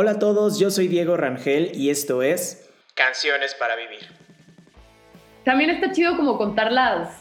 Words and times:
Hola 0.00 0.12
a 0.12 0.18
todos, 0.20 0.60
yo 0.60 0.70
soy 0.70 0.86
Diego 0.86 1.16
Rangel 1.16 1.72
y 1.74 1.90
esto 1.90 2.22
es 2.22 2.70
Canciones 2.94 3.56
para 3.56 3.74
Vivir. 3.74 4.06
También 5.42 5.70
está 5.70 5.90
chido 5.90 6.16
como 6.16 6.38
contar 6.38 6.70
las, 6.70 7.18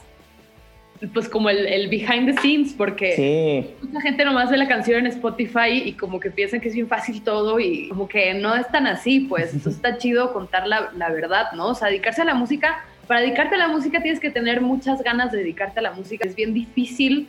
pues 1.11 1.27
como 1.27 1.49
el, 1.49 1.89
behind 1.89 2.31
the 2.31 2.39
scenes, 2.39 2.73
porque 2.73 3.75
mucha 3.81 3.99
gente 4.01 4.23
nomás 4.23 4.51
ve 4.51 4.57
la 4.57 4.67
canción 4.67 4.99
en 4.99 5.07
Spotify 5.07 5.81
y 5.85 5.93
como 5.93 6.19
que 6.19 6.29
piensan 6.29 6.61
que 6.61 6.67
es 6.67 6.75
bien 6.75 6.87
fácil 6.87 7.23
todo 7.23 7.59
y 7.59 7.89
como 7.89 8.07
que 8.07 8.35
no 8.35 8.53
es 8.53 8.67
tan 8.67 8.85
así, 8.85 9.21
pues 9.21 9.55
entonces 9.55 9.77
está 9.77 9.97
chido 9.97 10.31
contar 10.31 10.67
la, 10.67 10.91
la 10.95 11.09
verdad, 11.09 11.53
¿no? 11.53 11.69
O 11.69 11.73
sea, 11.73 11.87
dedicarse 11.87 12.21
a 12.21 12.25
la 12.25 12.35
música, 12.35 12.85
para 13.07 13.21
dedicarte 13.21 13.55
a 13.55 13.57
la 13.57 13.69
música 13.69 14.03
tienes 14.03 14.19
que 14.19 14.29
tener 14.29 14.61
muchas 14.61 15.01
ganas 15.01 15.31
de 15.31 15.39
dedicarte 15.39 15.79
a 15.79 15.81
la 15.81 15.93
música, 15.93 16.27
es 16.27 16.35
bien 16.35 16.53
difícil 16.53 17.27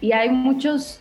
y 0.00 0.10
hay 0.10 0.30
muchos 0.30 1.00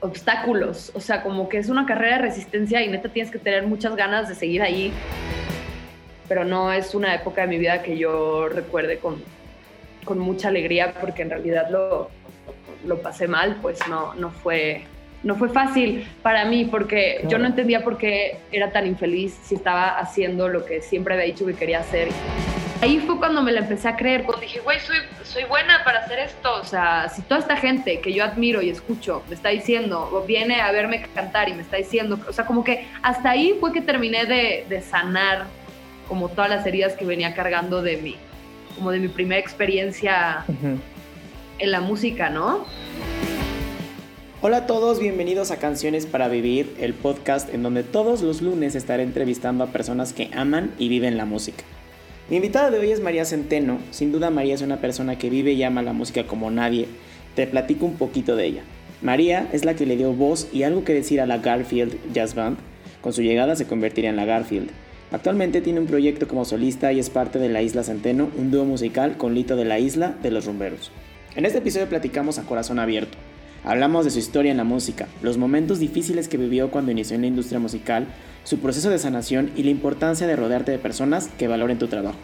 obstáculos, 0.00 0.92
o 0.94 1.00
sea, 1.00 1.22
como 1.22 1.48
que 1.48 1.58
es 1.58 1.68
una 1.68 1.86
carrera 1.86 2.16
de 2.16 2.22
resistencia 2.22 2.82
y 2.82 2.88
neta 2.88 3.08
tienes 3.08 3.32
que 3.32 3.38
tener 3.38 3.66
muchas 3.66 3.96
ganas 3.96 4.28
de 4.28 4.34
seguir 4.34 4.62
ahí, 4.62 4.92
pero 6.28 6.44
no 6.44 6.72
es 6.72 6.94
una 6.94 7.14
época 7.14 7.42
de 7.42 7.46
mi 7.48 7.58
vida 7.58 7.82
que 7.82 7.96
yo 7.96 8.48
recuerde 8.48 8.98
con, 8.98 9.22
con 10.04 10.18
mucha 10.18 10.48
alegría 10.48 10.94
porque 11.00 11.22
en 11.22 11.30
realidad 11.30 11.68
lo, 11.70 12.10
lo 12.84 13.00
pasé 13.00 13.26
mal, 13.28 13.56
pues 13.62 13.78
no, 13.88 14.14
no, 14.14 14.30
fue, 14.30 14.84
no 15.22 15.34
fue 15.36 15.48
fácil 15.48 16.06
para 16.22 16.44
mí 16.44 16.66
porque 16.66 17.24
yo 17.28 17.38
no 17.38 17.46
entendía 17.46 17.82
por 17.82 17.96
qué 17.96 18.38
era 18.52 18.72
tan 18.72 18.86
infeliz 18.86 19.38
si 19.44 19.54
estaba 19.54 19.98
haciendo 19.98 20.48
lo 20.48 20.64
que 20.64 20.82
siempre 20.82 21.14
había 21.14 21.26
dicho 21.26 21.46
que 21.46 21.54
quería 21.54 21.80
hacer. 21.80 22.08
Ahí 22.82 22.98
fue 22.98 23.16
cuando 23.16 23.42
me 23.42 23.52
la 23.52 23.60
empecé 23.60 23.88
a 23.88 23.96
creer, 23.96 24.24
cuando 24.24 24.42
dije, 24.42 24.60
güey, 24.60 24.78
soy, 24.80 24.98
soy 25.24 25.44
buena 25.44 25.82
para 25.82 26.00
hacer 26.00 26.18
esto. 26.18 26.60
O 26.60 26.64
sea, 26.64 27.08
si 27.08 27.22
toda 27.22 27.40
esta 27.40 27.56
gente 27.56 28.00
que 28.00 28.12
yo 28.12 28.22
admiro 28.22 28.60
y 28.60 28.68
escucho 28.68 29.22
me 29.28 29.34
está 29.34 29.48
diciendo, 29.48 30.10
o 30.12 30.22
viene 30.22 30.60
a 30.60 30.70
verme 30.72 31.02
cantar 31.14 31.48
y 31.48 31.54
me 31.54 31.62
está 31.62 31.78
diciendo, 31.78 32.18
o 32.28 32.32
sea, 32.32 32.44
como 32.44 32.64
que 32.64 32.86
hasta 33.02 33.30
ahí 33.30 33.56
fue 33.60 33.72
que 33.72 33.80
terminé 33.80 34.26
de, 34.26 34.66
de 34.68 34.82
sanar 34.82 35.46
como 36.06 36.28
todas 36.28 36.50
las 36.50 36.66
heridas 36.66 36.92
que 36.92 37.06
venía 37.06 37.34
cargando 37.34 37.80
de 37.80 37.96
mi, 37.96 38.16
como 38.76 38.90
de 38.90 39.00
mi 39.00 39.08
primera 39.08 39.40
experiencia 39.40 40.44
en 41.58 41.70
la 41.70 41.80
música, 41.80 42.28
¿no? 42.28 42.66
Hola 44.42 44.58
a 44.58 44.66
todos, 44.66 45.00
bienvenidos 45.00 45.50
a 45.50 45.56
Canciones 45.56 46.04
para 46.04 46.28
Vivir, 46.28 46.76
el 46.78 46.92
podcast 46.92 47.52
en 47.52 47.62
donde 47.62 47.82
todos 47.84 48.20
los 48.20 48.42
lunes 48.42 48.74
estaré 48.74 49.02
entrevistando 49.02 49.64
a 49.64 49.68
personas 49.68 50.12
que 50.12 50.30
aman 50.34 50.72
y 50.78 50.90
viven 50.90 51.16
la 51.16 51.24
música. 51.24 51.64
Mi 52.28 52.36
invitada 52.36 52.72
de 52.72 52.80
hoy 52.80 52.90
es 52.90 52.98
María 52.98 53.24
Centeno. 53.24 53.78
Sin 53.92 54.10
duda 54.10 54.30
María 54.30 54.56
es 54.56 54.62
una 54.62 54.80
persona 54.80 55.16
que 55.16 55.30
vive 55.30 55.52
y 55.52 55.62
ama 55.62 55.82
la 55.82 55.92
música 55.92 56.26
como 56.26 56.50
nadie. 56.50 56.88
Te 57.36 57.46
platico 57.46 57.86
un 57.86 57.94
poquito 57.94 58.34
de 58.34 58.46
ella. 58.46 58.62
María 59.00 59.48
es 59.52 59.64
la 59.64 59.74
que 59.74 59.86
le 59.86 59.96
dio 59.96 60.12
voz 60.12 60.48
y 60.52 60.64
algo 60.64 60.82
que 60.82 60.92
decir 60.92 61.20
a 61.20 61.26
la 61.26 61.38
Garfield 61.38 61.94
Jazz 62.12 62.34
Band. 62.34 62.58
Con 63.00 63.12
su 63.12 63.22
llegada 63.22 63.54
se 63.54 63.68
convertiría 63.68 64.10
en 64.10 64.16
la 64.16 64.24
Garfield. 64.24 64.70
Actualmente 65.12 65.60
tiene 65.60 65.78
un 65.78 65.86
proyecto 65.86 66.26
como 66.26 66.44
solista 66.44 66.92
y 66.92 66.98
es 66.98 67.10
parte 67.10 67.38
de 67.38 67.48
La 67.48 67.62
Isla 67.62 67.84
Centeno, 67.84 68.28
un 68.36 68.50
dúo 68.50 68.64
musical 68.64 69.16
con 69.16 69.32
Lito 69.32 69.54
de 69.54 69.64
la 69.64 69.78
Isla 69.78 70.16
de 70.20 70.32
los 70.32 70.46
Rumberos. 70.46 70.90
En 71.36 71.46
este 71.46 71.58
episodio 71.58 71.88
platicamos 71.88 72.40
a 72.40 72.42
corazón 72.42 72.80
abierto. 72.80 73.16
Hablamos 73.66 74.04
de 74.04 74.12
su 74.12 74.20
historia 74.20 74.52
en 74.52 74.58
la 74.58 74.62
música, 74.64 75.08
los 75.22 75.38
momentos 75.38 75.80
difíciles 75.80 76.28
que 76.28 76.36
vivió 76.36 76.70
cuando 76.70 76.92
inició 76.92 77.16
en 77.16 77.22
la 77.22 77.26
industria 77.26 77.58
musical, 77.58 78.06
su 78.44 78.60
proceso 78.60 78.90
de 78.90 78.98
sanación 79.00 79.50
y 79.56 79.64
la 79.64 79.72
importancia 79.72 80.28
de 80.28 80.36
rodearte 80.36 80.70
de 80.70 80.78
personas 80.78 81.30
que 81.36 81.48
valoren 81.48 81.80
tu 81.80 81.88
trabajo. 81.88 82.16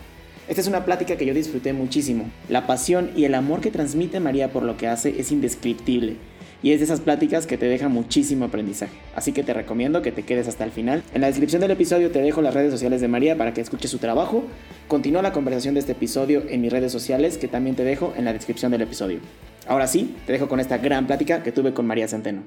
Esta 0.47 0.61
es 0.61 0.69
una 0.69 0.85
plática 0.85 1.17
que 1.17 1.27
yo 1.27 1.35
disfruté 1.35 1.73
muchísimo. 1.73 2.31
La 2.49 2.69
pasión 2.69 3.11
y 3.17 3.25
el 3.25 3.35
amor 3.35 3.61
que 3.61 3.73
transmite 3.73 4.21
María 4.21 4.53
por 4.53 4.63
lo 4.63 4.77
que 4.77 4.87
hace 4.87 5.21
es 5.21 5.33
indescriptible. 5.33 6.15
Y 6.63 6.73
es 6.73 6.79
de 6.79 6.85
esas 6.85 7.01
pláticas 7.01 7.47
que 7.47 7.59
te 7.59 7.67
dejan 7.67 7.91
muchísimo 7.91 8.45
aprendizaje. 8.45 8.93
Así 9.17 9.33
que 9.33 9.43
te 9.43 9.53
recomiendo 9.53 10.01
que 10.01 10.13
te 10.13 10.23
quedes 10.23 10.47
hasta 10.47 10.63
el 10.63 10.71
final. 10.71 11.03
En 11.13 11.21
la 11.21 11.27
descripción 11.27 11.61
del 11.61 11.73
episodio 11.73 12.13
te 12.13 12.23
dejo 12.23 12.41
las 12.41 12.55
redes 12.55 12.71
sociales 12.71 13.01
de 13.01 13.09
María 13.09 13.37
para 13.37 13.53
que 13.53 13.61
escuches 13.61 13.91
su 13.91 13.99
trabajo. 13.99 14.45
Continúa 14.87 15.23
la 15.23 15.33
conversación 15.33 15.75
de 15.75 15.81
este 15.81 15.93
episodio 15.93 16.43
en 16.49 16.61
mis 16.61 16.73
redes 16.73 16.93
sociales 16.93 17.37
que 17.37 17.49
también 17.49 17.75
te 17.75 17.83
dejo 17.83 18.13
en 18.17 18.25
la 18.25 18.33
descripción 18.33 18.71
del 18.71 18.83
episodio. 18.83 19.19
Ahora 19.67 19.89
sí, 19.89 20.15
te 20.27 20.33
dejo 20.33 20.49
con 20.49 20.61
esta 20.61 20.79
gran 20.79 21.07
plática 21.07 21.43
que 21.43 21.51
tuve 21.51 21.75
con 21.75 21.87
María 21.87 22.07
Centeno. 22.07 22.43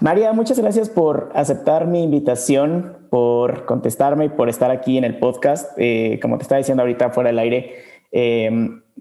María, 0.00 0.32
muchas 0.32 0.58
gracias 0.58 0.90
por 0.90 1.30
aceptar 1.34 1.86
mi 1.86 2.02
invitación, 2.02 3.06
por 3.10 3.64
contestarme 3.64 4.24
y 4.24 4.28
por 4.30 4.48
estar 4.48 4.72
aquí 4.72 4.98
en 4.98 5.04
el 5.04 5.18
podcast. 5.18 5.70
Eh, 5.78 6.18
como 6.20 6.36
te 6.36 6.42
estaba 6.42 6.58
diciendo 6.58 6.82
ahorita 6.82 7.10
fuera 7.10 7.30
del 7.30 7.38
aire, 7.38 7.76
eh, 8.10 8.50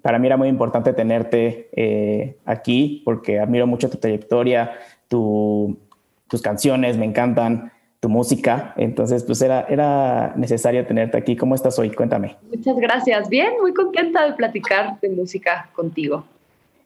para 0.02 0.20
mí 0.20 0.28
era 0.28 0.38
muy 0.38 0.48
importante 0.48 0.94
tenerte 0.94 1.70
eh, 1.74 2.38
aquí 2.46 3.02
porque 3.06 3.40
admiro 3.40 3.68
mucho 3.68 3.90
tu 3.90 3.98
trayectoria, 3.98 4.72
tus 5.08 6.42
canciones, 6.42 6.98
me 6.98 7.06
encantan, 7.06 7.72
tu 8.00 8.10
música. 8.10 8.74
Entonces, 8.76 9.24
pues 9.24 9.42
era, 9.42 9.66
era 9.70 10.34
necesario 10.36 10.86
tenerte 10.86 11.18
aquí. 11.18 11.38
¿Cómo 11.38 11.56
estás 11.56 11.80
hoy? 11.80 11.90
Cuéntame. 11.92 12.36
Muchas 12.54 12.76
gracias. 12.78 13.30
Bien, 13.30 13.54
muy 13.62 13.74
contenta 13.74 14.26
de 14.26 14.34
platicar 14.34 15.00
de 15.00 15.10
música 15.10 15.70
contigo. 15.74 16.26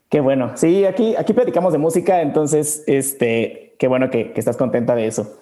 Qué 0.10 0.20
bueno. 0.22 0.52
Sí, 0.56 0.86
aquí, 0.86 1.16
aquí 1.18 1.34
platicamos 1.34 1.74
de 1.74 1.80
música, 1.80 2.22
entonces, 2.22 2.84
este, 2.88 3.74
qué 3.78 3.88
bueno 3.88 4.10
que, 4.10 4.32
estás 4.36 4.56
contenta 4.58 4.96
de 4.96 5.08
eso. 5.08 5.40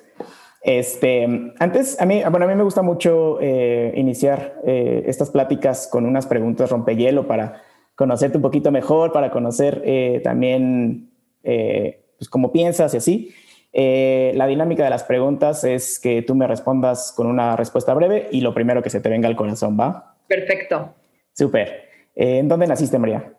Este, 0.65 1.53
antes, 1.59 2.01
a 2.01 2.07
mí, 2.07 2.23
bueno, 2.27 2.47
a 2.47 2.49
mí 2.49 2.55
me 2.55 2.63
gusta 2.63 2.81
mucho 2.81 3.37
eh, 3.39 3.93
iniciar 3.95 4.55
eh, 4.65 5.03
estas 5.05 5.29
pláticas 5.29 5.87
con 5.87 6.07
unas 6.07 6.25
preguntas 6.25 6.71
rompehielo 6.71 7.27
para 7.27 7.61
conocerte 7.93 8.37
un 8.37 8.41
poquito 8.41 8.71
mejor, 8.71 9.11
para 9.11 9.29
conocer 9.29 9.83
eh, 9.85 10.21
también 10.23 11.11
pues, 11.43 12.29
cómo 12.31 12.51
piensas 12.51 12.95
y 12.95 12.97
así. 12.97 13.35
la 13.71 14.47
dinámica 14.47 14.83
de 14.83 14.89
las 14.89 15.03
preguntas 15.03 15.63
es 15.63 15.99
que 15.99 16.23
tú 16.23 16.33
me 16.33 16.47
respondas 16.47 17.13
con 17.15 17.27
una 17.27 17.55
respuesta 17.55 17.93
breve 17.93 18.27
y 18.31 18.41
lo 18.41 18.55
primero 18.55 18.81
que 18.81 18.89
se 18.89 19.01
te 19.01 19.09
venga 19.09 19.27
al 19.27 19.35
corazón, 19.35 19.77
¿va? 19.79 20.15
Perfecto. 20.27 20.95
Súper. 21.33 21.89
¿En 22.15 22.47
dónde 22.47 22.65
naciste, 22.65 22.97
María? 22.97 23.33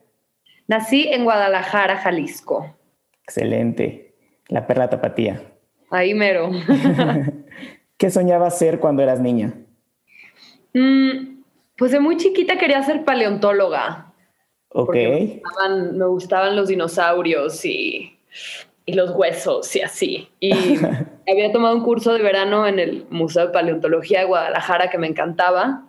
Nací 0.69 1.09
en 1.09 1.25
Guadalajara, 1.25 1.97
Jalisco. 1.97 2.77
Excelente. 3.25 4.15
La 4.49 4.69
perla 4.69 4.89
tapatía. 4.89 5.43
Ahí 5.91 6.15
mero. 6.15 6.51
¿Qué 7.97 8.11
soñabas 8.11 8.59
ser 8.59 8.79
cuando 8.79 9.03
eras 9.03 9.21
niña? 9.21 9.55
Mm, 10.75 11.43
pues 11.77 11.93
de 11.93 12.01
muy 12.01 12.17
chiquita 12.17 12.59
quería 12.59 12.83
ser 12.83 13.05
paleontóloga. 13.05 14.13
Ok. 14.69 14.95
Me 14.95 16.07
gustaban, 16.07 16.55
los 16.55 16.69
dinosaurios 16.69 17.65
y, 17.65 18.19
y, 18.85 18.93
los 18.93 19.11
huesos 19.13 19.75
y 19.75 19.81
así. 19.81 20.29
Y 20.39 20.53
había 21.31 21.51
tomado 21.53 21.75
un 21.75 21.83
curso 21.83 22.13
de 22.13 22.23
verano 22.23 22.67
en 22.67 22.79
el 22.79 23.07
Museo 23.09 23.47
de 23.47 23.53
Paleontología 23.53 24.21
de 24.21 24.27
Guadalajara 24.27 24.91
que 24.91 24.99
me 24.99 25.07
encantaba. 25.07 25.89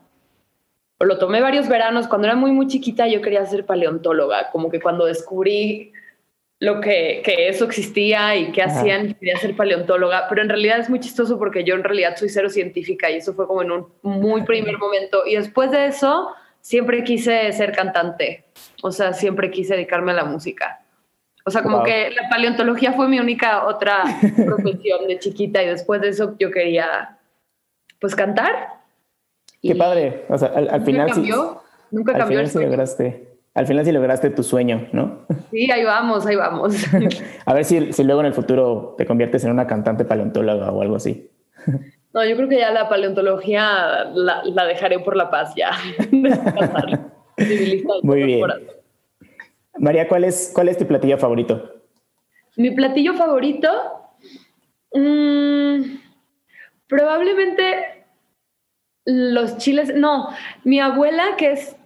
Lo 1.00 1.18
tomé 1.18 1.42
varios 1.42 1.68
veranos. 1.68 2.08
Cuando 2.08 2.28
era 2.28 2.38
muy, 2.38 2.52
muy 2.52 2.68
chiquita 2.68 3.08
yo 3.08 3.22
quería 3.22 3.46
ser 3.46 3.66
paleontóloga. 3.66 4.50
Como 4.52 4.70
que 4.70 4.80
cuando 4.80 5.06
descubrí 5.06 5.92
lo 6.60 6.82
que, 6.82 7.22
que, 7.24 7.50
eso 7.50 7.66
existía 7.66 8.36
y 8.36 8.52
qué 8.52 8.64
hacían, 8.64 9.14
quería 9.14 9.38
ser 9.38 9.56
paleontóloga, 9.56 10.28
pero 10.28 10.42
en 10.42 10.50
realidad 10.50 10.80
es 10.80 10.90
muy 10.90 11.00
chistoso 11.00 11.38
porque 11.38 11.64
yo 11.64 11.76
en 11.76 11.84
realidad 11.84 12.16
soy 12.18 12.30
cero 12.30 12.50
científica 12.50 13.12
y 13.12 13.18
eso 13.18 13.34
fue 13.34 13.46
como 13.46 13.62
en 13.62 13.72
un 13.72 13.88
muy 14.02 14.44
primer 14.44 14.78
momento. 14.80 15.24
Y 15.28 15.36
después 15.36 15.70
de 15.70 15.86
eso, 15.86 16.30
siempre 16.62 17.04
quise 17.04 17.52
ser 17.54 17.74
cantante, 17.74 18.46
o 18.82 18.92
sea, 18.92 19.14
siempre 19.14 19.52
quise 19.52 19.76
dedicarme 19.76 20.14
a 20.14 20.16
la 20.16 20.26
música. 20.26 20.82
O 21.46 21.52
sea, 21.52 21.64
como 21.64 21.84
que 21.84 22.10
la 22.10 22.28
paleontología 22.30 22.92
fue 22.92 23.08
mi 23.08 23.20
única 23.20 23.66
otra 23.66 24.04
profesión 24.46 25.08
de 25.08 25.18
chiquita 25.20 25.64
y 25.64 25.68
después 25.68 26.02
de 26.02 26.10
eso 26.10 26.36
yo 26.40 26.52
quería, 26.52 27.20
pues, 28.02 28.16
cantar. 28.16 28.82
Qué 29.62 29.76
padre. 29.76 30.26
O 30.28 30.38
sea, 30.38 30.50
al, 30.50 30.84
final 30.84 31.10
cambió, 31.10 31.62
nunca 31.92 32.18
cambió. 32.18 32.42
el 32.42 32.52
lograste 32.54 33.37
al 33.58 33.66
final 33.66 33.84
sí 33.84 33.92
lograste 33.92 34.30
tu 34.30 34.44
sueño, 34.44 34.88
¿no? 34.92 35.26
Sí, 35.50 35.72
ahí 35.72 35.84
vamos, 35.84 36.28
ahí 36.28 36.36
vamos. 36.36 36.76
a 37.46 37.54
ver 37.56 37.66
si, 37.66 37.92
si, 37.92 38.04
luego 38.04 38.22
en 38.22 38.28
el 38.28 38.34
futuro 38.36 38.94
te 39.00 39.08
conviertes 39.08 39.44
en 39.46 39.50
una 39.52 39.66
cantante 39.66 40.06
paleontóloga 40.06 40.72
o 40.72 40.84
algo 40.84 40.98
así. 40.98 41.32
no, 42.14 42.24
yo 42.24 42.36
creo 42.36 42.48
que 42.48 42.60
ya 42.60 42.70
la 42.70 42.88
paleontología 42.88 44.12
la, 44.14 44.66
dejaré 44.68 45.00
por 45.00 45.18
la 45.18 45.32
paz 45.32 45.56
ya. 45.56 45.72
Muy 48.04 48.24
bien. 48.24 48.48
María, 49.80 50.08
¿cuál 50.08 50.26
es, 50.26 50.52
¿cuál 50.54 50.70
es 50.70 50.78
tu 50.78 50.86
platillo 50.86 51.18
favorito? 51.18 51.82
Mi 52.58 52.70
platillo 52.70 53.16
favorito, 53.16 53.70
mm, 54.94 55.82
probablemente 56.88 58.06
los 59.06 59.58
chiles, 59.58 59.96
no, 59.96 60.30
mi 60.64 60.80
abuela 60.80 61.24
que 61.40 61.54
es 61.54 61.77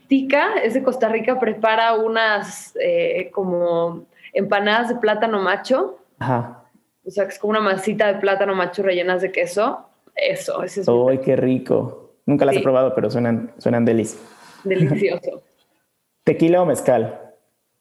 es 0.64 0.74
de 0.74 0.84
Costa 0.84 1.08
Rica, 1.10 1.40
prepara 1.40 1.94
unas 1.96 2.76
eh, 2.82 3.30
como 3.32 4.06
empanadas 4.34 4.90
de 4.90 4.96
plátano 4.96 5.42
macho. 5.42 6.00
Ajá. 6.20 6.66
O 7.06 7.10
sea, 7.10 7.26
que 7.26 7.32
es 7.32 7.40
como 7.40 7.52
una 7.52 7.62
masita 7.62 8.12
de 8.12 8.20
plátano 8.20 8.54
macho 8.54 8.84
rellenas 8.84 9.22
de 9.22 9.32
queso. 9.32 9.86
Eso, 10.16 10.64
ese 10.64 10.82
es. 10.82 10.88
¡Uy, 10.88 11.20
qué 11.20 11.36
rico! 11.36 12.16
Nunca 12.26 12.46
las 12.46 12.56
he 12.56 12.62
probado, 12.62 12.94
pero 12.94 13.10
suenan, 13.10 13.54
suenan 13.58 13.86
delis. 13.86 14.22
Delicioso. 14.64 15.42
¿Tequila 16.24 16.62
o 16.62 16.66
mezcal? 16.66 17.20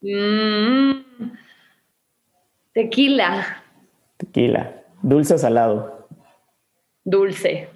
Mm, 0.00 0.92
tequila. 2.72 3.62
Tequila. 4.16 4.82
¿Dulce 5.02 5.34
o 5.34 5.38
salado? 5.38 6.08
Dulce. 7.04 7.68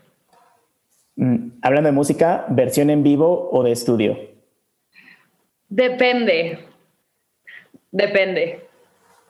Mm, 1.17 1.59
hablando 1.61 1.89
de 1.89 1.93
música, 1.93 2.47
¿versión 2.49 2.89
en 2.89 3.03
vivo 3.03 3.51
o 3.53 3.63
de 3.63 3.73
estudio? 3.73 4.34
Depende. 5.69 6.59
Depende. 7.91 8.69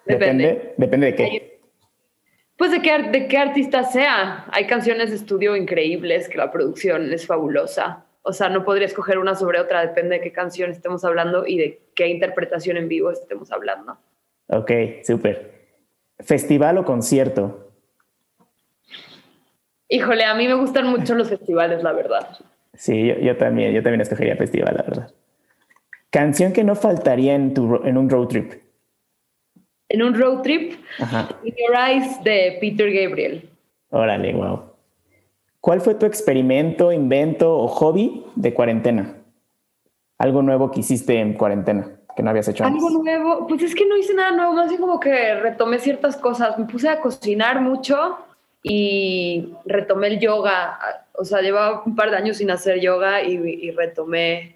Depende. 0.05 0.75
Depende, 0.77 1.07
de 1.07 1.15
qué. 1.15 1.61
Pues 2.57 2.71
de 2.71 2.81
qué, 2.81 3.03
de 3.11 3.27
qué 3.29 3.39
artista 3.39 3.85
sea. 3.85 4.47
Hay 4.53 4.67
canciones 4.67 5.11
de 5.11 5.17
estudio 5.17 5.57
increíbles, 5.57 6.29
que 6.29 6.39
la 6.39 6.53
producción 6.53 7.13
es 7.13 7.27
fabulosa. 7.27 8.05
O 8.23 8.33
sea, 8.33 8.49
no 8.49 8.65
podría 8.65 8.87
escoger 8.87 9.19
una 9.19 9.35
sobre 9.35 9.61
otra, 9.61 9.83
depende 9.83 10.17
de 10.17 10.21
qué 10.23 10.33
canción 10.33 10.71
estemos 10.71 11.05
hablando 11.05 11.47
y 11.47 11.59
de 11.59 11.81
qué 11.95 12.09
interpretación 12.09 12.79
en 12.79 12.89
vivo 12.89 13.11
estemos 13.11 13.53
hablando. 13.53 13.99
Ok, 14.47 14.71
súper. 15.05 15.53
¿Festival 16.21 16.79
o 16.79 16.85
concierto? 16.85 17.73
Híjole, 19.89 20.25
a 20.25 20.35
mí 20.35 20.49
me 20.49 20.55
gustan 20.55 20.87
mucho 20.87 21.15
los 21.15 21.29
festivales, 21.29 21.83
la 21.83 21.93
verdad. 21.93 22.39
Sí, 22.73 23.13
yo, 23.21 23.37
también, 23.37 23.73
yo 23.73 23.83
también 23.83 24.01
escogería 24.01 24.37
festival, 24.37 24.75
la 24.77 24.83
verdad. 24.83 25.15
Canción 26.15 26.53
que 26.53 26.63
no 26.63 26.77
faltaría 26.77 27.35
en, 27.35 27.55
tu, 27.55 27.81
en 27.85 27.97
un 27.97 28.09
road 28.09 28.29
trip. 28.29 28.53
En 29.89 30.01
un 30.01 30.15
road 30.15 30.43
trip, 30.43 30.75
Ajá. 31.01 31.29
In 31.43 31.53
Your 31.57 31.77
Eyes 31.77 32.23
de 32.23 32.57
Peter 32.61 32.89
Gabriel. 32.93 33.51
Órale, 33.91 34.33
wow. 34.33 34.61
¿Cuál 35.61 35.81
fue 35.81 35.97
tu 35.97 36.07
experimento, 36.07 36.93
invento 36.93 37.59
o 37.59 37.67
hobby 37.67 38.25
de 38.37 38.55
cuarentena? 38.55 39.17
Algo 40.19 40.41
nuevo 40.41 40.71
que 40.71 40.81
hiciste 40.81 41.19
en 41.19 41.35
cuarentena 41.35 41.91
que 42.15 42.23
no 42.23 42.31
habías 42.31 42.47
hecho 42.47 42.63
antes. 42.63 42.81
Algo 42.81 43.03
nuevo, 43.03 43.49
pues 43.49 43.65
es 43.65 43.75
que 43.75 43.85
no 43.85 43.97
hice 43.97 44.15
nada 44.15 44.31
nuevo, 44.31 44.53
más 44.53 44.69
bien 44.69 44.81
como 44.81 45.01
que 45.01 45.35
retomé 45.41 45.81
ciertas 45.81 46.17
cosas. 46.17 46.57
Me 46.57 46.67
puse 46.67 46.89
a 46.89 47.01
cocinar 47.01 47.61
mucho 47.61 48.19
y 48.63 49.53
retomé 49.65 50.07
el 50.07 50.21
yoga. 50.21 50.79
O 51.19 51.25
sea, 51.25 51.41
llevaba 51.41 51.83
un 51.85 51.97
par 51.97 52.13
de 52.13 52.19
años 52.19 52.37
sin 52.37 52.53
hacer 52.53 52.79
yoga 52.81 53.21
y, 53.25 53.73
retomé 53.73 54.54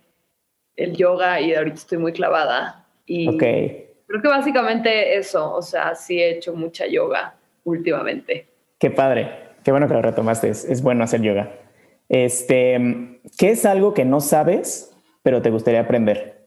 el 0.79 0.97
yoga 0.97 1.41
y 1.41 1.55
ahorita 1.55 1.77
estoy 1.77 1.99
muy 1.99 2.13
clavada. 2.13 2.87
Y 3.05 3.37
creo 3.37 4.23
que 4.23 4.29
básicamente 4.29 5.17
eso, 5.17 5.55
o 5.55 5.63
sea, 5.63 5.95
sí 5.95 6.21
he 6.21 6.31
hecho 6.31 6.55
mucha 6.55 6.87
yoga 6.87 7.35
últimamente. 7.65 8.47
Qué 8.79 8.91
padre, 8.91 9.31
qué 9.65 9.73
bueno 9.73 9.89
que 9.89 9.95
lo 9.95 10.03
retomaste, 10.03 10.49
es, 10.49 10.65
es 10.65 10.81
bueno 10.81 11.05
hacer 11.05 11.21
yoga. 11.21 11.53
Este, 12.09 13.21
¿qué 13.37 13.51
es 13.51 13.67
algo 13.67 13.93
que 13.93 14.05
no 14.05 14.21
sabes, 14.21 14.97
pero 15.23 15.43
te 15.43 15.51
gustaría 15.51 15.81
aprender? 15.81 16.47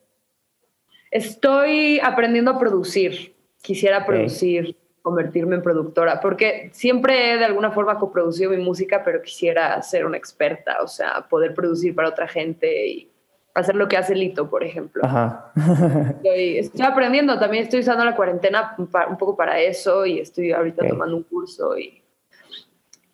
Estoy 1.11 1.99
aprendiendo 2.01 2.51
a 2.51 2.57
producir. 2.57 3.35
Quisiera 3.61 4.05
producir 4.05 4.75
convertirme 5.01 5.55
en 5.55 5.61
productora, 5.61 6.21
porque 6.21 6.69
siempre 6.73 7.33
he 7.33 7.37
de 7.37 7.45
alguna 7.45 7.71
forma 7.71 7.99
coproducido 7.99 8.51
mi 8.51 8.57
música, 8.57 9.03
pero 9.03 9.21
quisiera 9.21 9.81
ser 9.81 10.05
una 10.05 10.17
experta, 10.17 10.81
o 10.81 10.87
sea, 10.87 11.25
poder 11.27 11.53
producir 11.53 11.93
para 11.93 12.09
otra 12.09 12.27
gente 12.27 12.87
y 12.87 13.10
hacer 13.53 13.75
lo 13.75 13.87
que 13.87 13.97
hace 13.97 14.15
Lito, 14.15 14.49
por 14.49 14.63
ejemplo. 14.63 15.03
Ajá. 15.05 15.51
estoy, 16.23 16.85
aprendiendo, 16.85 17.37
también 17.39 17.63
estoy 17.63 17.81
usando 17.81 18.05
la 18.05 18.15
cuarentena 18.15 18.75
un, 18.77 18.87
poco 18.87 19.35
para 19.35 19.59
eso 19.59 20.05
y 20.05 20.19
estoy 20.19 20.51
ahorita 20.51 20.87
tomando 20.87 21.17
un 21.17 21.23
curso 21.23 21.77
y 21.77 22.01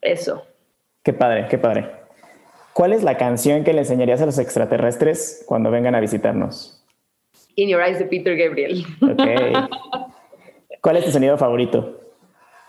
eso. 0.02 0.46
Qué 1.04 1.14
padre, 1.14 1.48
qué 1.50 1.58
padre. 1.58 1.92
¿Cuál 2.74 2.94
es 2.94 3.04
la 3.04 3.18
canción 3.18 3.64
que 3.64 3.74
le 3.74 3.80
enseñarías 3.80 4.22
a 4.22 4.26
los 4.26 4.38
extraterrestres 4.38 5.44
cuando 5.48 5.72
vengan 5.72 5.96
a 5.96 6.00
visitarnos? 6.00 6.86
In 7.56 7.70
Your 7.70 7.82
Eyes 7.82 7.98
de 7.98 8.06
Peter 8.06 8.38
Gabriel. 8.38 8.86
Okay. 9.02 9.54
¿Cuál 10.82 10.98
es 10.98 11.06
tu 11.06 11.12
sonido 11.12 11.38
favorito? 11.38 12.00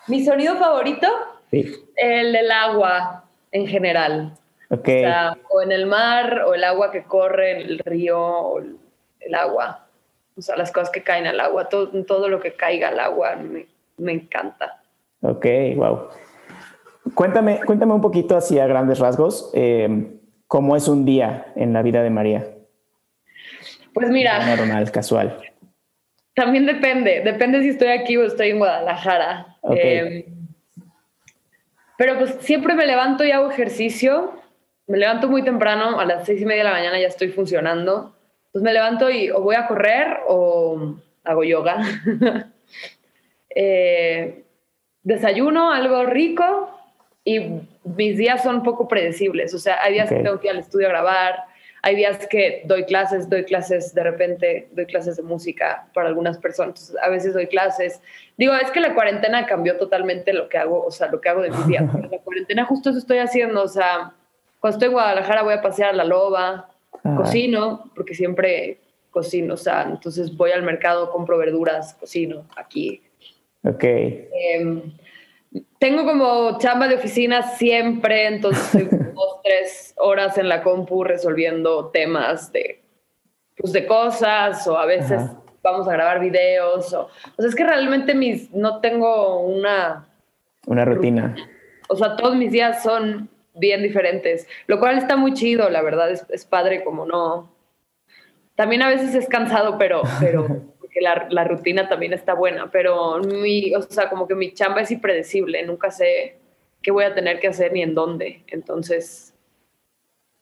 Mi 0.06 0.24
sonido 0.24 0.56
favorito, 0.56 1.06
sí. 1.50 1.70
el 1.96 2.32
del 2.32 2.50
agua 2.50 3.24
en 3.52 3.66
general. 3.66 4.34
Okay. 4.70 5.04
O, 5.04 5.06
sea, 5.06 5.38
o 5.50 5.62
en 5.62 5.72
el 5.72 5.86
mar, 5.86 6.42
o 6.46 6.54
el 6.54 6.64
agua 6.64 6.90
que 6.90 7.04
corre 7.04 7.52
en 7.52 7.68
el 7.68 7.78
río, 7.78 8.20
o 8.20 8.60
el 8.60 9.34
agua. 9.34 9.86
O 10.36 10.42
sea, 10.42 10.56
las 10.56 10.70
cosas 10.70 10.90
que 10.90 11.02
caen 11.02 11.26
al 11.26 11.40
agua, 11.40 11.68
todo, 11.68 12.04
todo 12.04 12.28
lo 12.28 12.40
que 12.40 12.52
caiga 12.52 12.88
al 12.88 13.00
agua 13.00 13.36
me, 13.36 13.66
me 13.96 14.12
encanta. 14.12 14.82
Ok, 15.22 15.46
wow. 15.76 16.08
Cuéntame, 17.14 17.60
cuéntame 17.64 17.94
un 17.94 18.00
poquito 18.00 18.36
así 18.36 18.58
a 18.58 18.66
grandes 18.66 18.98
rasgos, 18.98 19.50
eh, 19.54 19.88
¿cómo 20.46 20.76
es 20.76 20.88
un 20.88 21.04
día 21.04 21.52
en 21.56 21.72
la 21.72 21.82
vida 21.82 22.02
de 22.02 22.10
María? 22.10 22.46
Pues 23.94 24.10
mira. 24.10 24.56
Normal, 24.56 24.90
casual. 24.90 25.40
También 26.34 26.66
depende, 26.66 27.22
depende 27.24 27.62
si 27.62 27.70
estoy 27.70 27.88
aquí 27.88 28.16
o 28.16 28.24
estoy 28.24 28.50
en 28.50 28.58
Guadalajara. 28.58 29.56
Em, 29.70 30.24
pero 31.96 32.16
pues 32.16 32.36
siempre 32.40 32.74
me 32.74 32.86
levanto 32.86 33.24
y 33.24 33.32
hago 33.32 33.50
ejercicio. 33.50 34.34
Me 34.88 34.98
levanto 34.98 35.28
muy 35.28 35.42
temprano, 35.42 36.00
a 36.00 36.04
las 36.04 36.26
seis 36.26 36.40
y 36.40 36.44
media 36.44 36.64
de 36.64 36.70
la 36.70 36.76
mañana 36.76 36.98
ya 36.98 37.06
estoy 37.06 37.28
funcionando. 37.28 38.14
Entonces 38.46 38.62
me 38.62 38.72
levanto 38.72 39.10
y 39.10 39.30
o 39.30 39.40
voy 39.40 39.54
a 39.54 39.66
correr 39.66 40.18
o 40.26 40.96
hago 41.24 41.44
yoga. 41.44 41.78
Eh, 43.60 44.44
desayuno 45.02 45.72
algo 45.72 46.04
rico 46.04 46.70
y 47.24 47.40
mis 47.82 48.16
días 48.16 48.42
son 48.42 48.62
poco 48.62 48.86
predecibles. 48.86 49.52
O 49.54 49.58
sea, 49.58 49.82
hay 49.82 49.94
días 49.94 50.10
que 50.10 50.16
tengo 50.16 50.38
que 50.38 50.46
ir 50.46 50.52
al 50.52 50.60
estudio 50.60 50.86
a 50.86 50.90
grabar, 50.90 51.44
hay 51.82 51.96
días 51.96 52.26
que 52.26 52.62
doy 52.66 52.84
clases, 52.84 53.28
doy 53.28 53.44
clases 53.44 53.94
de 53.94 54.02
repente, 54.02 54.68
doy 54.72 54.86
clases 54.86 55.16
de 55.16 55.22
música 55.22 55.88
para 55.94 56.08
algunas 56.08 56.38
personas, 56.38 56.94
a 57.02 57.08
veces 57.08 57.34
doy 57.34 57.46
clases. 57.46 58.00
Digo, 58.36 58.54
es 58.54 58.70
que 58.70 58.80
la 58.80 58.94
cuarentena 58.94 59.46
cambió 59.46 59.76
totalmente 59.76 60.32
lo 60.32 60.48
que 60.48 60.58
hago, 60.58 60.84
o 60.84 60.90
sea, 60.90 61.08
lo 61.08 61.20
que 61.20 61.28
hago 61.28 61.42
de 61.42 61.50
mi 61.50 61.62
día. 61.64 61.80
la 62.10 62.18
cuarentena 62.18 62.64
justo 62.64 62.90
eso 62.90 62.98
estoy 62.98 63.18
haciendo, 63.18 63.62
o 63.62 63.68
sea, 63.68 64.12
cuando 64.60 64.76
estoy 64.76 64.86
en 64.88 64.92
Guadalajara 64.92 65.42
voy 65.42 65.54
a 65.54 65.62
pasear 65.62 65.90
a 65.90 65.96
la 65.96 66.04
loba, 66.04 66.68
cocino, 67.16 67.90
porque 67.94 68.14
siempre 68.14 68.80
cocino, 69.10 69.54
o 69.54 69.56
sea, 69.56 69.82
entonces 69.82 70.36
voy 70.36 70.50
al 70.50 70.62
mercado, 70.62 71.10
compro 71.10 71.38
verduras, 71.38 71.94
cocino 71.94 72.44
aquí. 72.56 73.02
Ok. 73.64 73.84
Em, 73.84 74.92
tengo 75.78 76.04
como 76.04 76.58
chamba 76.58 76.88
de 76.88 76.96
oficina 76.96 77.42
siempre, 77.42 78.26
entonces 78.26 78.88
dos, 79.14 79.40
tres 79.42 79.94
horas 79.96 80.38
en 80.38 80.48
la 80.48 80.62
compu 80.62 81.04
resolviendo 81.04 81.88
temas 81.88 82.52
de, 82.52 82.82
pues 83.56 83.72
de 83.72 83.86
cosas 83.86 84.66
o 84.66 84.76
a 84.76 84.86
veces 84.86 85.22
vamos 85.62 85.88
a 85.88 85.92
grabar 85.92 86.20
videos. 86.20 86.92
O, 86.92 87.02
o, 87.02 87.10
sea, 87.38 87.48
es 87.48 87.54
que 87.54 87.64
realmente 87.64 88.14
mis, 88.14 88.50
no 88.52 88.80
tengo 88.80 89.40
una... 89.40 90.06
Una 90.66 90.84
rutina. 90.84 91.34
O 91.88 91.96
sea, 91.96 92.16
todos 92.16 92.36
mis 92.36 92.52
días 92.52 92.82
son 92.82 93.30
bien 93.58 93.82
diferentes, 93.82 94.46
lo 94.66 94.78
cual 94.78 94.98
está 94.98 95.16
muy 95.16 95.34
chido, 95.34 95.68
la 95.70 95.82
verdad, 95.82 96.10
es, 96.10 96.24
es 96.30 96.44
padre 96.44 96.84
como 96.84 97.06
no... 97.06 97.52
También 98.54 98.82
a 98.82 98.88
veces 98.88 99.14
es 99.14 99.28
cansado, 99.28 99.78
pero... 99.78 100.02
pero 100.20 100.46
la, 101.00 101.44
rutina 101.44 101.88
también 101.88 102.12
está 102.12 102.34
buena, 102.34 102.70
pero 102.70 103.18
mi, 103.20 103.74
o 103.74 103.82
sea, 103.82 104.08
como 104.08 104.26
que 104.26 104.34
mi 104.34 104.52
chamba 104.52 104.82
es 104.82 104.90
impredecible, 104.90 105.62
nunca 105.64 105.90
sé 105.90 106.36
qué 106.82 106.90
voy 106.90 107.04
a 107.04 107.14
tener 107.14 107.40
que 107.40 107.48
hacer 107.48 107.72
ni 107.72 107.82
en 107.82 107.94
dónde. 107.94 108.42
Entonces, 108.48 109.34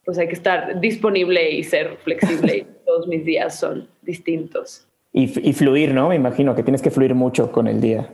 pues 0.04 0.18
hay 0.18 0.28
que 0.28 0.34
estar 0.34 0.80
disponible 0.80 1.50
y 1.50 1.62
ser 1.64 1.96
flexible. 1.98 2.66
todos 2.86 3.08
mis 3.08 3.24
días 3.24 3.58
son 3.58 3.88
distintos. 4.02 4.86
Y, 5.12 5.48
y, 5.48 5.52
fluir, 5.54 5.94
¿no? 5.94 6.10
Me 6.10 6.14
imagino 6.14 6.54
que 6.54 6.62
tienes 6.62 6.82
que 6.82 6.90
fluir 6.90 7.14
mucho 7.14 7.50
con 7.50 7.66
el 7.66 7.80
día. 7.80 8.12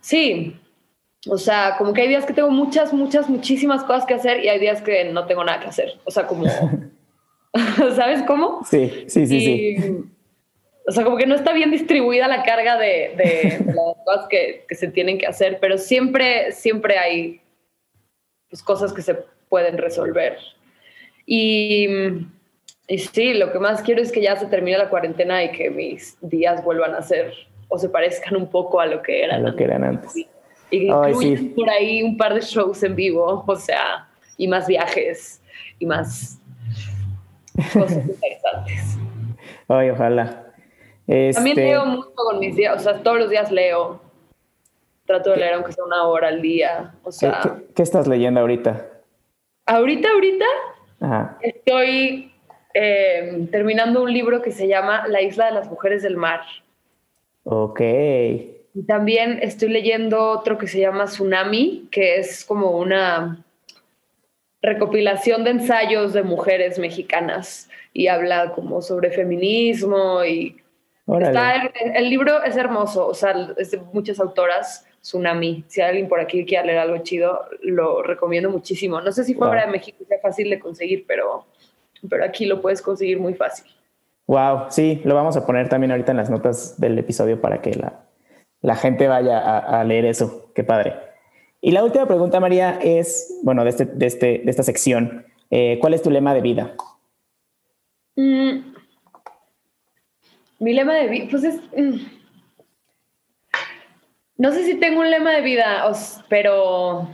Sí. 0.00 0.54
O 1.26 1.36
sea, 1.36 1.74
como 1.78 1.92
que 1.92 2.02
hay 2.02 2.08
días 2.08 2.24
que 2.24 2.32
tengo 2.32 2.50
muchas, 2.50 2.92
muchas, 2.92 3.28
muchísimas 3.28 3.82
cosas 3.84 4.06
que 4.06 4.14
hacer 4.14 4.44
y 4.44 4.48
hay 4.48 4.58
días 4.58 4.82
que 4.82 5.04
no 5.06 5.26
tengo 5.26 5.44
nada 5.44 5.60
que 5.60 5.68
hacer. 5.68 5.98
O 6.04 6.10
sea, 6.10 6.26
como... 6.26 6.44
¿Sabes 7.96 8.22
cómo? 8.24 8.62
Sí, 8.64 9.04
sí, 9.08 9.26
sí, 9.26 9.40
sí 9.40 10.04
o 10.88 10.90
sea, 10.90 11.04
como 11.04 11.18
que 11.18 11.26
no 11.26 11.34
está 11.34 11.52
bien 11.52 11.70
distribuida 11.70 12.26
la 12.28 12.42
carga 12.44 12.78
de, 12.78 13.12
las 13.66 13.96
cosas 14.04 14.26
que, 14.30 14.64
se 14.70 14.88
tienen 14.88 15.18
que 15.18 15.26
hacer, 15.26 15.58
pero 15.60 15.76
siempre, 15.76 16.50
siempre 16.52 16.98
hay 16.98 17.42
pues, 18.48 18.62
cosas 18.62 18.94
que 18.94 19.02
se 19.02 19.14
pueden 19.50 19.76
resolver. 19.76 20.38
Y, 21.26 21.86
y 22.88 22.98
sí, 22.98 23.34
lo 23.34 23.52
que 23.52 23.58
más 23.58 23.82
quiero 23.82 24.00
es 24.00 24.10
que 24.10 24.22
ya 24.22 24.36
se 24.36 24.46
termine 24.46 24.78
la 24.78 24.88
cuarentena 24.88 25.44
y 25.44 25.52
que 25.52 25.68
mis 25.68 26.16
días 26.22 26.64
vuelvan 26.64 26.94
a 26.94 27.02
ser 27.02 27.34
o 27.68 27.76
se 27.76 27.90
parezcan 27.90 28.34
un 28.34 28.50
poco 28.50 28.80
a 28.80 28.86
lo 28.86 29.02
que 29.02 29.24
eran, 29.24 29.44
a 29.44 29.50
lo 29.50 29.56
que 29.56 29.64
eran 29.64 29.84
antes. 29.84 30.14
Y, 30.70 30.90
y 30.90 31.36
por 31.56 31.70
ahí 31.70 32.02
un 32.02 32.16
par 32.16 32.34
de 32.34 32.40
shows 32.40 32.82
en 32.82 32.94
vivo, 32.94 33.44
o 33.46 33.56
sea, 33.56 34.08
y 34.36 34.46
más 34.46 34.66
viajes 34.66 35.40
y 35.78 35.86
más 35.86 36.40
cosas 37.72 38.06
interesantes. 38.06 38.98
Ay, 39.68 39.90
ojalá. 39.90 40.44
También 41.06 41.58
este, 41.58 41.64
leo 41.64 41.86
mucho 41.86 42.12
con 42.14 42.38
mis 42.38 42.54
días, 42.54 42.76
o 42.76 42.80
sea, 42.80 43.02
todos 43.02 43.18
los 43.18 43.30
días 43.30 43.50
leo. 43.50 44.00
Trato 45.06 45.30
de 45.30 45.38
leer 45.38 45.54
aunque 45.54 45.72
sea 45.72 45.84
una 45.84 46.04
hora 46.04 46.28
al 46.28 46.42
día. 46.42 46.94
O 47.02 47.10
sea, 47.10 47.62
¿Qué, 47.74 47.82
estás 47.82 48.06
leyendo 48.06 48.40
ahorita? 48.40 48.86
Ahorita, 49.64 50.10
ahorita, 50.10 50.44
estoy 51.40 52.30
eh, 52.74 53.48
terminando 53.50 54.02
un 54.02 54.12
libro 54.12 54.42
que 54.42 54.52
se 54.52 54.68
llama 54.68 55.08
La 55.08 55.22
isla 55.22 55.46
de 55.46 55.52
las 55.52 55.70
mujeres 55.70 56.02
del 56.02 56.18
mar. 56.18 56.42
Ok. 57.44 57.80
Y 58.78 58.84
también 58.84 59.40
estoy 59.42 59.70
leyendo 59.70 60.30
otro 60.30 60.56
que 60.56 60.68
se 60.68 60.78
llama 60.78 61.06
Tsunami, 61.06 61.88
que 61.90 62.18
es 62.18 62.44
como 62.44 62.78
una 62.78 63.44
recopilación 64.62 65.42
de 65.42 65.50
ensayos 65.50 66.12
de 66.12 66.22
mujeres 66.22 66.78
mexicanas 66.78 67.68
y 67.92 68.06
habla 68.06 68.52
como 68.52 68.80
sobre 68.80 69.10
feminismo 69.10 70.24
y 70.24 70.62
el, 71.08 72.08
libro 72.08 72.44
es 72.44 72.56
hermoso, 72.56 73.08
o 73.08 73.14
sea, 73.14 73.52
es 73.56 73.72
de 73.72 73.78
muchas 73.92 74.20
autoras, 74.20 74.86
Tsunami. 75.00 75.64
Si 75.66 75.80
alguien 75.80 76.06
por 76.06 76.20
aquí 76.20 76.46
quiere 76.46 76.68
leer 76.68 76.78
algo 76.78 76.98
chido, 76.98 77.46
lo 77.62 78.04
recomiendo 78.04 78.48
muchísimo. 78.48 79.00
No 79.00 79.10
sé 79.10 79.24
si 79.24 79.34
fuera 79.34 79.66
de 79.66 79.72
México 79.72 80.04
sea 80.06 80.20
fácil 80.20 80.50
de 80.50 80.60
conseguir, 80.60 81.04
pero, 81.04 81.46
pero 82.08 82.24
aquí 82.24 82.46
lo 82.46 82.62
puedes 82.62 82.80
conseguir 82.80 83.18
muy 83.18 83.34
fácil. 83.34 83.66
Wow, 84.28 84.66
sí, 84.68 85.00
lo 85.02 85.16
vamos 85.16 85.36
a 85.36 85.44
poner 85.44 85.68
también 85.68 85.90
ahorita 85.90 86.12
en 86.12 86.18
las 86.18 86.30
notas 86.30 86.80
del 86.80 86.96
episodio 86.96 87.40
para 87.40 87.60
que 87.60 87.74
la, 87.74 88.04
la 88.60 88.76
gente 88.76 89.08
vaya 89.08 89.58
a, 89.58 89.84
leer 89.84 90.04
eso. 90.04 90.50
Qué 90.54 90.64
padre. 90.64 90.94
Y 91.60 91.72
la 91.72 91.84
última 91.84 92.06
pregunta, 92.06 92.40
María, 92.40 92.78
es, 92.82 93.40
bueno, 93.42 93.64
de, 93.64 93.70
este, 93.70 93.84
de, 93.84 94.06
este, 94.06 94.26
de 94.44 94.50
esta 94.50 94.62
sección, 94.62 95.26
eh, 95.50 95.78
¿cuál 95.80 95.94
es 95.94 96.02
tu 96.02 96.10
lema 96.10 96.34
de 96.34 96.40
vida? 96.40 96.74
Mm, 98.16 98.74
mi 100.60 100.72
lema 100.72 100.94
de 100.94 101.08
vida, 101.08 101.26
pues 101.30 101.44
es... 101.44 101.60
Mm, 101.76 102.18
no 104.36 104.52
sé 104.52 104.64
si 104.64 104.74
tengo 104.74 105.00
un 105.00 105.10
lema 105.10 105.32
de 105.32 105.42
vida, 105.42 105.84
pero 106.28 107.08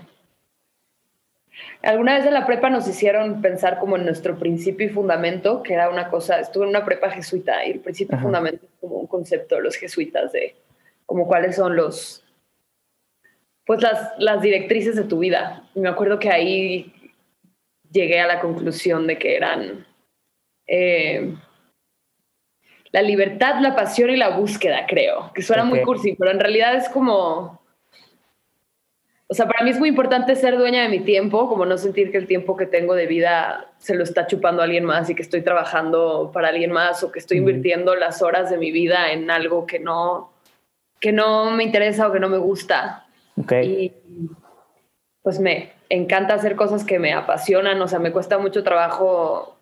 alguna 1.83 2.17
vez 2.17 2.27
en 2.27 2.35
la 2.35 2.47
prepa 2.47 2.69
nos 2.69 2.87
hicieron 2.87 3.41
pensar 3.41 3.79
como 3.79 3.97
en 3.97 4.05
nuestro 4.05 4.39
principio 4.39 4.87
y 4.87 4.91
fundamento, 4.91 5.63
que 5.63 5.73
era 5.73 5.89
una 5.89 6.11
cosa, 6.11 6.39
estuve 6.39 6.65
en 6.65 6.71
una 6.71 6.85
prepa 6.85 7.09
jesuita 7.11 7.65
y 7.65 7.73
el 7.73 7.81
principio 7.81 8.19
y 8.19 8.21
fundamento 8.21 8.67
es 8.67 8.73
como 8.79 8.97
un 8.97 9.07
concepto 9.07 9.55
de 9.57 9.63
los 9.63 9.77
jesuitas 9.77 10.33
de 10.33 10.55
como 11.07 11.27
cuáles 11.27 11.57
son 11.57 11.77
los, 11.77 12.25
pues 13.67 13.83
las, 13.83 14.13
las 14.19 14.43
directrices 14.43 14.97
de 14.97 15.05
tu 15.05 15.19
vida. 15.19 15.69
me 15.75 15.89
acuerdo 15.89 16.19
que 16.19 16.31
ahí 16.31 16.93
llegué 17.91 18.21
a 18.21 18.27
la 18.27 18.41
conclusión 18.41 19.07
de 19.07 19.19
que 19.19 19.37
eran 19.37 19.87
eh, 20.67 21.35
la 22.91 23.03
libertad, 23.03 23.61
la 23.61 23.75
pasión 23.75 24.11
y 24.11 24.17
la 24.17 24.31
búsqueda, 24.31 24.87
creo, 24.87 25.33
que 25.35 25.43
suena 25.43 25.65
muy 25.65 25.83
cursi, 25.83 26.15
pero 26.15 26.31
en 26.31 26.41
realidad 26.41 26.77
es 26.77 26.89
como, 26.89 27.61
o 29.27 29.35
sea, 29.35 29.47
para 29.47 29.65
mí 29.65 29.71
es 29.71 29.79
muy 29.79 29.89
importante 29.89 30.37
ser 30.37 30.57
dueña 30.57 30.83
de 30.83 30.89
mi 30.89 31.01
tiempo, 31.01 31.49
como 31.49 31.67
no 31.67 31.77
sentir 31.77 32.13
que 32.13 32.19
el 32.19 32.27
tiempo 32.27 32.57
que 32.57 32.67
tengo 32.67 32.95
de 32.95 33.07
vida 33.07 33.73
se 33.79 33.95
lo 33.95 34.05
está 34.05 34.27
chupando 34.27 34.63
alguien 34.63 34.85
más 34.85 35.11
y 35.11 35.15
que 35.15 35.23
estoy 35.23 35.43
trabajando 35.43 36.31
para 36.33 36.49
alguien 36.49 36.71
más 36.71 37.03
o 37.03 37.11
que 37.11 37.19
estoy 37.19 37.39
invirtiendo 37.39 37.97
las 37.97 38.23
horas 38.23 38.51
de 38.51 38.59
mi 38.59 38.71
vida 38.71 39.13
en 39.13 39.31
algo 39.31 39.67
que 39.67 39.81
no, 39.81 40.34
que 41.01 41.13
no 41.13 41.51
me 41.51 41.65
interesa 41.65 42.09
o 42.09 42.13
que 42.13 42.21
no 42.21 42.29
me 42.29 42.39
gusta. 42.39 43.07
Y 43.63 43.93
pues 45.23 45.41
me 45.41 45.73
encanta 45.89 46.35
hacer 46.35 46.57
cosas 46.57 46.85
que 46.85 46.99
me 46.99 47.13
apasionan, 47.13 47.81
o 47.81 47.89
sea, 47.89 47.99
me 47.99 48.13
cuesta 48.13 48.39
mucho 48.39 48.63
trabajo 48.63 49.57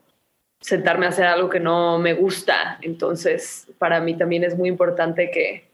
sentarme 0.61 1.07
a 1.07 1.11
hacer 1.11 1.27
algo 1.27 1.49
que 1.49 1.61
no 1.61 1.99
me 1.99 2.15
gusta. 2.15 2.79
Entonces, 2.83 3.69
para 3.79 4.01
mí 4.01 4.17
también 4.17 4.45
es 4.45 4.57
muy 4.57 4.69
importante 4.69 5.31
que, 5.31 5.69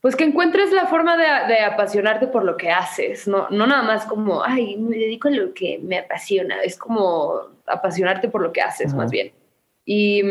pues 0.00 0.16
que 0.16 0.24
encuentres 0.24 0.70
la 0.72 0.86
forma 0.86 1.16
de, 1.16 1.58
apasionarte 1.60 2.26
por 2.26 2.44
lo 2.44 2.56
que 2.56 2.70
haces, 2.70 3.26
no, 3.26 3.48
no 3.50 3.66
nada 3.66 3.82
más 3.82 4.04
como, 4.04 4.44
ay, 4.44 4.76
me 4.76 4.96
dedico 4.96 5.28
a 5.28 5.32
lo 5.32 5.54
que 5.54 5.78
me 5.82 5.98
apasiona, 5.98 6.60
es 6.62 6.76
como 6.76 7.40
apasionarte 7.66 8.28
por 8.28 8.42
lo 8.42 8.52
que 8.52 8.60
haces 8.60 8.92
más 8.94 9.10
bien. 9.10 9.32
Y, 9.84 10.22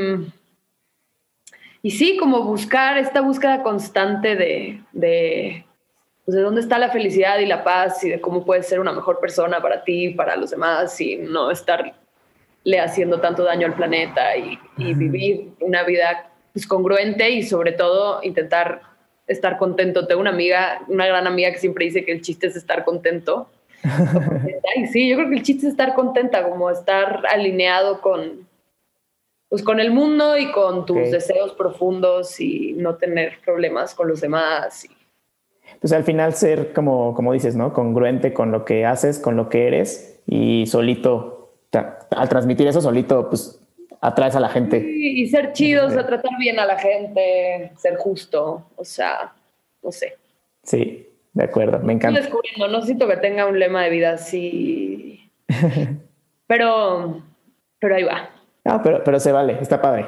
y 1.85 1.91
sí, 1.91 2.15
como 2.17 2.43
buscar 2.45 2.97
esta 2.97 3.19
búsqueda 3.19 3.61
constante 3.61 4.37
de, 4.37 4.81
de, 4.93 5.65
pues 6.23 6.37
de 6.37 6.41
dónde 6.41 6.61
está 6.61 6.79
la 6.79 6.89
felicidad 6.89 7.39
y 7.39 7.45
la 7.45 7.65
paz 7.65 8.01
y 8.05 8.09
de 8.09 8.21
cómo 8.21 8.45
puedes 8.45 8.67
ser 8.67 8.79
una 8.79 8.93
mejor 8.93 9.19
persona 9.19 9.61
para 9.61 9.83
ti, 9.83 10.11
para 10.11 10.37
los 10.37 10.51
demás 10.51 10.99
y 11.01 11.17
no 11.17 11.51
estar 11.51 11.93
le 12.63 12.79
haciendo 12.79 13.19
tanto 13.19 13.43
daño 13.43 13.67
al 13.67 13.75
planeta 13.75 14.37
y, 14.37 14.57
vivir 14.77 15.49
una 15.59 15.83
vida 15.83 16.31
pues, 16.53 16.65
congruente 16.65 17.29
y 17.29 17.43
sobre 17.43 17.73
todo 17.73 18.21
intentar 18.23 18.81
estar 19.27 19.57
contento. 19.57 20.07
Tengo 20.07 20.21
una 20.21 20.29
amiga, 20.29 20.81
una 20.87 21.05
gran 21.05 21.27
amiga 21.27 21.51
que 21.51 21.57
siempre 21.57 21.83
dice 21.83 22.05
que 22.05 22.13
el 22.13 22.21
chiste 22.21 22.47
es 22.47 22.55
estar 22.55 22.85
contento. 22.85 23.49
y 24.77 24.87
sí, 24.87 25.09
yo 25.09 25.17
creo 25.17 25.29
que 25.29 25.35
el 25.35 25.43
chiste 25.43 25.67
es 25.67 25.73
estar 25.73 25.93
contenta, 25.93 26.47
como 26.47 26.69
estar 26.69 27.23
alineado 27.29 27.99
con, 27.99 28.47
pues, 29.53 29.62
con 29.62 29.79
el 29.79 29.91
mundo 29.91 30.36
y 30.36 30.51
con 30.51 30.83
tus 30.83 31.12
deseos 31.12 31.51
profundos 31.51 32.39
y 32.39 32.74
no 32.74 32.95
tener 32.95 33.33
problemas 33.45 33.93
con 33.93 34.07
los 34.07 34.19
demás. 34.19 34.88
Pues 35.79 35.93
al 35.93 36.03
final 36.03 36.33
ser, 36.33 36.74
como, 36.74 37.13
como 37.13 37.33
dices, 37.33 37.55
¿no? 37.55 37.72
Congruente 37.72 38.33
con 38.33 38.51
lo 38.51 38.65
que 38.65 38.83
haces, 38.83 39.19
con 39.19 39.36
lo 39.36 39.50
que 39.50 39.67
eres 39.67 40.24
y 40.25 40.65
solito 40.65 41.51
al 41.72 42.29
transmitir 42.29 42.65
eso 42.65 42.81
solito, 42.81 43.29
pues 43.29 43.62
atraes 44.01 44.36
a 44.36 44.39
la 44.39 44.50
gente. 44.50 44.79
y 44.79 45.27
ser 45.27 45.53
chidos, 45.53 45.95
a 45.98 46.07
tratar 46.07 46.36
bien 46.39 46.60
a 46.60 46.65
la 46.65 46.79
gente, 46.79 47.74
ser 47.77 47.98
justo, 47.98 48.72
o 48.75 48.83
sea, 48.83 49.36
no 49.83 49.91
sé. 49.91 50.17
Sí, 50.63 51.07
de 51.31 51.43
acuerdo, 51.43 51.77
me 51.77 51.93
encanta. 51.93 52.19
Estoy 52.19 52.31
descubriendo, 52.31 52.75
no 52.75 52.83
siento 52.83 53.07
que 53.07 53.17
tenga 53.17 53.45
un 53.45 53.60
lema 53.60 53.83
de 53.83 53.91
vida 53.91 54.13
así, 54.13 55.29
pero, 56.48 57.22
pero 57.77 57.95
ahí 57.95 58.03
va. 58.03 58.31
Ah, 58.65 58.82
pero, 58.84 59.03
pero 59.03 59.20
se 59.20 59.32
vale, 59.32 59.58
está 59.62 59.82
padre. 59.82 60.08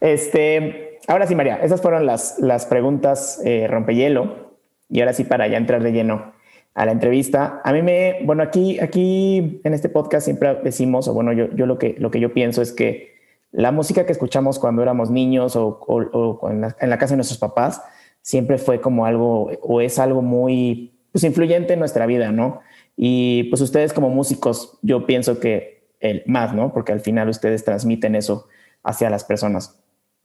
Este, 0.00 0.98
ahora 1.06 1.26
sí, 1.26 1.34
María, 1.34 1.56
esas 1.62 1.80
fueron 1.80 2.06
las, 2.06 2.38
las 2.38 2.66
preguntas 2.66 3.40
eh, 3.44 3.66
rompehielo. 3.68 4.56
Y 4.90 5.00
ahora 5.00 5.12
sí, 5.12 5.24
para 5.24 5.46
ya 5.48 5.58
entrar 5.58 5.82
de 5.82 5.92
lleno 5.92 6.32
a 6.74 6.86
la 6.86 6.92
entrevista. 6.92 7.60
A 7.64 7.72
mí 7.72 7.82
me, 7.82 8.20
bueno, 8.24 8.42
aquí, 8.42 8.78
aquí 8.78 9.60
en 9.64 9.74
este 9.74 9.88
podcast 9.88 10.24
siempre 10.24 10.54
decimos, 10.62 11.08
o 11.08 11.12
bueno, 11.12 11.32
yo, 11.32 11.48
yo 11.54 11.66
lo, 11.66 11.78
que, 11.78 11.96
lo 11.98 12.10
que 12.10 12.20
yo 12.20 12.32
pienso 12.32 12.62
es 12.62 12.72
que 12.72 13.18
la 13.50 13.72
música 13.72 14.06
que 14.06 14.12
escuchamos 14.12 14.58
cuando 14.58 14.82
éramos 14.82 15.10
niños 15.10 15.56
o, 15.56 15.80
o, 15.80 16.50
en, 16.50 16.60
la, 16.60 16.98
casa 16.98 17.14
de 17.14 17.16
nuestros 17.16 17.38
papás 17.38 17.82
siempre 18.22 18.58
fue 18.58 18.80
como 18.80 19.06
algo 19.06 19.50
o 19.60 19.80
es 19.80 19.98
algo 19.98 20.22
muy 20.22 20.92
pues, 21.10 21.24
influyente 21.24 21.72
en 21.72 21.80
nuestra 21.80 22.06
vida, 22.06 22.30
¿no? 22.30 22.60
Y 22.96 23.44
pues 23.44 23.60
ustedes 23.60 23.92
como 23.92 24.10
músicos, 24.10 24.78
yo 24.82 25.06
pienso 25.06 25.40
que 25.40 25.77
el 26.00 26.22
más, 26.26 26.54
¿no? 26.54 26.72
Porque 26.72 26.92
al 26.92 27.00
final 27.00 27.28
ustedes 27.28 27.64
transmiten 27.64 28.14
eso 28.14 28.48
hacia 28.82 29.10
las 29.10 29.24
personas. 29.24 29.80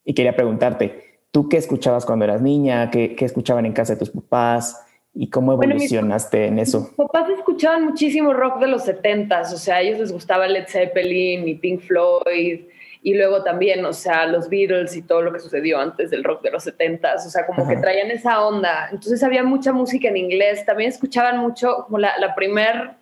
Y 0.06 0.14
quería 0.14 0.36
preguntarte, 0.36 1.22
¿tú 1.32 1.50
qué 1.50 1.58
escuchabas 1.58 2.06
cuando 2.06 2.26
eras 2.26 2.42
niña? 2.42 2.90
¿Qué, 2.92 3.16
qué 3.16 3.26
escuchaban 3.26 3.66
en 3.66 3.74
casa 3.74 3.94
de 3.94 4.00
tus 4.00 4.10
papás? 4.10 4.86
¿Y 5.16 5.30
cómo 5.30 5.54
evolucionaste 5.54 6.48
en 6.48 6.58
eso? 6.58 6.80
Mis 6.82 6.90
papás 6.92 7.30
escuchaban 7.30 7.86
muchísimo 7.86 8.34
rock 8.34 8.60
de 8.60 8.68
los 8.68 8.88
70s, 8.88 9.54
o 9.54 9.58
sea, 9.58 9.76
a 9.76 9.82
ellos 9.82 10.00
les 10.00 10.12
gustaba 10.12 10.48
Led 10.48 10.66
Zeppelin 10.68 11.48
y 11.48 11.56
Pink 11.56 11.82
Floyd, 11.82 12.62
y 13.04 13.14
luego 13.14 13.44
también, 13.44 13.86
o 13.86 13.94
sea, 13.94 14.26
los 14.26 14.50
Beatles 14.50 14.96
y 14.96 15.04
todo 15.04 15.22
lo 15.22 15.32
que 15.32 15.40
sucedió 15.40 15.80
antes 15.80 16.10
del 16.10 16.24
rock 16.24 16.42
de 16.42 16.52
los 16.52 16.66
70s, 16.66 17.28
o 17.28 17.30
sea, 17.30 17.46
como 17.46 17.68
que 17.68 17.76
traían 17.76 18.10
esa 18.10 18.44
onda. 18.44 18.88
Entonces 18.92 19.22
había 19.22 19.44
mucha 19.44 19.72
música 19.72 20.08
en 20.08 20.18
inglés, 20.18 20.66
también 20.66 20.90
escuchaban 20.90 21.38
mucho, 21.38 21.84
como 21.84 22.00
la, 22.00 22.18
la 22.18 22.34
primer, 22.34 22.96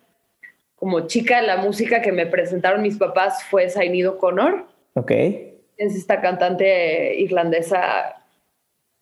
como 0.82 1.06
chica 1.06 1.40
la 1.42 1.58
música 1.58 2.02
que 2.02 2.10
me 2.10 2.26
presentaron 2.26 2.82
mis 2.82 2.96
papás 2.96 3.44
fue 3.44 3.70
Sainido 3.70 4.18
Connor. 4.18 4.66
Ok. 4.94 5.12
Es 5.12 5.94
esta 5.94 6.20
cantante 6.20 7.14
irlandesa 7.20 8.16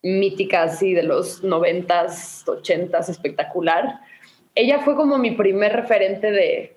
mítica 0.03 0.65
así 0.65 0.93
de 0.93 1.05
los 1.05 1.43
noventas, 1.43 2.47
ochentas, 2.47 3.09
espectacular. 3.09 3.99
Ella 4.55 4.81
fue 4.81 4.95
como 4.95 5.17
mi 5.17 5.31
primer 5.31 5.73
referente 5.73 6.31
de, 6.31 6.77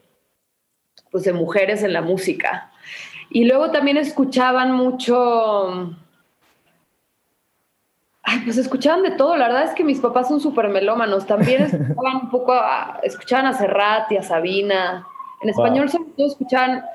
pues, 1.11 1.25
de 1.25 1.33
mujeres 1.33 1.83
en 1.83 1.91
la 1.91 2.01
música. 2.01 2.71
Y 3.29 3.43
luego 3.43 3.71
también 3.71 3.97
escuchaban 3.97 4.71
mucho... 4.71 5.97
Ay, 8.23 8.39
pues 8.45 8.57
escuchaban 8.57 9.03
de 9.03 9.11
todo. 9.11 9.35
La 9.35 9.47
verdad 9.47 9.65
es 9.65 9.75
que 9.75 9.83
mis 9.83 9.99
papás 9.99 10.29
son 10.29 10.39
súper 10.39 10.69
melómanos. 10.69 11.27
También 11.27 11.63
escuchaban 11.63 12.15
un 12.23 12.29
poco, 12.29 12.53
a, 12.53 12.99
escuchaban 13.03 13.47
a 13.47 13.53
Serrat 13.53 14.11
y 14.11 14.17
a 14.17 14.23
Sabina. 14.23 15.05
En 15.41 15.49
español 15.49 15.89
sobre 15.89 16.09
todo 16.15 16.27
escuchaban 16.27 16.85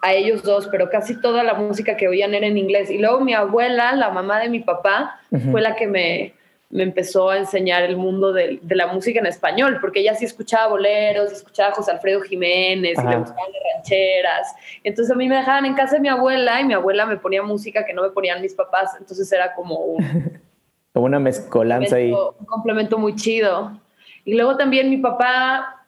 a 0.00 0.12
ellos 0.12 0.42
dos, 0.42 0.68
pero 0.68 0.90
casi 0.90 1.20
toda 1.20 1.42
la 1.42 1.54
música 1.54 1.96
que 1.96 2.06
oían 2.06 2.34
era 2.34 2.46
en 2.46 2.56
inglés. 2.56 2.90
Y 2.90 2.98
luego 2.98 3.20
mi 3.20 3.34
abuela, 3.34 3.92
la 3.96 4.10
mamá 4.10 4.38
de 4.38 4.48
mi 4.48 4.60
papá, 4.60 5.18
fue 5.50 5.62
la 5.62 5.74
que 5.74 5.86
me, 5.86 6.34
me, 6.68 6.82
empezó 6.82 7.30
a 7.30 7.38
enseñar 7.38 7.82
el 7.82 7.96
mundo 7.96 8.32
de, 8.32 8.60
de, 8.62 8.76
la 8.76 8.86
música 8.86 9.18
en 9.18 9.26
español, 9.26 9.78
porque 9.80 10.00
ella 10.00 10.14
sí 10.14 10.26
escuchaba 10.26 10.68
boleros, 10.68 11.32
escuchaba 11.32 11.70
a 11.70 11.74
José 11.74 11.90
Alfredo 11.90 12.20
Jiménez, 12.20 12.98
y 13.02 13.08
le 13.08 13.16
gustaban 13.16 13.50
las 13.50 13.62
rancheras. 13.74 14.54
Entonces 14.84 15.10
a 15.10 15.16
mí 15.16 15.26
me 15.26 15.36
dejaban 15.36 15.64
en 15.64 15.74
casa 15.74 15.94
de 15.94 16.00
mi 16.00 16.08
abuela 16.08 16.60
y 16.60 16.64
mi 16.64 16.74
abuela 16.74 17.06
me 17.06 17.16
ponía 17.16 17.42
música 17.42 17.86
que 17.86 17.94
no 17.94 18.02
me 18.02 18.10
ponían 18.10 18.42
mis 18.42 18.54
papás, 18.54 18.94
entonces 19.00 19.32
era 19.32 19.54
como 19.54 19.76
un... 19.78 20.42
una 21.02 21.18
mezcolanza 21.18 21.96
ahí. 21.96 22.12
Un 22.12 22.46
complemento 22.46 22.98
muy 22.98 23.14
chido. 23.16 23.80
Y 24.24 24.34
luego 24.34 24.56
también 24.56 24.88
mi 24.90 24.98
papá 24.98 25.84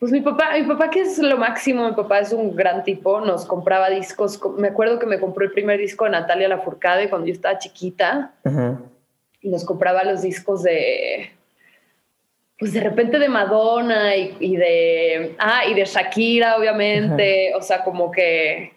pues 0.00 0.12
mi 0.12 0.22
papá, 0.22 0.52
mi 0.56 0.62
papá 0.62 0.88
que 0.88 1.02
es 1.02 1.18
lo 1.18 1.36
máximo, 1.36 1.86
mi 1.86 1.94
papá 1.94 2.20
es 2.20 2.32
un 2.32 2.56
gran 2.56 2.82
tipo, 2.84 3.20
nos 3.20 3.44
compraba 3.44 3.90
discos, 3.90 4.40
me 4.56 4.68
acuerdo 4.68 4.98
que 4.98 5.04
me 5.04 5.20
compró 5.20 5.44
el 5.44 5.52
primer 5.52 5.78
disco 5.78 6.06
de 6.06 6.12
Natalia 6.12 6.48
Lafourcade 6.48 7.10
cuando 7.10 7.26
yo 7.26 7.34
estaba 7.34 7.58
chiquita. 7.58 8.32
y 9.42 9.50
nos 9.50 9.62
compraba 9.62 10.02
los 10.04 10.22
discos 10.22 10.62
de, 10.62 11.30
pues 12.58 12.72
de 12.72 12.80
repente 12.80 13.18
de 13.18 13.28
Madonna 13.28 14.16
y, 14.16 14.56
de, 14.56 15.36
ah, 15.38 15.66
y 15.68 15.74
de 15.74 15.84
Shakira, 15.84 16.56
obviamente, 16.56 17.54
o 17.54 17.60
sea, 17.60 17.84
como 17.84 18.10
que, 18.10 18.72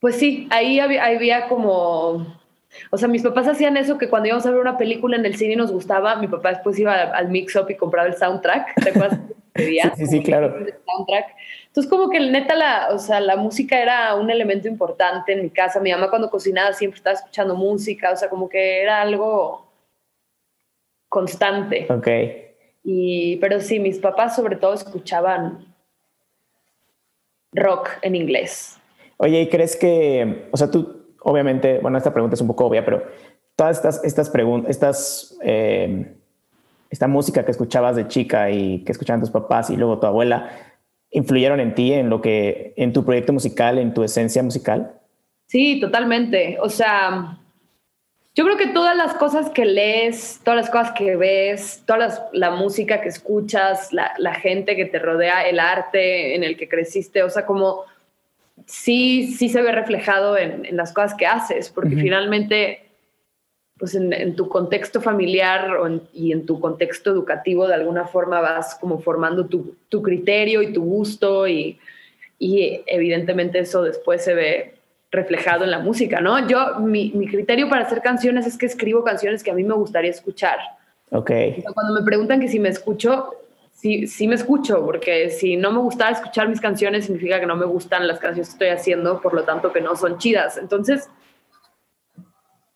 pues 0.00 0.16
sí, 0.16 0.48
ahí 0.50 0.80
había, 0.80 1.48
como, 1.48 2.35
o 2.90 2.96
sea, 2.96 3.08
mis 3.08 3.22
papás 3.22 3.48
hacían 3.48 3.76
eso 3.76 3.98
que 3.98 4.08
cuando 4.08 4.28
íbamos 4.28 4.46
a 4.46 4.50
ver 4.50 4.60
una 4.60 4.78
película 4.78 5.16
en 5.16 5.26
el 5.26 5.36
cine 5.36 5.54
y 5.54 5.56
nos 5.56 5.72
gustaba, 5.72 6.16
mi 6.16 6.28
papá 6.28 6.50
después 6.50 6.78
iba 6.78 6.94
al 6.94 7.28
mix-up 7.28 7.70
y 7.70 7.74
compraba 7.74 8.08
el 8.08 8.16
soundtrack, 8.16 8.74
¿te 8.82 8.90
acuerdas? 8.90 9.20
sí, 9.56 9.78
sí, 9.96 10.06
sí, 10.06 10.22
claro. 10.22 10.56
Entonces, 10.58 11.90
como 11.90 12.08
que 12.10 12.20
neta, 12.20 12.54
la, 12.54 12.88
o 12.92 12.98
sea, 12.98 13.20
la 13.20 13.36
música 13.36 13.80
era 13.80 14.14
un 14.14 14.30
elemento 14.30 14.68
importante 14.68 15.32
en 15.32 15.42
mi 15.42 15.50
casa. 15.50 15.80
Mi 15.80 15.90
mamá 15.90 16.08
cuando 16.08 16.30
cocinaba 16.30 16.72
siempre 16.72 16.98
estaba 16.98 17.14
escuchando 17.14 17.54
música, 17.54 18.12
o 18.12 18.16
sea, 18.16 18.28
como 18.28 18.48
que 18.48 18.82
era 18.82 19.02
algo 19.02 19.66
constante. 21.08 21.86
Ok. 21.90 22.08
Y, 22.84 23.36
pero 23.38 23.60
sí, 23.60 23.78
mis 23.78 23.98
papás 23.98 24.36
sobre 24.36 24.56
todo 24.56 24.74
escuchaban 24.74 25.74
rock 27.52 27.90
en 28.02 28.14
inglés. 28.14 28.78
Oye, 29.18 29.40
¿y 29.40 29.48
crees 29.48 29.76
que, 29.76 30.48
o 30.52 30.56
sea, 30.56 30.70
tú, 30.70 31.05
obviamente, 31.26 31.80
bueno, 31.80 31.98
esta 31.98 32.12
pregunta 32.12 32.34
es 32.34 32.40
un 32.40 32.46
poco 32.46 32.66
obvia, 32.66 32.84
pero 32.84 33.02
todas 33.56 33.78
estas, 33.78 34.04
estas 34.04 34.30
preguntas, 34.30 34.70
estas, 34.70 35.36
eh, 35.42 36.14
esta 36.88 37.08
música 37.08 37.44
que 37.44 37.50
escuchabas 37.50 37.96
de 37.96 38.06
chica 38.06 38.48
y 38.50 38.84
que 38.84 38.92
escuchaban 38.92 39.20
tus 39.20 39.30
papás 39.30 39.68
y 39.70 39.76
luego 39.76 39.98
tu 39.98 40.06
abuela, 40.06 40.50
¿influyeron 41.10 41.58
en 41.58 41.74
ti, 41.74 41.92
en 41.92 42.10
lo 42.10 42.20
que, 42.20 42.74
en 42.76 42.92
tu 42.92 43.04
proyecto 43.04 43.32
musical, 43.32 43.78
en 43.78 43.92
tu 43.92 44.04
esencia 44.04 44.40
musical? 44.42 44.92
Sí, 45.46 45.80
totalmente. 45.80 46.58
O 46.60 46.68
sea, 46.68 47.38
yo 48.36 48.44
creo 48.44 48.56
que 48.56 48.68
todas 48.68 48.96
las 48.96 49.14
cosas 49.14 49.50
que 49.50 49.64
lees, 49.64 50.40
todas 50.44 50.60
las 50.60 50.70
cosas 50.70 50.92
que 50.92 51.16
ves, 51.16 51.82
toda 51.86 52.28
la 52.32 52.50
música 52.52 53.00
que 53.00 53.08
escuchas, 53.08 53.92
la, 53.92 54.34
gente 54.34 54.76
que 54.76 54.84
te 54.84 55.00
rodea, 55.00 55.42
el 55.42 55.58
arte 55.58 56.36
en 56.36 56.44
el 56.44 56.56
que 56.56 56.68
creciste, 56.68 57.24
o 57.24 57.30
sea, 57.30 57.46
como 57.46 57.84
sí, 58.64 59.34
sí 59.36 59.48
se 59.48 59.62
ve 59.62 59.72
reflejado 59.72 60.36
en, 60.38 60.64
las 60.76 60.92
cosas 60.92 61.14
que 61.14 61.26
haces, 61.26 61.70
porque 61.70 61.96
finalmente, 61.96 62.88
pues 63.78 63.94
en, 63.94 64.34
tu 64.34 64.48
contexto 64.48 65.00
familiar 65.00 65.76
y 66.14 66.32
en 66.32 66.46
tu 66.46 66.58
contexto 66.58 67.10
educativo, 67.10 67.68
de 67.68 67.74
alguna 67.74 68.06
forma 68.06 68.40
vas 68.40 68.74
como 68.76 68.98
formando 68.98 69.46
tu, 69.46 70.02
criterio 70.02 70.62
y 70.62 70.72
tu 70.72 70.82
gusto 70.82 71.46
y, 71.46 71.78
y 72.38 72.82
evidentemente 72.86 73.58
eso 73.58 73.82
después 73.82 74.24
se 74.24 74.34
ve 74.34 74.76
reflejado 75.10 75.64
en 75.64 75.70
la 75.70 75.78
música, 75.78 76.20
¿no? 76.20 76.46
Yo, 76.46 76.78
mi, 76.80 77.10
criterio 77.28 77.68
para 77.68 77.84
hacer 77.84 78.02
canciones 78.02 78.46
es 78.46 78.58
que 78.58 78.66
escribo 78.66 79.04
canciones 79.04 79.42
que 79.42 79.50
a 79.50 79.54
mí 79.54 79.64
me 79.64 79.74
gustaría 79.74 80.10
escuchar. 80.10 80.58
Ok. 81.10 81.30
Cuando 81.74 81.94
me 81.94 82.04
preguntan 82.04 82.40
que 82.40 82.48
si 82.48 82.58
me 82.58 82.68
escucho, 82.68 83.34
sí, 83.76 84.06
sí 84.06 84.26
me 84.26 84.34
escucho, 84.34 84.84
porque 84.84 85.30
si 85.30 85.56
no 85.56 85.70
me 85.70 85.78
gustara 85.78 86.12
escuchar 86.12 86.48
mis 86.48 86.60
canciones, 86.60 87.04
significa 87.04 87.38
que 87.38 87.46
no 87.46 87.56
me 87.56 87.66
gustan 87.66 88.08
las 88.08 88.18
canciones 88.18 88.48
que 88.48 88.52
estoy 88.52 88.68
haciendo, 88.68 89.20
por 89.20 89.34
lo 89.34 89.44
tanto 89.44 89.72
que 89.72 89.80
no 89.80 89.94
son 89.94 90.18
chidas. 90.18 90.56
Entonces, 90.56 91.08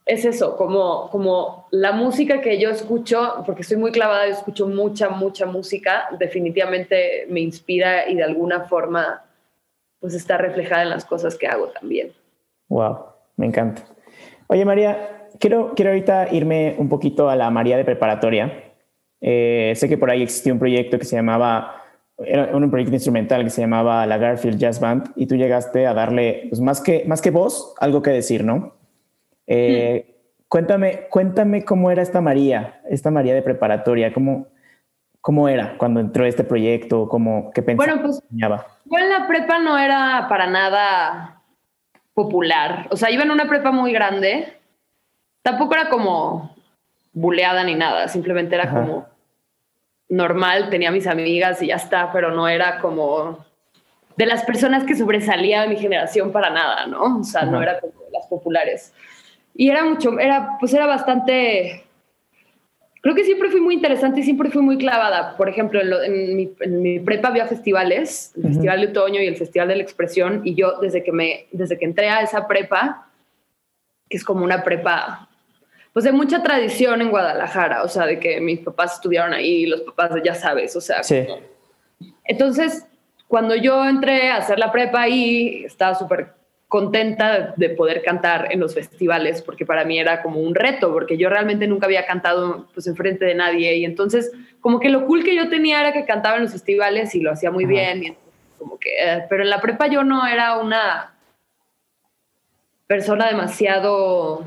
es 0.04 0.24
eso, 0.24 0.56
como, 0.56 1.08
como 1.10 1.66
la 1.70 1.92
música 1.92 2.40
que 2.40 2.60
yo 2.60 2.70
escucho, 2.70 3.42
porque 3.46 3.62
estoy 3.62 3.78
muy 3.78 3.92
clavada, 3.92 4.26
yo 4.26 4.34
escucho 4.34 4.68
mucha, 4.68 5.08
mucha 5.08 5.46
música, 5.46 6.08
definitivamente 6.18 7.26
me 7.28 7.40
inspira 7.40 8.08
y 8.08 8.16
de 8.16 8.24
alguna 8.24 8.60
forma 8.64 9.24
pues 10.00 10.14
está 10.14 10.38
reflejada 10.38 10.82
en 10.82 10.90
las 10.90 11.04
cosas 11.04 11.36
que 11.36 11.46
hago 11.46 11.68
también. 11.68 12.12
Wow, 12.68 12.98
me 13.36 13.46
encanta. 13.46 13.84
Oye, 14.46 14.64
María, 14.64 15.28
quiero, 15.38 15.74
quiero 15.76 15.90
ahorita 15.90 16.28
irme 16.32 16.74
un 16.78 16.88
poquito 16.88 17.28
a 17.28 17.36
la 17.36 17.50
María 17.50 17.76
de 17.76 17.84
preparatoria. 17.84 18.69
Eh, 19.20 19.72
sé 19.76 19.88
que 19.88 19.98
por 19.98 20.10
ahí 20.10 20.22
existió 20.22 20.52
un 20.52 20.58
proyecto 20.58 20.98
que 20.98 21.04
se 21.04 21.16
llamaba, 21.16 21.82
era 22.18 22.56
un 22.56 22.70
proyecto 22.70 22.94
instrumental 22.94 23.44
que 23.44 23.50
se 23.50 23.60
llamaba 23.60 24.06
la 24.06 24.18
Garfield 24.18 24.58
Jazz 24.58 24.80
Band 24.80 25.12
y 25.16 25.26
tú 25.26 25.36
llegaste 25.36 25.86
a 25.86 25.94
darle, 25.94 26.46
pues 26.48 26.60
más 26.60 26.80
que, 26.80 27.04
más 27.06 27.20
que 27.20 27.30
voz, 27.30 27.74
algo 27.80 28.02
que 28.02 28.10
decir, 28.10 28.44
¿no? 28.44 28.74
Eh, 29.46 30.16
cuéntame, 30.48 31.06
cuéntame 31.10 31.64
cómo 31.64 31.90
era 31.90 32.02
esta 32.02 32.20
María, 32.20 32.80
esta 32.88 33.10
María 33.10 33.34
de 33.34 33.42
preparatoria, 33.42 34.12
cómo, 34.12 34.46
cómo 35.20 35.48
era 35.48 35.76
cuando 35.76 36.00
entró 36.00 36.24
este 36.24 36.44
proyecto, 36.44 37.08
cómo, 37.08 37.50
qué 37.52 37.62
pensaba. 37.62 37.92
Bueno, 37.92 38.02
pues 38.02 38.22
yo 38.30 38.98
en 38.98 39.10
la 39.10 39.26
prepa 39.26 39.58
no 39.58 39.78
era 39.78 40.26
para 40.28 40.46
nada 40.46 41.42
popular. 42.14 42.88
O 42.90 42.96
sea, 42.96 43.10
iba 43.10 43.22
en 43.22 43.30
una 43.30 43.48
prepa 43.48 43.70
muy 43.70 43.92
grande. 43.92 44.56
Tampoco 45.42 45.74
era 45.74 45.88
como 45.88 46.54
buleada 47.12 47.64
ni 47.64 47.74
nada, 47.74 48.08
simplemente 48.08 48.54
era 48.54 48.70
como 48.70 49.06
normal, 50.10 50.68
tenía 50.68 50.90
mis 50.90 51.06
amigas 51.06 51.62
y 51.62 51.68
ya 51.68 51.76
está, 51.76 52.12
pero 52.12 52.30
no 52.30 52.48
era 52.48 52.80
como 52.80 53.44
de 54.16 54.26
las 54.26 54.44
personas 54.44 54.84
que 54.84 54.94
sobresalía 54.94 55.66
mi 55.66 55.76
generación 55.76 56.30
para 56.32 56.50
nada, 56.50 56.86
¿no? 56.86 57.20
O 57.20 57.24
sea, 57.24 57.44
no 57.44 57.62
era 57.62 57.80
como 57.80 57.92
de 57.92 58.10
las 58.12 58.26
populares. 58.26 58.92
Y 59.54 59.70
era 59.70 59.84
mucho, 59.84 60.18
era, 60.18 60.56
pues 60.60 60.74
era 60.74 60.86
bastante 60.86 61.84
Creo 63.02 63.14
que 63.14 63.24
siempre 63.24 63.50
fui 63.50 63.62
muy 63.62 63.74
interesante 63.74 64.20
y 64.20 64.22
siempre 64.24 64.50
fui 64.50 64.60
muy 64.60 64.76
clavada. 64.76 65.36
Por 65.36 65.48
ejemplo, 65.48 65.80
en, 65.80 66.36
mi, 66.36 67.00
prepa 67.00 67.28
había 67.28 67.46
festivales, 67.46 68.32
el 68.36 68.42
Festival 68.42 68.80
de 68.80 68.86
Otoño 68.88 69.22
y 69.22 69.26
el 69.26 69.36
Festival 69.36 69.68
de 69.68 69.76
la 69.76 69.82
Expresión, 69.82 70.42
y 70.44 70.54
yo 70.54 70.78
desde 70.80 71.02
que, 71.02 71.10
me, 71.10 71.46
desde 71.50 71.78
que 71.78 71.86
entré 71.86 72.10
a 72.10 72.20
esa 72.20 72.46
prepa, 72.46 73.08
que 74.08 74.18
es 74.18 74.24
como 74.24 74.44
una 74.44 74.62
prepa, 74.62 75.29
pues 75.92 76.04
de 76.04 76.12
mucha 76.12 76.42
tradición 76.42 77.02
en 77.02 77.10
Guadalajara, 77.10 77.82
o 77.82 77.88
sea, 77.88 78.06
de 78.06 78.20
que 78.20 78.40
mis 78.40 78.60
papás 78.60 78.94
estudiaron 78.94 79.32
ahí, 79.32 79.66
los 79.66 79.80
papás, 79.82 80.12
ya 80.24 80.34
sabes, 80.34 80.76
o 80.76 80.80
sea. 80.80 81.02
Sí. 81.02 81.26
Entonces, 82.24 82.86
cuando 83.26 83.54
yo 83.54 83.84
entré 83.84 84.30
a 84.30 84.36
hacer 84.36 84.58
la 84.58 84.72
prepa 84.72 85.02
ahí, 85.02 85.64
estaba 85.64 85.94
súper 85.94 86.34
contenta 86.70 87.52
de 87.56 87.70
poder 87.70 88.00
cantar 88.02 88.46
en 88.52 88.60
los 88.60 88.74
festivales, 88.74 89.42
porque 89.42 89.66
para 89.66 89.84
mí 89.84 89.98
era 89.98 90.22
como 90.22 90.38
un 90.38 90.54
reto, 90.54 90.92
porque 90.92 91.16
yo 91.16 91.28
realmente 91.28 91.66
nunca 91.66 91.86
había 91.86 92.06
cantado 92.06 92.68
pues 92.72 92.86
enfrente 92.86 93.24
de 93.24 93.34
nadie 93.34 93.76
y 93.76 93.84
entonces 93.84 94.30
como 94.60 94.78
que 94.78 94.88
lo 94.88 95.04
cool 95.04 95.24
que 95.24 95.34
yo 95.34 95.48
tenía 95.48 95.80
era 95.80 95.92
que 95.92 96.04
cantaba 96.04 96.36
en 96.36 96.42
los 96.42 96.52
festivales 96.52 97.12
y 97.16 97.20
lo 97.20 97.32
hacía 97.32 97.50
muy 97.50 97.64
bien, 97.64 98.16
como 98.56 98.78
que, 98.78 98.90
eh, 98.90 99.26
pero 99.28 99.42
en 99.42 99.50
la 99.50 99.60
prepa 99.60 99.88
yo 99.88 100.04
no 100.04 100.24
era 100.28 100.58
una 100.58 101.16
persona 102.86 103.26
demasiado, 103.26 104.44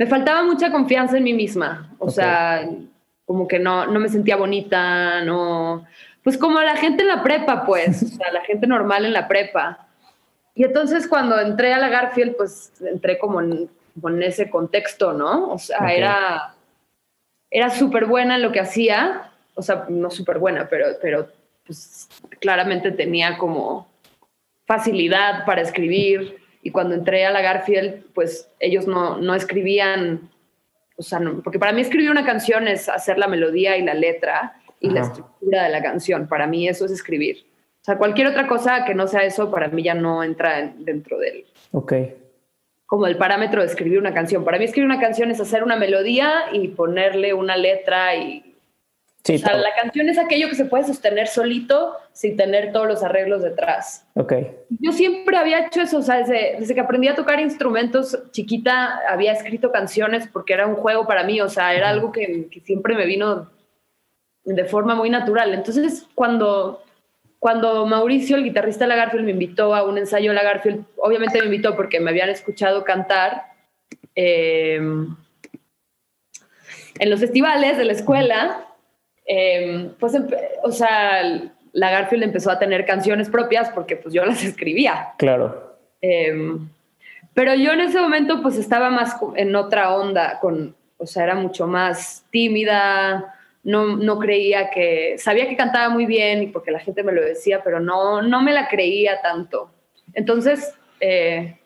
me 0.00 0.06
faltaba 0.06 0.42
mucha 0.42 0.72
confianza 0.72 1.18
en 1.18 1.24
mí 1.24 1.34
misma, 1.34 1.94
o 1.98 2.08
sea, 2.08 2.66
como 3.26 3.46
que 3.46 3.58
no, 3.58 3.84
no 3.84 4.00
me 4.00 4.08
sentía 4.08 4.34
bonita, 4.34 5.22
no, 5.24 5.84
pues 6.24 6.38
como 6.38 6.58
la 6.62 6.74
gente 6.76 7.02
en 7.02 7.08
la 7.08 7.22
prepa, 7.22 7.66
pues, 7.66 8.02
o 8.02 8.06
sea, 8.06 8.32
la 8.32 8.40
gente 8.40 8.66
normal 8.66 9.04
en 9.04 9.12
la 9.12 9.28
prepa. 9.28 9.88
Y 10.54 10.64
entonces 10.64 11.06
cuando 11.06 11.38
entré 11.38 11.74
a 11.74 11.78
la 11.78 11.90
Garfield, 11.90 12.34
pues 12.34 12.72
entré 12.80 13.18
como 13.18 13.42
en, 13.42 13.68
ese 14.22 14.48
contexto, 14.48 15.12
¿no? 15.12 15.52
O 15.52 15.58
sea, 15.58 15.92
era, 15.92 16.54
era 17.50 17.68
súper 17.68 18.06
buena 18.06 18.36
en 18.36 18.42
lo 18.42 18.52
que 18.52 18.60
hacía, 18.60 19.32
o 19.54 19.60
sea, 19.60 19.84
no 19.90 20.10
súper 20.10 20.38
buena, 20.38 20.66
pero, 20.70 20.96
pero 21.02 21.28
pues, 21.66 22.08
claramente 22.40 22.90
tenía 22.90 23.36
como 23.36 23.86
facilidad 24.66 25.44
para 25.44 25.60
escribir. 25.60 26.39
Y 26.62 26.70
cuando 26.70 26.94
entré 26.94 27.24
a 27.24 27.30
la 27.30 27.40
Garfield, 27.40 28.04
pues 28.14 28.50
ellos 28.58 28.86
no, 28.86 29.16
no 29.18 29.34
escribían, 29.34 30.30
o 30.96 31.02
sea, 31.02 31.20
porque 31.42 31.58
para 31.58 31.72
mí 31.72 31.80
escribir 31.80 32.10
una 32.10 32.24
canción 32.24 32.68
es 32.68 32.88
hacer 32.88 33.18
la 33.18 33.28
melodía 33.28 33.76
y 33.76 33.82
la 33.82 33.94
letra 33.94 34.60
y 34.78 34.90
la 34.90 35.00
estructura 35.00 35.64
de 35.64 35.70
la 35.70 35.82
canción. 35.82 36.26
Para 36.28 36.46
mí 36.46 36.68
eso 36.68 36.84
es 36.84 36.90
escribir. 36.90 37.46
O 37.80 37.84
sea, 37.84 37.96
cualquier 37.96 38.26
otra 38.26 38.46
cosa 38.46 38.84
que 38.84 38.94
no 38.94 39.06
sea 39.06 39.24
eso, 39.24 39.50
para 39.50 39.68
mí 39.68 39.82
ya 39.82 39.94
no 39.94 40.22
entra 40.22 40.70
dentro 40.76 41.18
del... 41.18 41.46
Ok. 41.72 41.94
Como 42.84 43.06
el 43.06 43.16
parámetro 43.16 43.62
de 43.62 43.68
escribir 43.68 43.98
una 43.98 44.12
canción. 44.12 44.44
Para 44.44 44.58
mí 44.58 44.64
escribir 44.64 44.86
una 44.86 45.00
canción 45.00 45.30
es 45.30 45.40
hacer 45.40 45.62
una 45.62 45.76
melodía 45.76 46.44
y 46.52 46.68
ponerle 46.68 47.32
una 47.32 47.56
letra 47.56 48.16
y... 48.16 48.49
Sí, 49.24 49.34
o 49.34 49.38
sea, 49.38 49.54
la 49.54 49.74
canción 49.74 50.08
es 50.08 50.18
aquello 50.18 50.48
que 50.48 50.54
se 50.54 50.64
puede 50.64 50.84
sostener 50.84 51.26
solito 51.28 51.94
sin 52.12 52.36
tener 52.36 52.72
todos 52.72 52.86
los 52.86 53.02
arreglos 53.02 53.42
detrás. 53.42 54.06
Ok. 54.14 54.32
Yo 54.80 54.92
siempre 54.92 55.36
había 55.36 55.66
hecho 55.66 55.82
eso, 55.82 55.98
o 55.98 56.02
sea, 56.02 56.16
desde, 56.16 56.56
desde 56.58 56.74
que 56.74 56.80
aprendí 56.80 57.08
a 57.08 57.14
tocar 57.14 57.38
instrumentos 57.38 58.18
chiquita, 58.30 59.00
había 59.08 59.32
escrito 59.32 59.70
canciones 59.70 60.26
porque 60.26 60.54
era 60.54 60.66
un 60.66 60.76
juego 60.76 61.06
para 61.06 61.22
mí, 61.24 61.40
o 61.40 61.48
sea, 61.48 61.74
era 61.74 61.90
algo 61.90 62.12
que, 62.12 62.48
que 62.50 62.60
siempre 62.60 62.94
me 62.94 63.04
vino 63.04 63.50
de 64.44 64.64
forma 64.64 64.94
muy 64.94 65.10
natural. 65.10 65.52
Entonces, 65.52 66.06
cuando 66.14 66.82
cuando 67.40 67.86
Mauricio, 67.86 68.36
el 68.36 68.44
guitarrista 68.44 68.84
de 68.84 68.90
la 68.90 68.96
Garfield, 68.96 69.24
me 69.24 69.30
invitó 69.30 69.74
a 69.74 69.82
un 69.82 69.96
ensayo 69.96 70.30
de 70.30 70.34
la 70.34 70.42
Garfield, 70.42 70.84
obviamente 70.98 71.40
me 71.40 71.46
invitó 71.46 71.74
porque 71.74 71.98
me 71.98 72.10
habían 72.10 72.28
escuchado 72.28 72.84
cantar 72.84 73.44
em, 74.14 75.16
en 76.98 77.10
los 77.10 77.18
festivales 77.18 77.78
de 77.78 77.86
la 77.86 77.92
escuela, 77.92 78.66
em, 79.32 79.94
pues, 79.94 80.12
o 80.64 80.72
sea, 80.72 81.22
la 81.72 81.90
Garfield 81.90 82.24
empezó 82.24 82.50
a 82.50 82.58
tener 82.58 82.84
canciones 82.84 83.30
propias 83.30 83.70
porque 83.70 83.94
pues 83.94 84.12
yo 84.12 84.24
las 84.24 84.42
escribía. 84.42 85.10
Claro. 85.18 85.76
Em, 86.00 86.68
Pero 87.32 87.54
yo 87.54 87.72
en 87.72 87.80
ese 87.80 88.00
momento 88.00 88.42
pues 88.42 88.56
estaba 88.56 88.90
más 88.90 89.16
en 89.36 89.54
otra 89.54 89.94
onda, 89.94 90.40
con, 90.40 90.74
o 90.98 91.06
sea, 91.06 91.22
era 91.22 91.36
mucho 91.36 91.68
más 91.68 92.24
tímida, 92.30 93.34
no, 93.62 93.96
no 93.96 94.18
creía 94.18 94.70
que, 94.70 95.16
sabía 95.16 95.48
que 95.48 95.56
cantaba 95.56 95.90
muy 95.90 96.06
bien 96.06 96.42
y 96.42 96.46
porque 96.48 96.72
la 96.72 96.80
gente 96.80 97.04
me 97.04 97.12
lo 97.12 97.22
decía, 97.22 97.62
pero 97.62 97.78
no, 97.78 98.22
no 98.22 98.42
me 98.42 98.52
la 98.52 98.68
creía 98.68 99.20
tanto. 99.20 99.70
Entonces, 100.12 100.74
eh, 100.98 101.59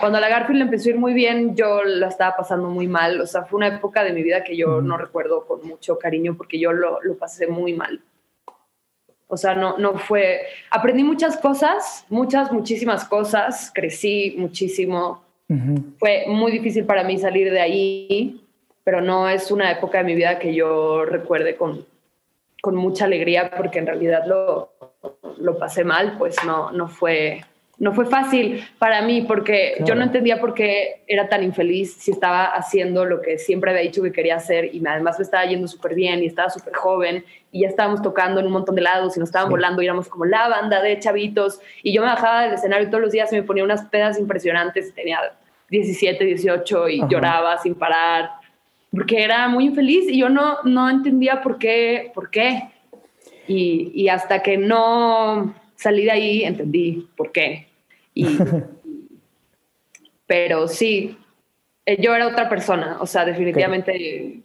cuando 0.00 0.20
la 0.20 0.28
Garfield 0.28 0.62
empezó 0.62 0.88
a 0.88 0.92
ir 0.92 0.98
muy 0.98 1.12
bien, 1.12 1.54
yo 1.54 1.82
la 1.84 2.08
estaba 2.08 2.36
pasando 2.36 2.68
muy 2.68 2.86
mal. 2.86 3.20
O 3.20 3.26
sea, 3.26 3.44
fue 3.44 3.58
una 3.58 3.68
época 3.68 4.04
de 4.04 4.12
mi 4.12 4.22
vida 4.22 4.44
que 4.44 4.56
yo 4.56 4.80
no 4.80 4.96
recuerdo 4.96 5.46
con 5.46 5.66
mucho 5.66 5.98
cariño 5.98 6.36
porque 6.36 6.58
yo 6.58 6.72
lo, 6.72 7.02
lo 7.02 7.16
pasé 7.16 7.46
muy 7.46 7.72
mal. 7.72 8.00
O 9.26 9.36
sea, 9.36 9.54
no, 9.54 9.76
no 9.78 9.98
fue... 9.98 10.40
Aprendí 10.70 11.04
muchas 11.04 11.36
cosas, 11.36 12.06
muchas, 12.08 12.50
muchísimas 12.50 13.04
cosas. 13.04 13.70
Crecí 13.74 14.34
muchísimo. 14.38 15.22
Fue 15.98 16.24
muy 16.26 16.52
difícil 16.52 16.84
para 16.84 17.04
mí 17.04 17.18
salir 17.18 17.50
de 17.50 17.60
ahí, 17.60 18.44
pero 18.84 19.00
no 19.00 19.28
es 19.28 19.50
una 19.50 19.70
época 19.70 19.98
de 19.98 20.04
mi 20.04 20.14
vida 20.14 20.38
que 20.38 20.54
yo 20.54 21.06
recuerde 21.06 21.56
con, 21.56 21.86
con 22.60 22.76
mucha 22.76 23.06
alegría 23.06 23.50
porque 23.56 23.78
en 23.78 23.86
realidad 23.86 24.26
lo, 24.26 24.72
lo 25.38 25.58
pasé 25.58 25.84
mal, 25.84 26.16
pues 26.18 26.36
no, 26.44 26.70
no 26.72 26.88
fue 26.88 27.40
no 27.78 27.92
fue 27.92 28.06
fácil 28.06 28.64
para 28.78 29.02
mí 29.02 29.22
porque 29.22 29.76
yo 29.84 29.94
no 29.94 30.02
entendía 30.02 30.40
por 30.40 30.52
qué 30.52 31.02
era 31.06 31.28
tan 31.28 31.44
infeliz 31.44 31.94
si 31.94 32.10
estaba 32.10 32.46
haciendo 32.46 33.04
lo 33.04 33.20
que 33.20 33.38
siempre 33.38 33.70
había 33.70 33.82
dicho 33.82 34.02
que 34.02 34.10
quería 34.10 34.36
hacer 34.36 34.74
y 34.74 34.82
además 34.84 35.18
me 35.18 35.22
estaba 35.22 35.44
yendo 35.44 35.68
súper 35.68 35.94
bien 35.94 36.22
y 36.22 36.26
estaba 36.26 36.50
súper 36.50 36.74
joven 36.74 37.24
y 37.52 37.60
ya 37.60 37.68
estábamos 37.68 38.02
tocando 38.02 38.40
en 38.40 38.46
un 38.46 38.52
montón 38.52 38.74
de 38.74 38.82
lados 38.82 39.16
y 39.16 39.20
nos 39.20 39.28
estaban 39.28 39.48
volando 39.48 39.80
y 39.80 39.84
éramos 39.84 40.08
como 40.08 40.24
la 40.24 40.48
banda 40.48 40.82
de 40.82 40.98
chavitos 40.98 41.60
y 41.82 41.92
yo 41.92 42.02
me 42.02 42.08
bajaba 42.08 42.42
del 42.42 42.54
escenario 42.54 42.88
todos 42.88 43.02
los 43.02 43.12
días 43.12 43.32
y 43.32 43.36
me 43.36 43.44
ponía 43.44 43.62
unas 43.62 43.84
pedas 43.84 44.18
impresionantes, 44.18 44.92
tenía 44.92 45.20
17, 45.70 46.24
18 46.24 46.88
y 46.88 47.02
lloraba 47.08 47.58
sin 47.58 47.76
parar 47.76 48.30
porque 48.90 49.22
era 49.22 49.48
muy 49.48 49.66
infeliz 49.66 50.08
y 50.08 50.18
yo 50.18 50.28
no, 50.28 50.58
no 50.64 50.90
entendía 50.90 51.42
por 51.42 51.58
qué, 51.58 52.10
por 52.14 52.30
qué. 52.30 52.70
Y, 53.46 53.92
y 53.94 54.08
hasta 54.08 54.42
que 54.42 54.58
no 54.58 55.54
salí 55.76 56.04
de 56.04 56.10
ahí 56.10 56.42
entendí 56.44 57.06
por 57.16 57.32
qué. 57.32 57.67
pero 60.26 60.68
sí, 60.68 61.16
eh, 61.86 62.00
yo 62.00 62.14
era 62.14 62.26
otra 62.26 62.48
persona, 62.48 62.98
o 63.00 63.06
sea, 63.06 63.24
definitivamente 63.24 64.42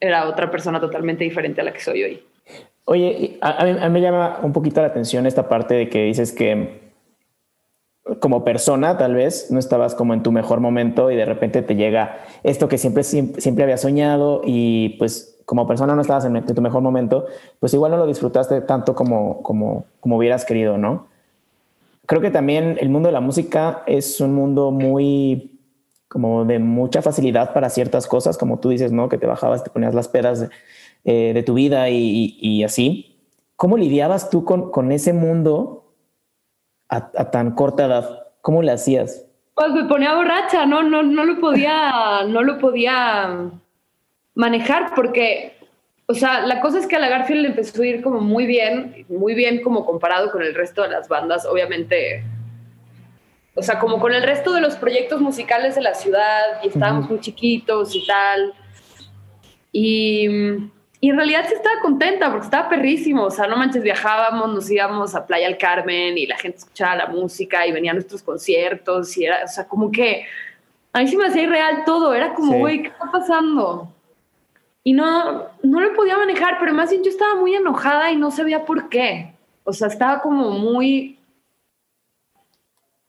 era 0.00 0.28
otra 0.28 0.50
persona 0.50 0.80
totalmente 0.80 1.24
diferente 1.24 1.60
a 1.60 1.64
la 1.64 1.72
que 1.72 1.80
soy 1.80 2.02
hoy. 2.02 2.22
Oye, 2.84 3.38
a, 3.42 3.64
mí, 3.64 3.90
me 3.90 4.00
llama 4.00 4.38
un 4.42 4.52
poquito 4.52 4.80
la 4.80 4.86
atención 4.86 5.26
esta 5.26 5.48
parte 5.48 5.74
de 5.74 5.88
que 5.88 6.04
dices 6.04 6.32
que 6.32 6.88
como 8.20 8.44
persona 8.44 8.96
tal 8.96 9.14
vez 9.14 9.50
no 9.50 9.58
estabas 9.58 9.94
como 9.94 10.14
en 10.14 10.22
tu 10.22 10.32
mejor 10.32 10.60
momento 10.60 11.10
y 11.10 11.16
de 11.16 11.26
repente 11.26 11.60
te 11.60 11.74
llega 11.74 12.20
esto 12.42 12.68
que 12.68 12.78
siempre, 12.78 13.02
siempre, 13.02 13.42
siempre 13.42 13.64
había 13.64 13.76
soñado 13.76 14.40
y 14.44 14.96
pues 14.98 15.38
como 15.44 15.66
persona 15.66 15.94
no 15.94 16.00
estabas 16.00 16.24
en, 16.24 16.44
tu 16.44 16.62
mejor 16.62 16.82
momento, 16.82 17.26
pues 17.58 17.74
igual 17.74 17.90
no 17.90 17.98
lo 17.98 18.06
disfrutaste 18.06 18.60
tanto 18.62 18.94
como, 18.94 19.42
como, 19.42 19.86
como 20.00 20.16
hubieras 20.16 20.44
querido, 20.44 20.78
¿no? 20.78 21.08
Creo 22.08 22.22
que 22.22 22.30
también 22.30 22.78
el 22.80 22.88
mundo 22.88 23.08
de 23.08 23.12
la 23.12 23.20
música 23.20 23.82
es 23.86 24.18
un 24.20 24.34
mundo 24.34 24.70
muy 24.70 25.60
como 26.08 26.46
de 26.46 26.58
mucha 26.58 27.02
facilidad 27.02 27.52
para 27.52 27.68
ciertas 27.68 28.06
cosas, 28.06 28.38
como 28.38 28.60
tú 28.60 28.70
dices, 28.70 28.92
¿no? 28.92 29.10
Que 29.10 29.18
te 29.18 29.26
bajabas, 29.26 29.62
te 29.62 29.68
ponías 29.68 29.94
las 29.94 30.08
pedas 30.08 30.40
de, 30.40 30.48
eh, 31.04 31.42
tu 31.44 31.52
vida 31.52 31.90
y, 31.90 32.64
así. 32.64 33.20
¿Cómo 33.56 33.76
lidiabas 33.76 34.30
tú 34.30 34.42
con, 34.46 34.70
con 34.70 34.90
ese 34.90 35.12
mundo 35.12 35.92
a, 36.88 37.30
tan 37.30 37.50
corta 37.54 37.84
edad? 37.84 38.28
¿Cómo 38.40 38.62
le 38.62 38.72
hacías? 38.72 39.26
Pues 39.54 39.70
me 39.72 39.84
ponía 39.84 40.14
borracha, 40.14 40.64
no, 40.64 40.82
no, 40.82 41.02
no 41.02 41.24
lo 41.24 41.38
podía, 41.40 42.24
no 42.26 42.42
lo 42.42 42.58
podía 42.58 43.50
manejar 44.34 44.94
porque 44.94 45.57
o 46.10 46.14
sea, 46.14 46.40
la 46.46 46.60
cosa 46.62 46.78
es 46.78 46.86
que 46.86 46.96
a 46.96 47.00
la 47.00 47.10
Garfield 47.10 47.42
le 47.42 47.48
empezó 47.48 47.82
a 47.82 47.86
ir 47.86 48.00
como 48.00 48.20
muy 48.20 48.46
bien, 48.46 49.04
muy 49.10 49.34
bien 49.34 49.62
como 49.62 49.84
comparado 49.84 50.32
con 50.32 50.42
el 50.42 50.54
resto 50.54 50.80
de 50.80 50.88
las 50.88 51.06
bandas, 51.06 51.44
obviamente. 51.44 52.24
O 53.54 53.62
sea, 53.62 53.78
como 53.78 54.00
con 54.00 54.14
el 54.14 54.22
resto 54.22 54.54
de 54.54 54.62
los 54.62 54.76
proyectos 54.76 55.20
musicales 55.20 55.74
de 55.74 55.82
la 55.82 55.94
ciudad, 55.94 56.62
y 56.64 56.68
estábamos 56.68 57.10
muy 57.10 57.20
chiquitos 57.20 57.94
y 57.94 58.06
tal. 58.06 58.54
Y, 59.70 60.26
y, 60.98 61.10
en 61.10 61.16
realidad 61.16 61.44
sí 61.46 61.52
estaba 61.52 61.78
contenta 61.82 62.30
porque 62.30 62.46
estaba 62.46 62.70
perrísimo. 62.70 63.24
O 63.24 63.30
sea, 63.30 63.46
no 63.46 63.58
manches, 63.58 63.82
viajábamos, 63.82 64.54
nos 64.54 64.70
íbamos 64.70 65.14
a 65.14 65.26
Playa 65.26 65.46
del 65.46 65.58
Carmen 65.58 66.16
y 66.16 66.24
la 66.24 66.38
gente 66.38 66.56
escuchaba 66.56 66.96
la 66.96 67.06
música 67.08 67.66
y 67.66 67.72
venían 67.72 67.96
nuestros 67.96 68.22
conciertos. 68.22 69.14
Y 69.18 69.26
era, 69.26 69.44
o 69.44 69.48
sea, 69.48 69.68
como 69.68 69.90
que 69.90 70.24
a 70.94 71.00
mí 71.00 71.06
sí 71.06 71.18
me 71.18 71.26
hacía 71.26 71.42
irreal 71.42 71.82
todo. 71.84 72.14
Era 72.14 72.32
como, 72.32 72.56
güey, 72.60 72.80
¿qué 72.80 72.88
está 72.88 73.10
pasando? 73.12 73.92
Y 74.88 74.94
no, 74.94 75.48
no 75.62 75.80
lo 75.82 75.92
podía 75.92 76.16
manejar, 76.16 76.56
pero 76.58 76.72
más 76.72 76.88
bien 76.88 77.04
yo 77.04 77.10
estaba 77.10 77.34
muy 77.34 77.54
enojada 77.54 78.10
y 78.10 78.16
no 78.16 78.30
sabía 78.30 78.64
por 78.64 78.88
qué. 78.88 79.34
O 79.64 79.74
sea, 79.74 79.88
estaba 79.88 80.22
como 80.22 80.52
muy... 80.52 81.18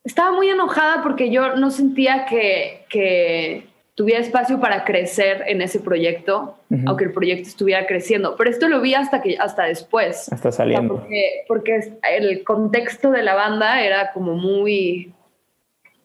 Estaba 0.04 0.34
muy 0.34 0.50
enojada 0.50 1.02
porque 1.02 1.32
yo 1.32 1.56
no 1.56 1.72
sentía 1.72 2.26
que, 2.26 2.86
que 2.90 3.70
tuviera 3.96 4.20
espacio 4.20 4.60
para 4.60 4.84
crecer 4.84 5.46
en 5.48 5.62
ese 5.62 5.80
proyecto, 5.80 6.58
aunque 6.86 7.06
el 7.06 7.14
proyecto 7.14 7.48
estuviera 7.48 7.88
creciendo. 7.88 8.36
Pero 8.36 8.50
esto 8.50 8.68
lo 8.68 8.82
vi 8.82 8.94
hasta, 8.94 9.22
que, 9.22 9.38
hasta 9.38 9.64
después. 9.64 10.30
Hasta 10.34 10.52
saliendo. 10.52 10.96
porque, 10.96 11.46
porque 11.48 11.94
el 12.12 12.44
contexto 12.44 13.10
de 13.10 13.24
la 13.24 13.36
banda 13.36 13.82
era 13.82 14.12
como 14.12 14.34
muy 14.34 15.14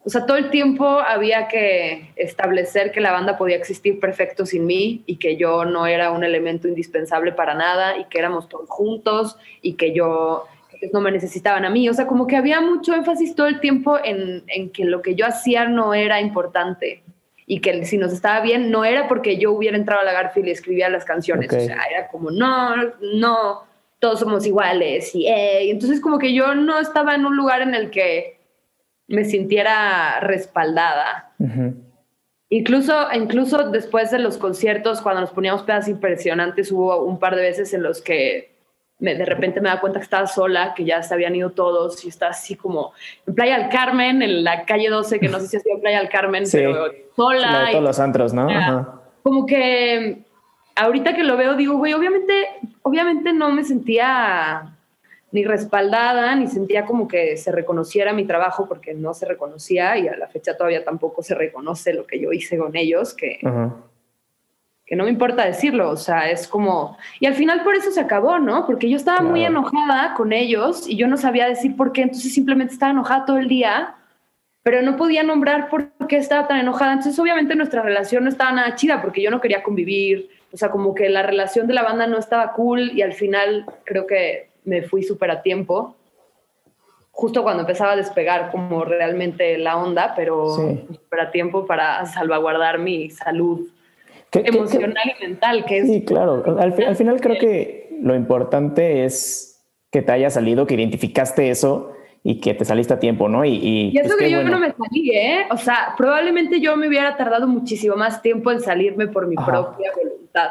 o 0.06 0.10
sea, 0.10 0.26
todo 0.26 0.36
el 0.36 0.50
tiempo 0.50 0.86
había 0.86 1.48
que 1.48 2.12
establecer 2.16 2.92
que 2.92 3.00
la 3.00 3.12
banda 3.12 3.38
podía 3.38 3.56
existir 3.56 3.98
perfecto 4.00 4.44
sin 4.44 4.66
mí 4.66 5.02
y 5.06 5.16
que 5.16 5.36
yo 5.36 5.64
no 5.64 5.86
era 5.86 6.10
un 6.10 6.24
elemento 6.24 6.68
indispensable 6.68 7.32
para 7.32 7.54
nada 7.54 7.96
y 7.96 8.04
que 8.04 8.18
éramos 8.18 8.48
todos 8.48 8.68
juntos 8.68 9.38
y 9.62 9.74
que 9.74 9.94
yo 9.94 10.44
ellos 10.74 10.92
no 10.92 11.00
me 11.00 11.10
necesitaban 11.10 11.64
a 11.64 11.70
mí. 11.70 11.88
O 11.88 11.94
sea, 11.94 12.06
como 12.06 12.26
que 12.26 12.36
había 12.36 12.60
mucho 12.60 12.94
énfasis 12.94 13.34
todo 13.34 13.46
el 13.46 13.60
tiempo 13.60 13.98
en, 14.04 14.44
en 14.48 14.68
que 14.70 14.84
lo 14.84 15.00
que 15.00 15.14
yo 15.14 15.24
hacía 15.24 15.66
no 15.66 15.94
era 15.94 16.20
importante 16.20 17.02
y 17.46 17.60
que 17.60 17.86
si 17.86 17.96
nos 17.96 18.12
estaba 18.12 18.40
bien 18.40 18.70
no 18.70 18.84
era 18.84 19.08
porque 19.08 19.38
yo 19.38 19.52
hubiera 19.52 19.76
entrado 19.76 20.02
a 20.02 20.04
la 20.04 20.12
Garfield 20.12 20.48
y 20.48 20.50
escribía 20.50 20.90
las 20.90 21.06
canciones. 21.06 21.50
O 21.50 21.60
sea, 21.60 21.82
era 21.90 22.08
como, 22.08 22.30
no, 22.30 22.76
no, 23.00 23.64
todos 24.00 24.20
somos 24.20 24.44
iguales 24.44 25.14
y, 25.14 25.28
y 25.28 25.70
entonces 25.70 26.00
como 26.00 26.18
que 26.18 26.34
yo 26.34 26.54
no 26.54 26.78
estaba 26.78 27.14
en 27.14 27.24
un 27.24 27.36
lugar 27.36 27.62
en 27.62 27.74
el 27.74 27.90
que 27.90 28.43
me 29.08 29.24
sintiera 29.24 30.20
respaldada. 30.20 31.32
Incluso, 32.48 32.94
incluso 33.12 33.70
después 33.70 34.10
de 34.10 34.18
los 34.18 34.38
conciertos, 34.38 35.00
cuando 35.00 35.22
nos 35.22 35.30
poníamos 35.30 35.62
pedas 35.62 35.88
impresionantes, 35.88 36.70
hubo 36.70 37.04
un 37.04 37.18
par 37.18 37.36
de 37.36 37.42
veces 37.42 37.74
en 37.74 37.82
los 37.82 38.00
que 38.00 38.54
me, 38.98 39.14
de 39.14 39.24
repente 39.24 39.60
me 39.60 39.68
da 39.68 39.80
cuenta 39.80 39.98
que 39.98 40.04
estaba 40.04 40.26
sola, 40.26 40.72
que 40.74 40.84
ya 40.84 41.02
se 41.02 41.12
habían 41.12 41.34
ido 41.34 41.50
todos 41.50 42.04
y 42.04 42.08
está 42.08 42.28
así 42.28 42.54
como 42.54 42.92
en 43.26 43.34
Playa 43.34 43.58
del 43.58 43.68
Carmen, 43.68 44.22
en 44.22 44.44
la 44.44 44.64
calle 44.64 44.88
12, 44.88 45.18
que 45.18 45.28
no 45.28 45.40
sé 45.40 45.48
si 45.48 45.56
ha 45.56 45.60
sido 45.60 45.80
Playa 45.80 45.98
del 45.98 46.08
Carmen, 46.08 46.44
pero 46.52 46.86
sola. 47.16 47.68
todos 47.70 47.84
los 47.84 47.98
antros, 47.98 48.32
¿no? 48.32 49.02
Como 49.22 49.46
que 49.46 50.22
ahorita 50.76 51.14
que 51.14 51.24
lo 51.24 51.36
veo, 51.36 51.54
digo, 51.54 51.76
güey, 51.76 51.92
obviamente, 51.92 52.32
obviamente 52.82 53.32
no 53.32 53.50
me 53.50 53.64
sentía 53.64 54.73
ni 55.34 55.42
respaldada, 55.42 56.36
ni 56.36 56.46
sentía 56.46 56.84
como 56.84 57.08
que 57.08 57.36
se 57.36 57.50
reconociera 57.50 58.12
mi 58.12 58.24
trabajo 58.24 58.68
porque 58.68 58.94
no 58.94 59.14
se 59.14 59.26
reconocía 59.26 59.98
y 59.98 60.06
a 60.06 60.16
la 60.16 60.28
fecha 60.28 60.56
todavía 60.56 60.84
tampoco 60.84 61.24
se 61.24 61.34
reconoce 61.34 61.92
lo 61.92 62.06
que 62.06 62.20
yo 62.20 62.32
hice 62.32 62.56
con 62.56 62.76
ellos, 62.76 63.14
que, 63.14 63.40
que 64.86 64.94
no 64.94 65.02
me 65.02 65.10
importa 65.10 65.44
decirlo, 65.44 65.90
o 65.90 65.96
sea, 65.96 66.30
es 66.30 66.46
como... 66.46 66.96
Y 67.18 67.26
al 67.26 67.34
final 67.34 67.64
por 67.64 67.74
eso 67.74 67.90
se 67.90 68.00
acabó, 68.00 68.38
¿no? 68.38 68.64
Porque 68.64 68.88
yo 68.88 68.96
estaba 68.96 69.22
muy 69.22 69.44
enojada 69.44 70.14
con 70.14 70.32
ellos 70.32 70.88
y 70.88 70.94
yo 70.94 71.08
no 71.08 71.16
sabía 71.16 71.48
decir 71.48 71.74
por 71.74 71.90
qué, 71.90 72.02
entonces 72.02 72.32
simplemente 72.32 72.72
estaba 72.72 72.92
enojada 72.92 73.24
todo 73.24 73.38
el 73.38 73.48
día, 73.48 73.96
pero 74.62 74.82
no 74.82 74.96
podía 74.96 75.24
nombrar 75.24 75.68
por 75.68 75.90
qué 76.06 76.16
estaba 76.16 76.46
tan 76.46 76.60
enojada, 76.60 76.92
entonces 76.92 77.18
obviamente 77.18 77.56
nuestra 77.56 77.82
relación 77.82 78.22
no 78.22 78.30
estaba 78.30 78.52
nada 78.52 78.76
chida 78.76 79.02
porque 79.02 79.20
yo 79.20 79.32
no 79.32 79.40
quería 79.40 79.64
convivir, 79.64 80.30
o 80.52 80.56
sea, 80.56 80.70
como 80.70 80.94
que 80.94 81.08
la 81.08 81.24
relación 81.24 81.66
de 81.66 81.74
la 81.74 81.82
banda 81.82 82.06
no 82.06 82.18
estaba 82.18 82.52
cool 82.52 82.92
y 82.96 83.02
al 83.02 83.14
final 83.14 83.66
creo 83.82 84.06
que 84.06 84.53
me 84.64 84.82
fui 84.82 85.02
súper 85.02 85.30
a 85.30 85.42
tiempo, 85.42 85.96
justo 87.10 87.42
cuando 87.42 87.62
empezaba 87.62 87.92
a 87.92 87.96
despegar 87.96 88.50
como 88.50 88.84
realmente 88.84 89.56
la 89.58 89.76
onda, 89.76 90.14
pero 90.16 90.54
súper 90.54 91.20
a 91.20 91.30
tiempo 91.30 91.64
para 91.64 92.04
salvaguardar 92.06 92.78
mi 92.78 93.10
salud 93.10 93.68
emocional 94.32 95.14
y 95.16 95.24
mental. 95.24 95.64
Que 95.64 95.86
sí, 95.86 96.04
claro. 96.04 96.42
Al, 96.58 96.72
final 96.72 97.20
creo 97.20 97.38
que 97.38 97.96
lo 98.00 98.14
importante 98.14 99.04
es 99.04 99.64
que 99.90 100.02
te 100.02 100.12
haya 100.12 100.28
salido, 100.30 100.66
que 100.66 100.74
identificaste 100.74 101.50
eso 101.50 101.92
y 102.24 102.40
que 102.40 102.54
te 102.54 102.64
saliste 102.64 102.94
a 102.94 102.98
tiempo, 102.98 103.28
¿no? 103.28 103.44
Y, 103.44 103.60
y, 103.62 103.98
eso 103.98 104.08
pues 104.08 104.16
que 104.16 104.30
yo 104.30 104.42
no 104.42 104.58
me 104.58 104.72
salí, 104.72 105.10
¿eh? 105.14 105.46
O 105.50 105.56
sea, 105.56 105.94
probablemente 105.96 106.60
yo 106.60 106.76
me 106.76 106.88
hubiera 106.88 107.16
tardado 107.16 107.46
muchísimo 107.46 107.94
más 107.94 108.22
tiempo 108.22 108.50
en 108.50 108.60
salirme 108.60 109.06
por 109.06 109.28
mi 109.28 109.36
propia 109.36 109.92
voluntad. 109.94 110.50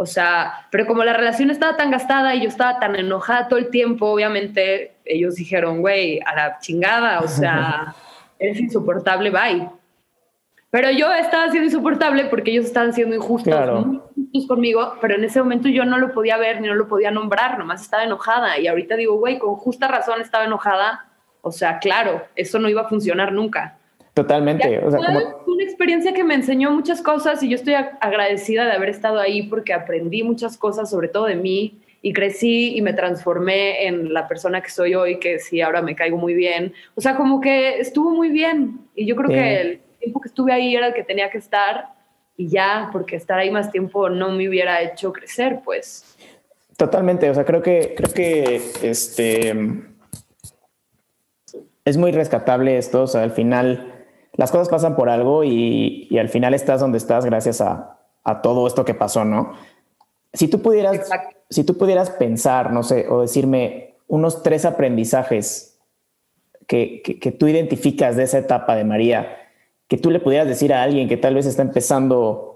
O 0.00 0.06
sea, 0.06 0.66
pero 0.70 0.86
como 0.86 1.04
la 1.04 1.12
relación 1.12 1.50
estaba 1.50 1.76
tan 1.76 1.90
gastada 1.90 2.34
y 2.34 2.40
yo 2.40 2.48
estaba 2.48 2.80
tan 2.80 2.96
enojada 2.96 3.48
todo 3.48 3.58
el 3.58 3.68
tiempo, 3.68 4.06
obviamente 4.06 4.94
ellos 5.04 5.34
dijeron, 5.34 5.82
güey, 5.82 6.20
a 6.24 6.34
la 6.34 6.58
chingada, 6.58 7.20
o 7.20 7.28
sea, 7.28 7.94
eres 8.38 8.58
insoportable, 8.60 9.28
bye. 9.28 9.68
Pero 10.70 10.90
yo 10.90 11.12
estaba 11.12 11.50
siendo 11.50 11.66
insoportable 11.66 12.24
porque 12.30 12.50
ellos 12.50 12.64
estaban 12.64 12.94
siendo 12.94 13.14
injustos, 13.14 13.54
injustos 14.16 14.46
conmigo, 14.48 14.94
pero 15.02 15.16
en 15.16 15.24
ese 15.24 15.38
momento 15.42 15.68
yo 15.68 15.84
no 15.84 15.98
lo 15.98 16.14
podía 16.14 16.38
ver 16.38 16.62
ni 16.62 16.68
no 16.68 16.76
lo 16.76 16.88
podía 16.88 17.10
nombrar, 17.10 17.58
nomás 17.58 17.82
estaba 17.82 18.02
enojada. 18.02 18.58
Y 18.58 18.68
ahorita 18.68 18.96
digo, 18.96 19.18
güey, 19.18 19.38
con 19.38 19.56
justa 19.56 19.86
razón 19.86 20.22
estaba 20.22 20.46
enojada. 20.46 21.10
O 21.42 21.52
sea, 21.52 21.78
claro, 21.78 22.22
eso 22.36 22.58
no 22.58 22.70
iba 22.70 22.80
a 22.80 22.88
funcionar 22.88 23.32
nunca. 23.32 23.76
Totalmente. 24.14 24.82
O 24.82 24.90
sea, 24.90 25.00
Fue 25.12 25.26
una 25.60 25.68
experiencia 25.68 26.14
que 26.14 26.24
me 26.24 26.34
enseñó 26.34 26.70
muchas 26.70 27.02
cosas 27.02 27.42
y 27.42 27.48
yo 27.50 27.56
estoy 27.56 27.74
agradecida 27.74 28.64
de 28.64 28.72
haber 28.72 28.88
estado 28.88 29.20
ahí 29.20 29.42
porque 29.42 29.74
aprendí 29.74 30.22
muchas 30.22 30.56
cosas, 30.56 30.88
sobre 30.88 31.08
todo 31.08 31.26
de 31.26 31.36
mí, 31.36 31.82
y 32.00 32.14
crecí 32.14 32.74
y 32.74 32.80
me 32.80 32.94
transformé 32.94 33.86
en 33.86 34.14
la 34.14 34.26
persona 34.26 34.62
que 34.62 34.70
soy 34.70 34.94
hoy, 34.94 35.18
que 35.18 35.38
sí, 35.38 35.60
ahora 35.60 35.82
me 35.82 35.94
caigo 35.94 36.16
muy 36.16 36.32
bien. 36.32 36.72
O 36.94 37.02
sea, 37.02 37.14
como 37.14 37.42
que 37.42 37.78
estuvo 37.78 38.10
muy 38.10 38.30
bien 38.30 38.78
y 38.94 39.04
yo 39.04 39.14
creo 39.16 39.28
que 39.28 39.60
el 39.60 39.80
tiempo 39.98 40.20
que 40.22 40.28
estuve 40.28 40.52
ahí 40.52 40.74
era 40.74 40.86
el 40.86 40.94
que 40.94 41.04
tenía 41.04 41.28
que 41.28 41.36
estar 41.36 41.88
y 42.38 42.48
ya, 42.48 42.88
porque 42.90 43.16
estar 43.16 43.38
ahí 43.38 43.50
más 43.50 43.70
tiempo 43.70 44.08
no 44.08 44.30
me 44.30 44.48
hubiera 44.48 44.80
hecho 44.80 45.12
crecer, 45.12 45.60
pues. 45.62 46.16
Totalmente, 46.78 47.28
o 47.28 47.34
sea, 47.34 47.44
creo 47.44 47.60
que, 47.60 47.94
creo 47.94 48.14
que 48.14 48.62
este 48.82 49.54
es 51.84 51.96
muy 51.98 52.12
rescatable 52.12 52.78
esto, 52.78 53.02
o 53.02 53.06
sea, 53.06 53.22
al 53.22 53.32
final 53.32 53.89
las 54.34 54.50
cosas 54.50 54.68
pasan 54.68 54.96
por 54.96 55.08
algo 55.08 55.44
y, 55.44 56.06
y 56.10 56.18
al 56.18 56.28
final 56.28 56.54
estás 56.54 56.80
donde 56.80 56.98
estás 56.98 57.24
gracias 57.24 57.60
a, 57.60 57.98
a, 58.24 58.42
todo 58.42 58.66
esto 58.66 58.84
que 58.84 58.94
pasó, 58.94 59.24
¿no? 59.24 59.52
Si 60.32 60.48
tú 60.48 60.62
pudieras, 60.62 61.10
si 61.48 61.64
tú 61.64 61.76
pudieras 61.76 62.10
pensar, 62.10 62.72
no 62.72 62.82
sé, 62.82 63.08
o 63.08 63.20
decirme 63.20 63.96
unos 64.06 64.42
tres 64.42 64.64
aprendizajes 64.64 65.78
que, 66.66 67.02
que, 67.02 67.18
que 67.18 67.32
tú 67.32 67.48
identificas 67.48 68.16
de 68.16 68.22
esa 68.22 68.38
etapa 68.38 68.76
de 68.76 68.84
María, 68.84 69.36
que 69.88 69.98
tú 69.98 70.10
le 70.10 70.20
pudieras 70.20 70.46
decir 70.46 70.72
a 70.72 70.82
alguien 70.82 71.08
que 71.08 71.16
tal 71.16 71.34
vez 71.34 71.46
está 71.46 71.62
empezando 71.62 72.50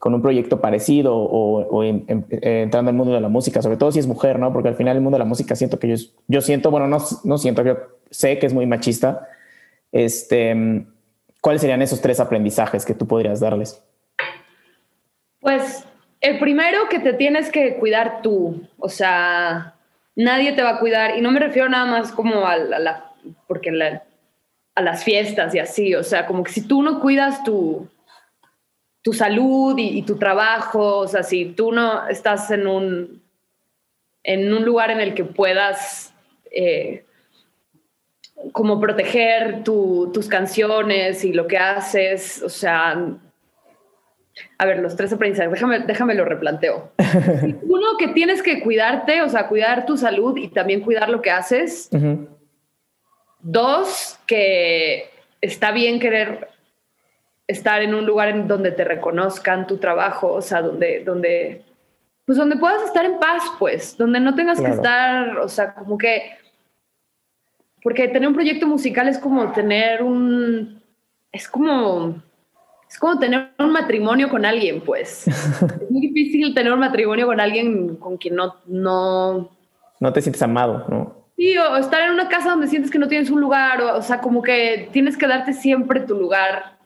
con 0.00 0.14
un 0.14 0.22
proyecto 0.22 0.62
parecido 0.62 1.14
o, 1.14 1.84
eh, 1.84 2.02
entrando 2.40 2.88
al 2.88 2.96
mundo 2.96 3.12
de 3.12 3.20
la 3.20 3.28
música, 3.28 3.60
sobre 3.60 3.76
todo 3.76 3.92
si 3.92 3.98
es 3.98 4.06
mujer, 4.06 4.38
¿no? 4.38 4.50
Porque 4.50 4.70
al 4.70 4.74
final 4.74 4.96
el 4.96 5.02
mundo 5.02 5.16
de 5.16 5.20
la 5.20 5.26
música 5.26 5.54
siento 5.54 5.78
que 5.78 5.88
yo, 5.88 5.96
yo 6.26 6.40
siento, 6.40 6.70
bueno, 6.70 6.88
no, 6.88 6.98
no 7.24 7.36
siento, 7.36 7.62
yo 7.62 7.76
sé 8.10 8.38
que 8.38 8.46
es 8.46 8.54
muy 8.54 8.66
machista. 8.66 9.28
Este, 9.92 10.86
¿Cuáles 11.40 11.62
serían 11.62 11.82
esos 11.82 12.00
tres 12.00 12.20
aprendizajes 12.20 12.84
que 12.84 12.94
tú 12.94 13.06
podrías 13.06 13.40
darles? 13.40 13.82
Pues 15.40 15.84
el 16.20 16.38
primero 16.38 16.88
que 16.88 16.98
te 16.98 17.14
tienes 17.14 17.50
que 17.50 17.76
cuidar 17.76 18.20
tú, 18.22 18.68
o 18.78 18.88
sea, 18.88 19.74
nadie 20.14 20.52
te 20.52 20.62
va 20.62 20.70
a 20.70 20.78
cuidar 20.78 21.16
y 21.16 21.22
no 21.22 21.30
me 21.30 21.40
refiero 21.40 21.68
nada 21.68 21.86
más 21.86 22.12
como 22.12 22.46
a 22.46 22.56
la, 22.56 23.12
porque 23.46 23.72
la, 23.72 24.02
a 24.74 24.82
las 24.82 25.02
fiestas 25.02 25.54
y 25.54 25.58
así. 25.58 25.94
O 25.94 26.02
sea, 26.02 26.26
como 26.26 26.42
que 26.42 26.52
si 26.52 26.66
tú 26.66 26.82
no 26.82 27.00
cuidas 27.00 27.42
tu, 27.42 27.88
tu 29.02 29.12
salud 29.12 29.74
y, 29.78 30.02
tu 30.02 30.18
trabajo, 30.18 30.98
o 30.98 31.08
sea, 31.08 31.22
si 31.22 31.46
tú 31.46 31.72
no 31.72 32.06
estás 32.08 32.50
en 32.50 32.66
un, 32.66 33.22
en 34.22 34.52
un 34.52 34.64
lugar 34.64 34.90
en 34.90 35.00
el 35.00 35.14
que 35.14 35.24
puedas 35.24 36.12
eh, 36.50 37.04
como 38.52 38.80
proteger 38.80 39.62
tus 39.64 40.28
canciones 40.28 41.24
y 41.24 41.32
lo 41.32 41.46
que 41.46 41.58
haces, 41.58 42.42
o 42.42 42.48
sea, 42.48 42.96
a 44.58 44.66
ver, 44.66 44.78
los 44.78 44.96
tres 44.96 45.12
aprendizajes, 45.12 45.52
déjame, 45.52 45.80
déjame 45.80 46.14
lo 46.14 46.24
replanteo. 46.24 46.92
Uno, 47.62 47.96
que 47.98 48.08
tienes 48.08 48.42
que 48.42 48.60
cuidarte, 48.62 49.22
o 49.22 49.28
sea, 49.28 49.48
cuidar 49.48 49.86
tu 49.86 49.96
salud 49.96 50.36
y 50.36 50.48
también 50.48 50.80
cuidar 50.80 51.08
lo 51.08 51.22
que 51.22 51.30
haces. 51.30 51.90
Dos, 53.40 54.18
que 54.26 55.10
está 55.40 55.72
bien 55.72 55.98
querer 56.00 56.48
estar 57.46 57.82
en 57.82 57.94
un 57.94 58.06
lugar 58.06 58.28
en 58.28 58.46
donde 58.46 58.70
te 58.70 58.84
reconozcan 58.84 59.66
tu 59.66 59.78
trabajo, 59.78 60.32
o 60.32 60.42
sea, 60.42 60.62
donde, 60.62 61.02
donde, 61.04 61.62
pues 62.24 62.38
donde 62.38 62.56
puedas 62.56 62.82
estar 62.84 63.04
en 63.04 63.18
paz, 63.18 63.42
pues, 63.58 63.96
donde 63.96 64.20
no 64.20 64.34
tengas 64.34 64.60
que 64.60 64.70
estar, 64.70 65.38
o 65.38 65.48
sea, 65.48 65.74
como 65.74 65.98
que, 65.98 66.38
porque 67.82 68.08
tener 68.08 68.28
un 68.28 68.34
proyecto 68.34 68.66
musical 68.66 69.08
es 69.08 69.18
como 69.18 69.52
tener 69.52 70.02
un, 70.02 70.82
es 71.32 71.48
como, 71.48 72.22
es 72.88 72.98
como 72.98 73.18
tener 73.18 73.50
un 73.58 73.72
matrimonio 73.72 74.28
con 74.28 74.44
alguien, 74.44 74.80
pues. 74.80 75.26
es 75.28 75.90
muy 75.90 76.00
difícil 76.00 76.54
tener 76.54 76.72
un 76.72 76.80
matrimonio 76.80 77.26
con 77.26 77.40
alguien 77.40 77.96
con 77.96 78.16
quien 78.16 78.36
no, 78.36 78.56
no, 78.66 79.50
no 80.00 80.12
te 80.12 80.22
sientes 80.22 80.42
amado, 80.42 80.86
¿no? 80.88 81.20
Sí, 81.36 81.56
o 81.56 81.76
estar 81.76 82.02
en 82.02 82.10
una 82.10 82.28
casa 82.28 82.50
donde 82.50 82.68
sientes 82.68 82.90
que 82.90 82.98
no 82.98 83.08
tienes 83.08 83.30
un 83.30 83.40
lugar, 83.40 83.80
o, 83.80 84.02
sea, 84.02 84.20
como 84.20 84.42
que 84.42 84.88
tienes 84.92 85.16
que 85.16 85.26
darte 85.26 85.54
siempre 85.54 86.00
tu 86.00 86.14
lugar. 86.14 86.76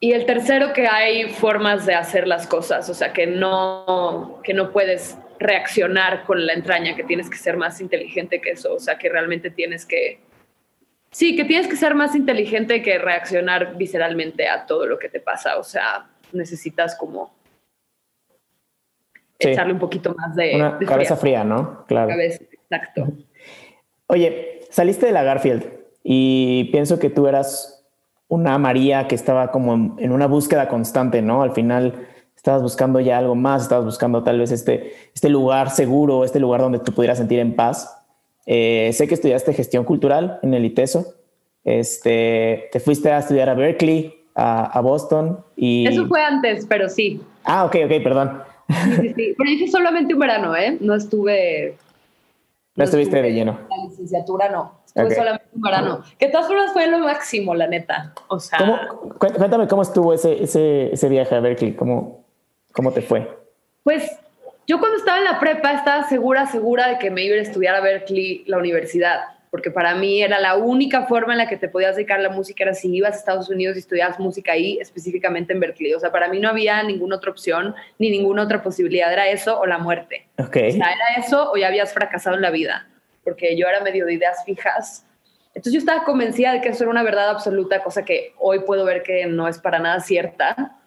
Y 0.00 0.12
el 0.12 0.26
tercero, 0.26 0.72
que 0.72 0.88
hay 0.88 1.30
formas 1.30 1.86
de 1.86 1.94
hacer 1.94 2.26
las 2.26 2.46
cosas, 2.46 2.88
o 2.90 2.94
sea, 2.94 3.12
que 3.12 3.26
no, 3.26 4.40
que 4.42 4.52
no 4.52 4.72
puedes 4.72 5.16
reaccionar 5.44 6.24
con 6.24 6.46
la 6.46 6.54
entraña, 6.54 6.96
que 6.96 7.04
tienes 7.04 7.28
que 7.28 7.36
ser 7.36 7.58
más 7.58 7.80
inteligente 7.80 8.40
que 8.40 8.52
eso, 8.52 8.74
o 8.74 8.80
sea, 8.80 8.96
que 8.96 9.10
realmente 9.10 9.50
tienes 9.50 9.84
que... 9.84 10.20
Sí, 11.10 11.36
que 11.36 11.44
tienes 11.44 11.68
que 11.68 11.76
ser 11.76 11.94
más 11.94 12.14
inteligente 12.16 12.82
que 12.82 12.98
reaccionar 12.98 13.76
visceralmente 13.76 14.48
a 14.48 14.64
todo 14.64 14.86
lo 14.86 14.98
que 14.98 15.10
te 15.10 15.20
pasa, 15.20 15.58
o 15.58 15.62
sea, 15.62 16.06
necesitas 16.32 16.96
como 16.96 17.34
echarle 19.38 19.74
un 19.74 19.78
poquito 19.78 20.14
más 20.14 20.34
de... 20.34 20.56
Una 20.56 20.78
cabeza 20.78 21.16
fría, 21.16 21.44
¿no? 21.44 21.84
Claro. 21.86 22.08
Cabeza, 22.08 22.42
exacto. 22.50 23.08
Oye, 24.06 24.60
saliste 24.70 25.06
de 25.06 25.12
la 25.12 25.24
Garfield 25.24 25.64
y 26.02 26.64
pienso 26.72 26.98
que 26.98 27.10
tú 27.10 27.26
eras 27.26 27.86
una 28.28 28.56
María 28.56 29.06
que 29.06 29.14
estaba 29.14 29.50
como 29.50 29.96
en 29.98 30.10
una 30.10 30.26
búsqueda 30.26 30.68
constante, 30.68 31.20
¿no? 31.20 31.42
Al 31.42 31.52
final 31.52 32.08
estabas 32.44 32.60
buscando 32.60 33.00
ya 33.00 33.16
algo 33.16 33.34
más, 33.34 33.62
estabas 33.62 33.86
buscando 33.86 34.22
tal 34.22 34.38
vez 34.38 34.52
este, 34.52 34.92
este 35.14 35.30
lugar 35.30 35.70
seguro, 35.70 36.26
este 36.26 36.38
lugar 36.38 36.60
donde 36.60 36.78
tú 36.78 36.92
pudieras 36.92 37.16
sentir 37.16 37.38
en 37.38 37.56
paz. 37.56 38.04
Eh, 38.44 38.90
sé 38.92 39.08
que 39.08 39.14
estudiaste 39.14 39.54
gestión 39.54 39.84
cultural 39.84 40.40
en 40.42 40.52
el 40.52 40.66
ITESO. 40.66 41.06
Este, 41.64 42.68
te 42.70 42.80
fuiste 42.80 43.10
a 43.10 43.20
estudiar 43.20 43.48
a 43.48 43.54
Berkeley, 43.54 44.14
a, 44.34 44.66
a 44.66 44.80
Boston 44.82 45.42
y... 45.56 45.86
Eso 45.86 46.06
fue 46.06 46.22
antes, 46.22 46.66
pero 46.68 46.90
sí. 46.90 47.22
Ah, 47.44 47.64
ok, 47.64 47.76
ok, 47.86 48.02
perdón. 48.02 48.42
Sí, 49.00 49.14
sí, 49.16 49.34
Pero 49.38 49.50
hice 49.50 49.68
solamente 49.68 50.12
un 50.12 50.20
verano, 50.20 50.54
¿eh? 50.54 50.76
No 50.82 50.94
estuve. 50.94 51.78
No, 52.76 52.84
estuviste 52.84 53.22
de 53.22 53.32
lleno. 53.32 53.58
La 53.70 53.88
licenciatura 53.88 54.50
no. 54.50 54.80
Estuve 54.86 55.14
solamente 55.14 55.46
un 55.54 55.62
verano. 55.62 56.02
Que 56.18 56.26
de 56.26 56.32
todas 56.32 56.46
formas 56.46 56.74
fue 56.74 56.86
lo 56.88 56.98
máximo, 56.98 57.54
la 57.54 57.68
neta. 57.68 58.12
O 58.28 58.38
sea. 58.38 58.58
cuéntame 59.18 59.66
cómo 59.66 59.80
estuvo 59.80 60.12
ese, 60.12 60.42
ese, 60.42 60.92
ese 60.92 61.08
viaje 61.08 61.34
a 61.34 61.40
Berkeley. 61.40 61.72
¿Cómo, 61.74 62.23
¿Cómo 62.74 62.92
te 62.92 63.00
fue? 63.00 63.26
Pues 63.82 64.10
yo 64.66 64.78
cuando 64.78 64.98
estaba 64.98 65.16
en 65.16 65.24
la 65.24 65.40
prepa 65.40 65.72
estaba 65.72 66.06
segura, 66.08 66.44
segura 66.46 66.88
de 66.88 66.98
que 66.98 67.10
me 67.10 67.24
iba 67.24 67.36
a 67.36 67.40
estudiar 67.40 67.74
a 67.74 67.80
Berkeley, 67.80 68.44
la 68.46 68.58
universidad 68.58 69.34
porque 69.54 69.70
para 69.70 69.94
mí 69.94 70.20
era 70.20 70.40
la 70.40 70.56
única 70.56 71.06
forma 71.06 71.32
en 71.32 71.38
la 71.38 71.46
que 71.46 71.56
te 71.56 71.68
podías 71.68 71.94
dedicar 71.94 72.18
a 72.18 72.22
la 72.22 72.28
música, 72.30 72.64
era 72.64 72.74
si 72.74 72.92
ibas 72.92 73.14
a 73.14 73.18
Estados 73.18 73.48
Unidos 73.48 73.76
y 73.76 73.78
estudiabas 73.78 74.18
música 74.18 74.50
ahí, 74.50 74.78
específicamente 74.80 75.52
en 75.52 75.60
Berkeley. 75.60 75.94
O 75.94 76.00
sea, 76.00 76.10
para 76.10 76.26
mí 76.26 76.40
no 76.40 76.48
había 76.48 76.82
ninguna 76.82 77.14
otra 77.14 77.30
opción 77.30 77.72
ni 78.00 78.10
ninguna 78.10 78.42
otra 78.42 78.64
posibilidad, 78.64 79.12
era 79.12 79.28
eso 79.28 79.56
o 79.56 79.64
la 79.64 79.78
muerte. 79.78 80.26
Okay. 80.44 80.70
O 80.70 80.72
sea, 80.72 80.92
era 80.92 81.24
eso 81.24 81.52
o 81.52 81.56
ya 81.56 81.68
habías 81.68 81.94
fracasado 81.94 82.34
en 82.34 82.42
la 82.42 82.50
vida, 82.50 82.88
porque 83.22 83.56
yo 83.56 83.68
era 83.68 83.80
medio 83.80 84.06
de 84.06 84.14
ideas 84.14 84.44
fijas. 84.44 85.06
Entonces 85.54 85.72
yo 85.72 85.78
estaba 85.78 86.02
convencida 86.02 86.52
de 86.52 86.60
que 86.60 86.70
eso 86.70 86.82
era 86.82 86.90
una 86.90 87.04
verdad 87.04 87.30
absoluta, 87.30 87.80
cosa 87.80 88.04
que 88.04 88.34
hoy 88.40 88.58
puedo 88.66 88.84
ver 88.84 89.04
que 89.04 89.26
no 89.26 89.46
es 89.46 89.58
para 89.60 89.78
nada 89.78 90.00
cierta. 90.00 90.80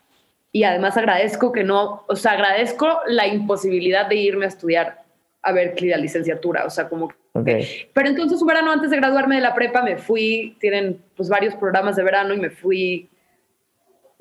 Y 0.52 0.64
además 0.64 0.98
agradezco 0.98 1.52
que 1.52 1.64
no, 1.64 2.04
o 2.08 2.16
sea, 2.16 2.34
agradezco 2.34 2.88
la 3.08 3.28
imposibilidad 3.28 4.08
de 4.08 4.16
irme 4.16 4.46
a 4.46 4.50
estudiar 4.50 5.04
a 5.42 5.52
Berkeley 5.52 5.90
la 5.92 5.98
licenciatura, 5.98 6.66
o 6.66 6.70
sea, 6.70 6.90
como 6.90 7.10
pero 7.44 8.10
entonces 8.10 8.42
un 8.42 8.48
verano 8.48 8.72
antes 8.72 8.90
de 8.90 8.98
graduarme 8.98 9.36
de 9.36 9.42
la 9.42 9.54
prepa 9.54 9.82
me 9.82 9.98
fui, 9.98 10.56
tienen 10.60 11.00
pues 11.16 11.30
varios 11.30 11.56
programas 11.56 11.96
de 11.96 12.04
verano 12.04 12.34
y 12.34 12.40
me 12.40 12.50
fui 12.50 13.10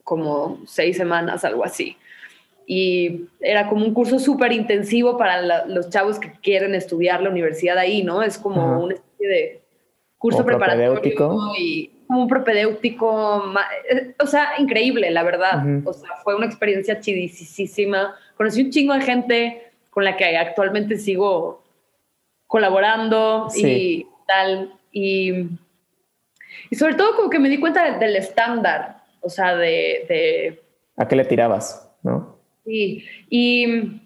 como 0.04 0.60
seis 0.66 0.96
semanas, 0.96 1.44
algo 1.44 1.64
así. 1.64 1.96
Y 2.66 3.26
era 3.40 3.68
como 3.68 3.84
un 3.84 3.94
curso 3.94 4.18
súper 4.18 4.52
intensivo 4.52 5.16
para 5.16 5.66
los 5.66 5.88
chavos 5.88 6.18
que 6.18 6.32
quieren 6.42 6.74
estudiar 6.74 7.22
la 7.22 7.30
universidad 7.30 7.78
ahí, 7.78 8.02
¿no? 8.02 8.22
Es 8.22 8.38
como 8.38 8.82
una 8.82 8.94
especie 8.94 9.28
de 9.28 9.60
curso 10.18 10.44
preparatorio 10.44 11.00
y 11.58 11.90
como 12.06 12.22
un 12.22 12.28
propedéutico, 12.28 13.42
eh, 13.90 14.14
o 14.18 14.26
sea, 14.26 14.52
increíble, 14.58 15.10
la 15.10 15.22
verdad. 15.22 15.62
O 15.84 15.92
sea, 15.92 16.10
fue 16.22 16.34
una 16.34 16.46
experiencia 16.46 17.00
chidisísima. 17.00 18.14
Conocí 18.36 18.62
un 18.62 18.70
chingo 18.70 18.94
de 18.94 19.00
gente 19.00 19.62
con 19.90 20.04
la 20.04 20.16
que 20.16 20.36
actualmente 20.36 20.98
sigo 20.98 21.62
colaborando 22.46 23.48
y 23.54 24.06
tal. 24.26 24.72
Y, 24.92 25.48
y, 26.70 26.76
sobre 26.76 26.94
todo 26.94 27.16
como 27.16 27.30
que 27.30 27.38
me 27.38 27.48
di 27.48 27.58
cuenta 27.58 27.98
del 27.98 28.16
estándar, 28.16 28.98
o 29.20 29.28
sea, 29.28 29.56
de, 29.56 30.62
¿A 30.96 31.06
qué 31.06 31.16
le 31.16 31.24
tirabas? 31.24 31.90
¿No? 32.02 32.36
Sí, 32.64 33.04
y 33.28 34.00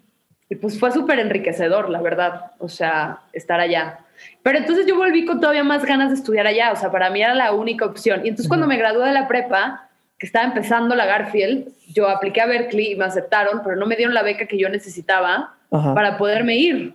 y 0.51 0.55
pues 0.55 0.77
fue 0.77 0.91
súper 0.91 1.17
enriquecedor, 1.19 1.89
la 1.89 2.01
verdad, 2.01 2.51
o 2.59 2.67
sea, 2.67 3.21
estar 3.31 3.61
allá. 3.61 3.99
Pero 4.43 4.57
entonces 4.57 4.85
yo 4.87 4.95
volví 4.95 5.25
con 5.25 5.39
todavía 5.39 5.63
más 5.63 5.85
ganas 5.85 6.09
de 6.09 6.15
estudiar 6.15 6.47
allá, 6.47 6.71
o 6.71 6.75
sea, 6.75 6.91
para 6.91 7.09
mí 7.09 7.21
era 7.21 7.35
la 7.35 7.53
única 7.53 7.85
opción. 7.85 8.21
Y 8.25 8.29
entonces 8.29 8.47
cuando 8.47 8.67
me 8.67 8.77
gradué 8.77 9.05
de 9.07 9.13
la 9.13 9.27
prepa, 9.27 9.89
que 10.17 10.27
estaba 10.27 10.45
empezando 10.45 10.95
la 10.95 11.07
Garfield, 11.07 11.69
yo 11.93 12.07
apliqué 12.07 12.41
a 12.41 12.45
Berkeley 12.45 12.91
y 12.91 12.95
me 12.95 13.05
aceptaron, 13.05 13.61
pero 13.63 13.75
no 13.75 13.87
me 13.87 13.95
dieron 13.95 14.13
la 14.13 14.21
beca 14.21 14.45
que 14.45 14.57
yo 14.57 14.69
necesitaba 14.69 15.55
para 15.69 16.17
poderme 16.17 16.57
ir. 16.57 16.93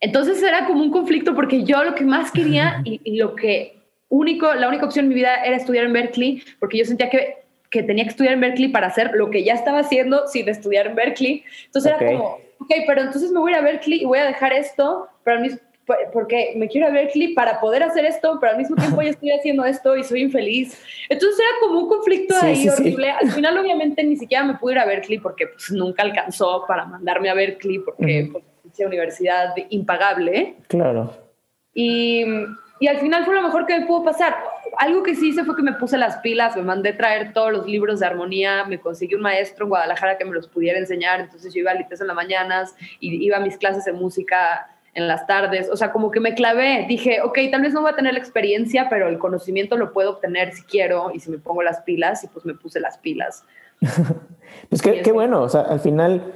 Entonces 0.00 0.42
era 0.42 0.64
como 0.64 0.82
un 0.82 0.90
conflicto 0.90 1.34
porque 1.34 1.64
yo 1.64 1.84
lo 1.84 1.94
que 1.94 2.04
más 2.04 2.32
quería 2.32 2.80
y, 2.84 3.18
lo 3.18 3.34
que 3.34 3.78
único, 4.08 4.54
la 4.54 4.68
única 4.68 4.86
opción 4.86 5.04
en 5.04 5.08
mi 5.10 5.14
vida 5.16 5.44
era 5.44 5.56
estudiar 5.56 5.84
en 5.84 5.92
Berkeley, 5.92 6.42
porque 6.58 6.78
yo 6.78 6.84
sentía 6.86 7.10
que, 7.10 7.36
que, 7.70 7.82
tenía 7.82 8.04
que 8.04 8.10
estudiar 8.10 8.34
en 8.34 8.40
Berkeley 8.40 8.68
para 8.68 8.86
hacer 8.86 9.10
lo 9.14 9.28
que 9.30 9.44
ya 9.44 9.52
estaba 9.52 9.80
haciendo 9.80 10.26
sin 10.28 10.48
estudiar 10.48 10.86
en 10.86 10.94
Berkeley. 10.94 11.44
Entonces 11.66 11.92
era 11.92 12.10
como, 12.10 12.38
ok, 12.58 12.72
pero 12.86 13.02
entonces 13.02 13.30
me 13.30 13.38
voy 13.38 13.52
a 13.52 13.60
Berkeley 13.60 14.00
y 14.00 14.06
voy 14.06 14.18
a 14.18 14.24
dejar 14.24 14.54
esto, 14.54 15.08
pero 15.24 15.36
al 15.36 15.42
mismo 15.42 15.58
porque 16.12 16.54
me 16.56 16.68
quiero 16.68 16.86
a 16.86 16.90
Berkeley 16.90 17.34
para 17.34 17.60
poder 17.60 17.82
hacer 17.82 18.04
esto, 18.04 18.38
pero 18.40 18.52
al 18.52 18.58
mismo 18.58 18.76
tiempo 18.76 19.02
ya 19.02 19.10
estoy 19.10 19.30
haciendo 19.32 19.64
esto 19.64 19.96
y 19.96 20.04
soy 20.04 20.22
infeliz. 20.22 20.80
Entonces 21.08 21.38
era 21.38 21.58
como 21.60 21.80
un 21.80 21.88
conflicto 21.88 22.34
ahí 22.40 22.68
horrible. 22.68 23.10
Al 23.10 23.30
final 23.30 23.58
obviamente 23.58 24.02
ni 24.04 24.16
siquiera 24.16 24.44
me 24.44 24.54
pude 24.54 24.74
ir 24.74 24.78
a 24.78 24.86
Berkeley 24.86 25.18
porque 25.18 25.48
pues, 25.48 25.70
nunca 25.70 26.02
alcanzó 26.02 26.64
para 26.66 26.84
mandarme 26.84 27.30
a 27.30 27.34
Berkeley 27.34 27.78
porque 27.80 28.30
uh 28.32 28.40
universidad 28.86 29.54
impagable. 29.68 30.56
Claro. 30.68 31.14
Y, 31.74 32.24
y 32.80 32.86
al 32.86 32.98
final 32.98 33.24
fue 33.24 33.34
lo 33.34 33.42
mejor 33.42 33.66
que 33.66 33.78
me 33.78 33.86
pudo 33.86 34.04
pasar. 34.04 34.36
Algo 34.78 35.02
que 35.02 35.14
sí 35.14 35.28
hice 35.28 35.44
fue 35.44 35.56
que 35.56 35.62
me 35.62 35.74
puse 35.74 35.98
las 35.98 36.18
pilas, 36.18 36.56
me 36.56 36.62
mandé 36.62 36.92
traer 36.92 37.32
todos 37.32 37.52
los 37.52 37.66
libros 37.66 38.00
de 38.00 38.06
armonía, 38.06 38.64
me 38.64 38.80
conseguí 38.80 39.14
un 39.14 39.22
maestro 39.22 39.66
en 39.66 39.70
Guadalajara 39.70 40.16
que 40.16 40.24
me 40.24 40.32
los 40.32 40.48
pudiera 40.48 40.78
enseñar, 40.78 41.20
entonces 41.20 41.52
yo 41.52 41.60
iba 41.60 41.70
a 41.70 41.74
Lites 41.74 42.00
en 42.00 42.06
las 42.06 42.16
mañanas 42.16 42.74
y 42.98 43.24
iba 43.24 43.36
a 43.36 43.40
mis 43.40 43.58
clases 43.58 43.84
de 43.84 43.92
música 43.92 44.68
en 44.94 45.08
las 45.08 45.26
tardes, 45.26 45.70
o 45.70 45.76
sea, 45.76 45.90
como 45.90 46.10
que 46.10 46.20
me 46.20 46.34
clavé, 46.34 46.84
dije, 46.86 47.22
ok, 47.22 47.38
tal 47.50 47.62
vez 47.62 47.72
no 47.72 47.80
voy 47.80 47.92
a 47.92 47.96
tener 47.96 48.12
la 48.12 48.18
experiencia, 48.18 48.88
pero 48.90 49.08
el 49.08 49.18
conocimiento 49.18 49.76
lo 49.78 49.92
puedo 49.92 50.10
obtener 50.10 50.52
si 50.52 50.62
quiero 50.64 51.10
y 51.14 51.20
si 51.20 51.30
me 51.30 51.38
pongo 51.38 51.62
las 51.62 51.80
pilas 51.80 52.22
y 52.24 52.28
pues 52.28 52.44
me 52.44 52.54
puse 52.54 52.78
las 52.78 52.98
pilas. 52.98 53.44
pues 54.68 54.82
qué, 54.82 55.00
qué 55.00 55.12
bueno, 55.12 55.42
o 55.42 55.48
sea, 55.48 55.62
al 55.62 55.80
final, 55.80 56.34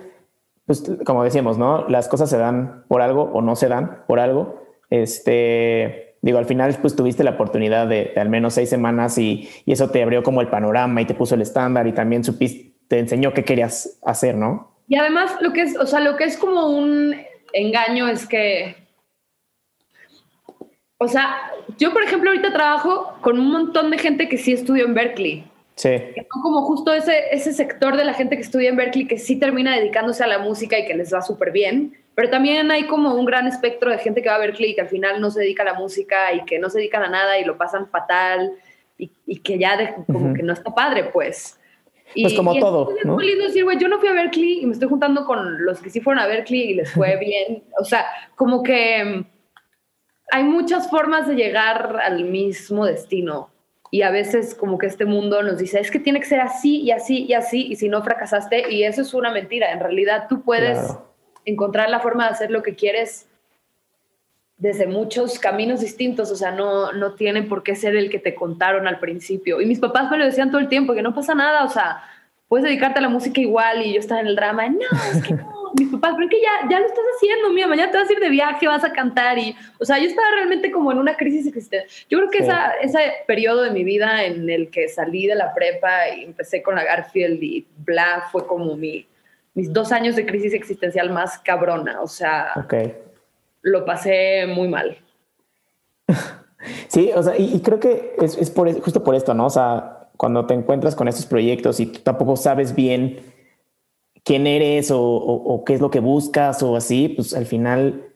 pues 0.65 0.91
como 1.05 1.23
decíamos, 1.23 1.59
¿no? 1.59 1.87
Las 1.89 2.09
cosas 2.09 2.31
se 2.31 2.39
dan 2.39 2.85
por 2.89 3.03
algo 3.03 3.25
o 3.25 3.43
no 3.43 3.57
se 3.57 3.69
dan 3.69 4.05
por 4.07 4.21
algo. 4.21 4.65
Este, 4.89 6.17
digo, 6.23 6.39
al 6.39 6.47
final 6.47 6.75
pues 6.81 6.97
tuviste 6.97 7.25
la 7.25 7.33
oportunidad 7.33 7.87
de, 7.87 8.15
al 8.17 8.31
menos 8.31 8.55
seis 8.55 8.71
semanas 8.71 9.19
y, 9.19 9.51
y, 9.67 9.73
eso 9.73 9.91
te 9.91 10.03
abrió 10.03 10.23
como 10.23 10.41
el 10.41 10.49
panorama 10.49 11.03
y 11.03 11.05
te 11.05 11.15
puso 11.15 11.35
el 11.35 11.43
estándar 11.43 11.87
y 11.87 11.93
también 11.93 12.25
supiste, 12.25 12.75
te 12.89 12.99
enseñó 12.99 13.35
qué 13.35 13.45
querías 13.45 13.99
hacer, 14.03 14.35
¿no? 14.35 14.77
Y 14.89 14.97
además 14.97 15.33
lo 15.41 15.53
que 15.53 15.63
es, 15.63 15.77
o 15.77 15.87
sea, 15.87 16.01
lo 16.01 16.17
que 16.17 16.25
es 16.25 16.39
como 16.39 16.69
un 16.69 17.15
engaño 17.53 18.09
es 18.09 18.27
que, 18.27 18.77
o 20.99 21.09
sea, 21.09 21.53
yo 21.79 21.93
por 21.93 22.03
ejemplo 22.03 22.31
ahorita 22.31 22.53
trabajo 22.53 23.17
con 23.21 23.39
un 23.39 23.51
montón 23.51 23.91
de 23.91 23.99
gente 23.99 24.29
que 24.29 24.39
sí 24.39 24.53
estudió 24.53 24.87
en 24.87 24.95
Berkeley. 24.95 25.45
Sí. 25.75 25.91
Como 26.31 26.63
justo 26.63 26.95
ese, 26.95 27.25
ese 27.33 27.53
sector 27.53 27.97
de 27.97 28.05
la 28.05 28.15
gente 28.15 28.37
que 28.37 28.43
estudia 28.43 28.71
en 28.71 28.77
Berkeley 28.77 29.07
que 29.07 29.19
sí 29.19 29.37
termina 29.37 29.77
dedicándose 29.77 30.25
a 30.25 30.27
la 30.27 30.39
música 30.39 30.79
y 30.79 30.87
que 30.87 30.95
les 30.95 31.13
va 31.13 31.21
súper 31.21 31.53
bien, 31.53 31.95
pero 32.15 32.31
también 32.31 32.71
hay 32.71 32.87
como 32.87 33.15
un 33.15 33.27
gran 33.27 33.47
espectro 33.47 33.91
de 33.91 33.99
gente 33.99 34.23
que 34.23 34.31
va 34.31 34.37
a 34.37 34.39
Berkeley 34.39 34.71
y 34.71 34.75
que 34.75 34.81
al 34.81 34.89
final 34.89 35.21
no 35.21 35.31
se 35.31 35.41
dedica 35.41 35.63
a 35.63 35.67
la 35.67 35.75
música 35.75 36.33
y 36.33 36.45
que 36.47 36.59
no 36.59 36.71
se 36.71 36.79
dedican 36.79 37.03
a 37.03 37.11
nada 37.11 37.39
y 37.39 37.45
lo 37.45 37.59
pasan 37.59 37.89
fatal 37.89 38.53
y, 38.97 39.11
y 39.27 39.41
que 39.41 39.59
ya 39.59 39.97
como 40.07 40.33
que 40.33 40.43
no 40.43 40.55
está 40.55 40.75
padre, 40.75 41.05
pues. 41.05 41.56
Pues 42.23 42.35
como 42.35 42.59
todo. 42.59 42.95
Es 42.97 43.05
muy 43.05 43.27
lindo 43.27 43.45
decir, 43.45 43.65
güey, 43.65 43.79
yo 43.79 43.89
no 43.89 43.99
fui 43.99 44.09
a 44.09 44.13
Berkeley 44.13 44.61
y 44.63 44.67
me 44.67 44.73
estoy 44.73 44.89
juntando 44.89 45.25
con 45.25 45.65
los 45.65 45.81
que 45.81 45.91
sí 45.91 46.01
fueron 46.01 46.23
a 46.23 46.27
Berkeley 46.27 46.71
y 46.71 46.75
les 46.75 46.93
fue 46.93 47.17
bien. 47.21 47.65
O 47.81 47.85
sea, 47.85 48.07
como 48.35 48.63
que 48.63 49.05
mm, 49.05 49.25
hay 50.33 50.45
muchas 50.45 50.89
formas 50.91 51.27
de 51.27 51.35
llegar 51.35 51.99
al 52.03 52.25
mismo 52.25 52.87
destino. 52.87 53.51
Y 53.91 54.03
a 54.03 54.11
veces 54.11 54.55
como 54.55 54.79
que 54.79 54.87
este 54.87 55.05
mundo 55.05 55.43
nos 55.43 55.59
dice, 55.59 55.79
es 55.79 55.91
que 55.91 56.01
tiene 56.01 56.21
que 56.21 56.27
ser 56.27 56.41
así 56.41 56.81
y 56.81 56.91
así 56.91 57.25
y 57.25 57.35
así, 57.35 57.67
y 57.71 57.77
si 57.77 57.89
no 57.89 58.03
fracasaste, 58.03 58.73
y 58.73 58.83
eso 58.83 59.03
es 59.03 59.15
una 59.15 59.31
mentira. 59.31 59.71
En 59.73 59.81
realidad 59.81 60.27
tú 60.29 60.43
puedes 60.43 60.97
encontrar 61.45 61.89
la 61.89 62.01
forma 62.01 62.25
de 62.25 62.31
hacer 62.31 62.51
lo 62.51 62.63
que 62.63 62.75
quieres 62.75 63.29
desde 64.59 64.87
muchos 64.87 65.39
caminos 65.39 65.81
distintos, 65.81 66.31
o 66.31 66.37
sea, 66.37 66.51
no, 66.51 66.93
no 66.93 67.13
tiene 67.15 67.43
por 67.43 67.63
qué 67.63 67.77
ser 67.77 67.95
el 67.95 68.11
que 68.11 68.19
te 68.19 68.35
contaron 68.35 68.87
al 68.87 68.99
principio. 68.99 69.61
Y 69.61 69.67
mis 69.67 69.79
papás 69.79 70.11
me 70.11 70.17
lo 70.17 70.25
decían 70.25 70.51
todo 70.51 70.61
el 70.61 70.69
tiempo, 70.69 70.95
que 70.95 71.03
no 71.03 71.15
pasa 71.15 71.35
nada, 71.35 71.65
o 71.65 71.69
sea, 71.69 72.03
puedes 72.49 72.65
dedicarte 72.65 72.99
a 72.99 73.03
la 73.03 73.09
música 73.11 73.41
igual 73.41 73.85
y 73.85 73.93
yo 73.93 74.01
estaba 74.01 74.21
en 74.21 74.29
el 74.29 74.37
drama, 74.37 74.69
no, 74.69 74.81
es 75.13 75.23
que 75.23 75.35
no, 75.35 75.73
mis 75.79 75.89
papás, 75.89 76.13
pero 76.15 76.25
es 76.25 76.31
que 76.31 76.41
ya, 76.41 76.71
ya 76.71 76.81
lo 76.81 76.87
estás 76.87 77.05
haciendo, 77.17 77.51
mira, 77.51 77.67
mañana 77.67 77.93
te 77.93 77.99
vas 77.99 78.09
a 78.09 78.13
ir 78.15 78.19
de 78.19 78.31
viaje, 78.31 78.67
vas 78.67 78.85
a 78.85 78.93
cantar 78.93 79.39
y, 79.39 79.55
o 79.79 79.85
sea, 79.85 79.99
yo 79.99 80.07
estaba 80.07 80.29
realmente 80.37 80.71
como 80.71 80.91
en 80.91 80.99
una 80.99 81.17
crisis 81.19 81.47
existencial. 81.47 82.07
Yo 82.09 82.19
creo 82.19 82.31
que 82.31 82.39
esa, 82.39 82.73
ese 82.81 82.99
periodo 83.27 83.63
de 83.63 83.73
mi 83.73 83.85
vida 83.85 84.25
en 84.25 84.49
el 84.49 84.71
que 84.71 84.89
salí 84.89 85.27
de 85.27 85.35
la 85.35 85.53
prepa 85.53 86.09
y 86.17 86.25
empecé 86.25 86.63
con 86.63 86.77
la 86.77 86.85
Garfield 86.85 87.43
y 87.43 87.67
bla, 87.85 88.29
fue 88.33 88.47
como 88.47 88.75
mi, 88.75 89.07
mis 89.53 89.71
dos 89.71 89.93
años 89.93 90.17
de 90.17 90.25
crisis 90.25 90.55
existencial 90.55 91.11
más 91.11 91.39
cabrona, 91.41 92.01
o 92.01 92.09
sea... 92.09 92.53
Okay 92.57 92.95
lo 93.67 93.85
pasé 93.85 94.47
muy 94.47 94.69
mal. 94.69 94.99
Sí, 96.89 97.13
o 97.15 97.23
sea, 97.23 97.35
y, 97.39 97.61
creo 97.61 97.79
que 97.79 98.17
es, 98.21 98.51
por, 98.51 98.73
justo 98.81 99.05
por 99.05 99.15
esto, 99.15 99.35
¿no? 99.35 99.47
O 99.47 99.51
sea, 99.51 100.09
cuando 100.17 100.47
te 100.47 100.55
encuentras 100.55 100.97
con 100.97 101.07
estos 101.07 101.25
proyectos 101.25 101.79
y 101.79 101.87
tú 101.87 102.01
tampoco 102.01 102.35
sabes 102.37 102.75
bien 102.75 103.21
quién 104.25 104.49
eres 104.49 104.91
o, 104.93 105.63
qué 105.65 105.75
es 105.75 105.81
lo 105.81 105.91
que 105.91 106.01
buscas 106.01 106.61
o 106.65 106.75
así, 106.75 107.09
pues 107.09 107.35
al 107.35 107.47
final 107.47 108.07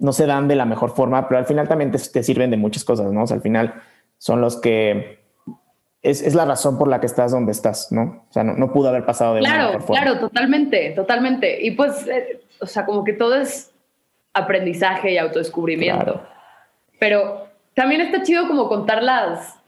no 0.00 0.12
se 0.12 0.26
dan 0.26 0.48
de 0.48 0.56
la 0.56 0.64
mejor 0.64 0.96
forma, 0.96 1.28
pero 1.28 1.38
al 1.38 1.46
final 1.46 1.68
también 1.68 1.92
te, 1.92 1.98
sirven 1.98 2.50
de 2.50 2.56
muchas 2.56 2.82
cosas, 2.82 3.12
¿no? 3.12 3.22
O 3.22 3.26
sea, 3.28 3.36
al 3.36 3.42
final 3.42 3.74
son 4.18 4.40
los 4.40 4.60
que 4.60 5.20
es, 6.02 6.34
la 6.34 6.44
razón 6.44 6.78
por 6.78 6.88
la 6.88 6.98
que 6.98 7.06
estás 7.06 7.30
donde 7.30 7.52
estás, 7.52 7.92
¿no? 7.92 8.24
O 8.28 8.32
sea, 8.32 8.42
no, 8.42 8.72
pudo 8.72 8.88
haber 8.88 9.06
pasado 9.06 9.34
de 9.34 9.40
claro, 9.40 9.66
mejor 9.66 9.82
forma. 9.82 10.02
Claro, 10.02 10.18
totalmente, 10.18 10.90
totalmente. 10.90 11.64
Y 11.64 11.70
pues, 11.72 12.04
eh, 12.08 12.40
o 12.60 12.66
sea, 12.66 12.84
como 12.84 13.04
que 13.04 13.12
todo 13.12 13.36
es 13.36 13.70
aprendizaje 14.36 15.12
y 15.12 15.18
autodescubrimiento. 15.18 16.22
Pero 16.98 17.48
también 17.74 18.02
está 18.02 18.22
chido 18.22 18.46
como 18.46 18.68
contar 18.68 19.02
las, 19.02 19.58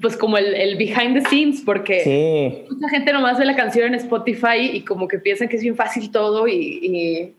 pues 0.00 0.16
como 0.16 0.36
el, 0.36 0.76
behind 0.76 1.14
the 1.14 1.28
scenes, 1.28 1.62
porque 1.64 2.66
mucha 2.70 2.88
gente 2.90 3.12
nomás 3.12 3.38
ve 3.38 3.46
la 3.46 3.56
canción 3.56 3.88
en 3.88 3.94
Spotify 3.94 4.70
y 4.72 4.82
como 4.82 5.08
que 5.08 5.18
piensan 5.18 5.48
que 5.48 5.56
es 5.56 5.62
bien 5.62 5.76
fácil 5.76 6.10
todo 6.10 6.46
y, 6.46 7.34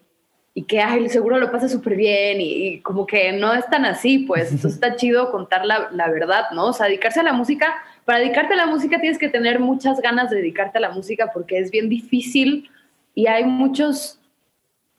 y, 0.55 0.63
que 0.63 0.79
ay, 0.79 1.09
seguro 1.09 1.39
lo 1.39 1.51
pasa 1.51 1.67
súper 1.67 1.95
bien 1.95 2.37
y, 2.39 2.79
como 2.81 3.05
que 3.05 3.31
no 3.31 3.53
es 3.53 3.67
tan 3.67 3.85
así, 3.85 4.19
pues 4.19 4.43
entonces 4.51 4.73
está 4.73 4.95
chido 4.95 5.31
contar 5.31 5.65
la, 5.65 5.89
la, 5.91 6.09
verdad, 6.09 6.45
¿no? 6.53 6.67
O 6.67 6.73
sea, 6.73 6.87
dedicarse 6.87 7.19
a 7.19 7.23
la 7.23 7.33
música, 7.33 7.73
para 8.05 8.19
dedicarte 8.19 8.53
a 8.53 8.57
la 8.57 8.65
música 8.65 8.99
tienes 8.99 9.17
que 9.17 9.29
tener 9.29 9.59
muchas 9.59 9.99
ganas 10.01 10.29
de 10.29 10.37
dedicarte 10.37 10.77
a 10.79 10.81
la 10.81 10.91
música 10.91 11.31
porque 11.31 11.59
es 11.59 11.71
bien 11.71 11.89
difícil 11.89 12.69
y 13.15 13.27
hay 13.27 13.43
muchos 13.43 14.19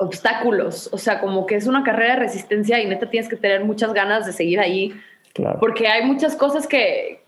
obstáculos, 0.05 0.89
o 0.93 0.99
sea, 0.99 1.21
como 1.21 1.47
que 1.47 1.57
es 1.57 1.67
una 1.67 1.83
carrera 1.83 2.15
de 2.15 2.21
resistencia 2.21 2.81
y 2.81 2.87
neta 2.87 3.11
tienes 3.11 3.29
que 3.29 3.37
tener 3.37 3.65
muchas 3.65 3.93
ganas 3.93 4.27
de 4.27 4.33
seguir 4.33 4.61
ahí, 4.61 4.95
porque 5.61 5.89
hay 5.89 6.05
muchas 6.05 6.37
cosas 6.37 6.67
que, 6.67 7.23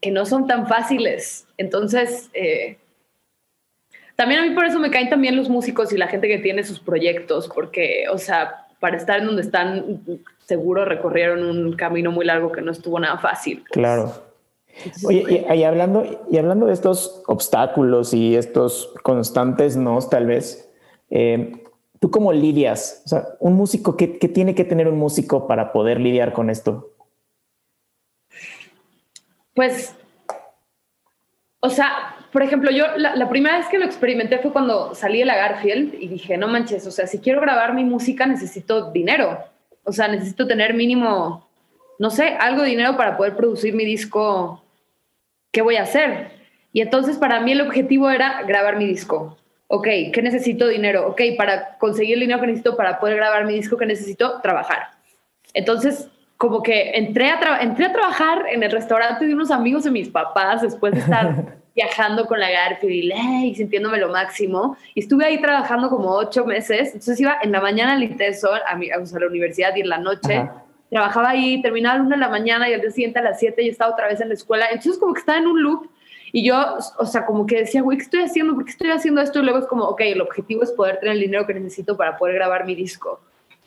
que 0.00 0.10
no 0.10 0.26
son 0.26 0.46
tan 0.46 0.66
fáciles. 0.66 1.46
Entonces, 1.56 2.30
eh, 2.34 2.78
también 4.16 4.40
a 4.40 4.46
mí 4.46 4.54
por 4.54 4.66
eso 4.66 4.78
me 4.78 4.90
caen 4.90 5.08
también 5.08 5.36
los 5.36 5.48
músicos 5.48 5.92
y 5.92 5.96
la 5.96 6.08
gente 6.08 6.28
que 6.28 6.38
tiene 6.38 6.62
sus 6.64 6.80
proyectos, 6.80 7.48
porque, 7.48 8.04
o 8.12 8.18
sea, 8.18 8.66
para 8.78 8.96
estar 8.96 9.20
en 9.20 9.26
donde 9.26 9.42
están, 9.42 10.02
seguro 10.44 10.84
recorrieron 10.84 11.44
un 11.44 11.72
camino 11.74 12.10
muy 12.10 12.24
largo 12.24 12.50
que 12.52 12.60
no 12.60 12.72
estuvo 12.72 12.98
nada 12.98 13.18
fácil. 13.18 13.58
Pues. 13.60 13.72
Claro. 13.72 14.12
Oye, 15.04 15.46
y, 15.54 15.62
hablando, 15.64 16.04
y 16.30 16.38
hablando 16.38 16.66
de 16.66 16.72
estos 16.72 17.22
obstáculos 17.26 18.14
y 18.14 18.36
estos 18.36 18.94
constantes 19.02 19.76
no, 19.76 19.98
tal 20.00 20.26
vez, 20.26 20.70
eh, 21.10 21.59
¿Tú 22.00 22.10
cómo 22.10 22.32
lidias? 22.32 23.02
O 23.04 23.08
sea, 23.10 23.26
un 23.40 23.52
músico, 23.54 23.94
¿qué, 23.94 24.08
tiene 24.08 24.54
que 24.54 24.64
tener 24.64 24.88
un 24.88 24.98
músico 24.98 25.46
para 25.46 25.70
poder 25.70 26.00
lidiar 26.00 26.32
con 26.32 26.48
esto? 26.48 26.94
Pues, 29.54 29.94
o 31.60 31.68
sea, 31.68 32.16
por 32.32 32.42
ejemplo, 32.42 32.70
yo 32.70 32.86
la, 32.96 33.28
primera 33.28 33.58
vez 33.58 33.68
que 33.68 33.78
lo 33.78 33.84
experimenté 33.84 34.38
fue 34.38 34.50
cuando 34.50 34.94
salí 34.94 35.18
de 35.18 35.26
la 35.26 35.36
Garfield 35.36 35.94
y 36.00 36.08
dije, 36.08 36.38
no 36.38 36.48
manches, 36.48 36.86
o 36.86 36.90
sea, 36.90 37.06
si 37.06 37.18
quiero 37.18 37.42
grabar 37.42 37.74
mi 37.74 37.84
música 37.84 38.24
necesito 38.24 38.90
dinero. 38.90 39.38
O 39.84 39.92
sea, 39.92 40.08
necesito 40.08 40.46
tener 40.46 40.72
mínimo, 40.72 41.46
no 41.98 42.08
sé, 42.08 42.28
algo 42.28 42.62
de 42.62 42.70
dinero 42.70 42.96
para 42.96 43.18
poder 43.18 43.36
producir 43.36 43.74
mi 43.74 43.84
disco. 43.84 44.64
¿Qué 45.52 45.60
voy 45.60 45.76
a 45.76 45.82
hacer? 45.82 46.30
Y 46.72 46.80
entonces 46.80 47.18
para 47.18 47.40
mí 47.40 47.52
el 47.52 47.60
objetivo 47.60 48.08
era 48.08 48.42
grabar 48.44 48.78
mi 48.78 48.86
disco 48.86 49.36
ok, 49.72 49.86
¿qué 50.12 50.20
necesito 50.20 50.66
dinero? 50.66 51.06
Ok, 51.06 51.22
para 51.38 51.78
conseguir 51.78 52.14
el 52.14 52.20
dinero 52.20 52.40
que 52.40 52.48
necesito 52.48 52.76
para 52.76 52.98
poder 52.98 53.16
grabar 53.16 53.46
mi 53.46 53.54
disco, 53.54 53.76
que 53.76 53.86
necesito? 53.86 54.40
Trabajar. 54.40 54.88
Entonces, 55.54 56.08
como 56.36 56.60
que 56.60 56.90
entré 56.90 57.30
a, 57.30 57.58
entré 57.60 57.86
a 57.86 57.92
trabajar 57.92 58.46
en 58.50 58.64
el 58.64 58.72
restaurante 58.72 59.26
de 59.26 59.32
unos 59.32 59.52
amigos 59.52 59.84
de 59.84 59.92
mis 59.92 60.08
papás 60.08 60.62
después 60.62 60.92
de 60.92 61.00
estar 61.00 61.56
viajando 61.76 62.26
con 62.26 62.40
la 62.40 62.50
Garfield 62.50 63.12
y 63.44 63.54
sintiéndome 63.54 63.98
lo 63.98 64.08
máximo. 64.08 64.76
Y 64.94 65.00
estuve 65.00 65.24
ahí 65.24 65.40
trabajando 65.40 65.88
como 65.88 66.10
ocho 66.10 66.44
meses. 66.44 66.88
Entonces 66.88 67.20
iba 67.20 67.38
en 67.40 67.52
la 67.52 67.60
mañana 67.60 67.92
al 67.92 68.02
Intesol, 68.02 68.58
a, 68.66 68.74
mi, 68.74 68.90
a 68.90 68.98
la 68.98 69.26
universidad 69.28 69.76
y 69.76 69.82
en 69.82 69.88
la 69.88 69.98
noche. 69.98 70.50
Trabajaba 70.90 71.30
ahí, 71.30 71.62
terminaba 71.62 71.94
a 71.94 71.98
la 71.98 72.04
una 72.06 72.16
de 72.16 72.22
la 72.22 72.28
mañana 72.28 72.68
y 72.68 72.74
al 72.74 72.80
día 72.80 72.90
siguiente 72.90 73.20
a 73.20 73.22
las 73.22 73.38
siete 73.38 73.62
y 73.62 73.68
estaba 73.68 73.92
otra 73.92 74.08
vez 74.08 74.20
en 74.20 74.30
la 74.30 74.34
escuela. 74.34 74.66
Entonces 74.68 74.98
como 74.98 75.14
que 75.14 75.20
estaba 75.20 75.38
en 75.38 75.46
un 75.46 75.62
loop 75.62 75.86
y 76.32 76.44
yo, 76.46 76.78
o 76.98 77.06
sea, 77.06 77.26
como 77.26 77.46
que 77.46 77.58
decía, 77.58 77.82
güey, 77.82 77.98
¿qué 77.98 78.04
estoy 78.04 78.20
haciendo? 78.20 78.54
¿Por 78.54 78.64
qué 78.64 78.70
estoy 78.70 78.90
haciendo 78.90 79.20
esto? 79.20 79.40
Y 79.40 79.42
luego 79.42 79.58
es 79.58 79.66
como, 79.66 79.84
ok, 79.84 80.00
el 80.02 80.20
objetivo 80.20 80.62
es 80.62 80.70
poder 80.70 81.00
tener 81.00 81.14
el 81.14 81.20
dinero 81.20 81.46
que 81.46 81.54
necesito 81.54 81.96
para 81.96 82.16
poder 82.16 82.36
grabar 82.36 82.64
mi 82.64 82.74
disco. 82.74 83.20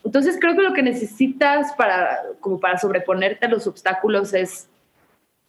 Entonces 0.05 0.37
creo 0.39 0.55
que 0.55 0.61
lo 0.61 0.73
que 0.73 0.81
necesitas 0.81 1.73
para, 1.73 2.21
como 2.39 2.59
para 2.59 2.77
sobreponerte 2.77 3.45
a 3.45 3.49
los 3.49 3.67
obstáculos 3.67 4.33
es 4.33 4.69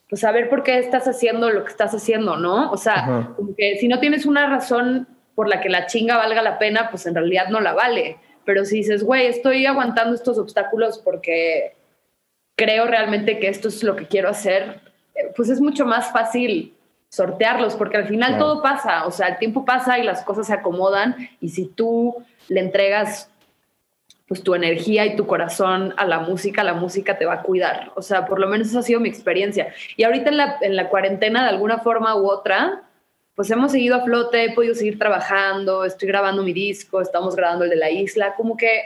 pues, 0.08 0.20
saber 0.20 0.48
por 0.48 0.62
qué 0.62 0.78
estás 0.78 1.06
haciendo 1.06 1.50
lo 1.50 1.64
que 1.64 1.70
estás 1.70 1.94
haciendo, 1.94 2.36
¿no? 2.36 2.70
O 2.70 2.76
sea, 2.76 3.32
como 3.36 3.54
que 3.54 3.78
si 3.78 3.88
no 3.88 4.00
tienes 4.00 4.26
una 4.26 4.48
razón 4.48 5.08
por 5.34 5.48
la 5.48 5.60
que 5.60 5.68
la 5.68 5.86
chinga 5.86 6.16
valga 6.16 6.42
la 6.42 6.58
pena, 6.58 6.88
pues 6.90 7.06
en 7.06 7.14
realidad 7.14 7.48
no 7.48 7.60
la 7.60 7.72
vale. 7.72 8.18
Pero 8.44 8.64
si 8.64 8.76
dices, 8.76 9.02
güey, 9.02 9.26
estoy 9.26 9.66
aguantando 9.66 10.14
estos 10.14 10.38
obstáculos 10.38 10.98
porque 10.98 11.74
creo 12.56 12.86
realmente 12.86 13.38
que 13.38 13.48
esto 13.48 13.68
es 13.68 13.82
lo 13.82 13.96
que 13.96 14.06
quiero 14.06 14.28
hacer, 14.28 14.80
eh, 15.14 15.32
pues 15.36 15.48
es 15.48 15.60
mucho 15.60 15.84
más 15.84 16.12
fácil 16.12 16.74
sortearlos, 17.14 17.76
porque 17.76 17.96
al 17.96 18.08
final 18.08 18.38
todo 18.38 18.60
pasa, 18.60 19.06
o 19.06 19.12
sea, 19.12 19.28
el 19.28 19.38
tiempo 19.38 19.64
pasa 19.64 20.00
y 20.00 20.02
las 20.02 20.22
cosas 20.24 20.48
se 20.48 20.52
acomodan 20.52 21.14
y 21.40 21.50
si 21.50 21.66
tú 21.66 22.24
le 22.48 22.58
entregas 22.58 23.30
pues 24.26 24.42
tu 24.42 24.54
energía 24.54 25.06
y 25.06 25.14
tu 25.14 25.26
corazón 25.26 25.94
a 25.96 26.06
la 26.06 26.18
música, 26.18 26.64
la 26.64 26.74
música 26.74 27.16
te 27.16 27.26
va 27.26 27.34
a 27.34 27.42
cuidar. 27.42 27.92
O 27.94 28.02
sea, 28.02 28.26
por 28.26 28.40
lo 28.40 28.48
menos 28.48 28.68
esa 28.68 28.80
ha 28.80 28.82
sido 28.82 28.98
mi 28.98 29.08
experiencia. 29.08 29.72
Y 29.96 30.02
ahorita 30.02 30.30
en 30.30 30.38
la, 30.38 30.56
en 30.62 30.76
la 30.76 30.88
cuarentena, 30.88 31.42
de 31.44 31.50
alguna 31.50 31.78
forma 31.78 32.16
u 32.16 32.26
otra, 32.26 32.82
pues 33.36 33.50
hemos 33.50 33.70
seguido 33.70 33.96
a 33.96 34.04
flote, 34.04 34.44
he 34.44 34.54
podido 34.54 34.74
seguir 34.74 34.98
trabajando, 34.98 35.84
estoy 35.84 36.08
grabando 36.08 36.42
mi 36.42 36.54
disco, 36.54 37.00
estamos 37.00 37.36
grabando 37.36 37.64
el 37.64 37.70
de 37.70 37.76
la 37.76 37.90
isla, 37.90 38.34
como 38.34 38.56
que 38.56 38.82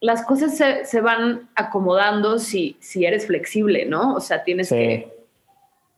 las 0.00 0.24
cosas 0.24 0.56
se, 0.56 0.84
se 0.84 1.00
van 1.00 1.48
acomodando 1.56 2.38
si, 2.38 2.76
si 2.78 3.04
eres 3.04 3.26
flexible, 3.26 3.86
¿no? 3.86 4.14
O 4.14 4.20
sea, 4.20 4.44
tienes 4.44 4.68
que 4.68 5.17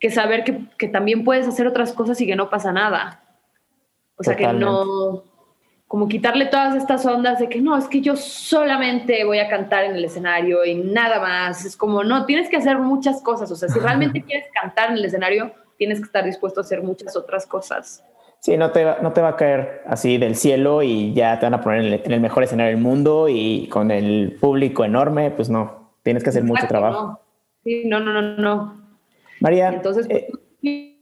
que 0.00 0.10
saber 0.10 0.44
que, 0.44 0.64
que, 0.78 0.88
también 0.88 1.24
puedes 1.24 1.46
hacer 1.46 1.66
otras 1.66 1.92
cosas 1.92 2.20
y 2.20 2.26
que 2.26 2.34
no 2.34 2.50
pasa 2.50 2.72
nada. 2.72 3.22
O 4.16 4.22
sea, 4.22 4.36
que 4.36 4.46
no, 4.52 5.24
como 5.90 6.08
quitarle 6.08 6.46
todas 6.46 6.76
estas 6.76 7.04
ondas 7.04 7.40
de 7.40 7.48
que 7.48 7.60
no, 7.60 7.76
es 7.76 7.88
que 7.88 8.00
yo 8.00 8.14
solamente 8.14 9.24
voy 9.24 9.40
a 9.40 9.48
cantar 9.48 9.84
en 9.84 9.96
el 9.96 10.04
escenario 10.04 10.64
y 10.64 10.76
nada 10.76 11.20
más. 11.20 11.64
Es 11.64 11.76
como, 11.76 12.04
no, 12.04 12.26
tienes 12.26 12.48
que 12.48 12.56
hacer 12.56 12.78
muchas 12.78 13.20
cosas. 13.22 13.50
O 13.50 13.56
sea, 13.56 13.68
si 13.68 13.80
realmente 13.80 14.22
quieres 14.22 14.48
cantar 14.54 14.90
en 14.90 14.98
el 14.98 15.04
escenario, 15.04 15.52
tienes 15.78 15.98
que 15.98 16.04
estar 16.04 16.24
dispuesto 16.24 16.60
a 16.60 16.62
hacer 16.62 16.82
muchas 16.82 17.16
otras 17.16 17.46
cosas. 17.46 18.04
Sí, 18.38 18.56
no 18.56 18.70
te, 18.70 18.84
no 19.02 19.12
te 19.12 19.20
va 19.20 19.30
a 19.30 19.36
caer 19.36 19.82
así 19.86 20.16
del 20.16 20.36
cielo 20.36 20.82
y 20.82 21.12
ya 21.12 21.38
te 21.38 21.46
van 21.46 21.54
a 21.54 21.60
poner 21.60 21.80
en 21.80 21.86
el, 21.92 22.02
en 22.04 22.12
el 22.12 22.20
mejor 22.20 22.44
escenario 22.44 22.72
del 22.72 22.82
mundo 22.82 23.28
y 23.28 23.66
con 23.68 23.90
el 23.90 24.36
público 24.40 24.84
enorme, 24.84 25.32
pues 25.32 25.50
no, 25.50 25.90
tienes 26.02 26.22
que 26.22 26.30
hacer 26.30 26.44
mucho 26.44 26.66
trabajo. 26.68 27.20
Sí, 27.64 27.82
no, 27.86 27.98
no, 28.00 28.12
no, 28.12 28.36
no. 28.36 28.79
María. 29.40 29.68
Entonces, 29.68 30.06
pues, 30.06 30.24
eh, 30.62 30.96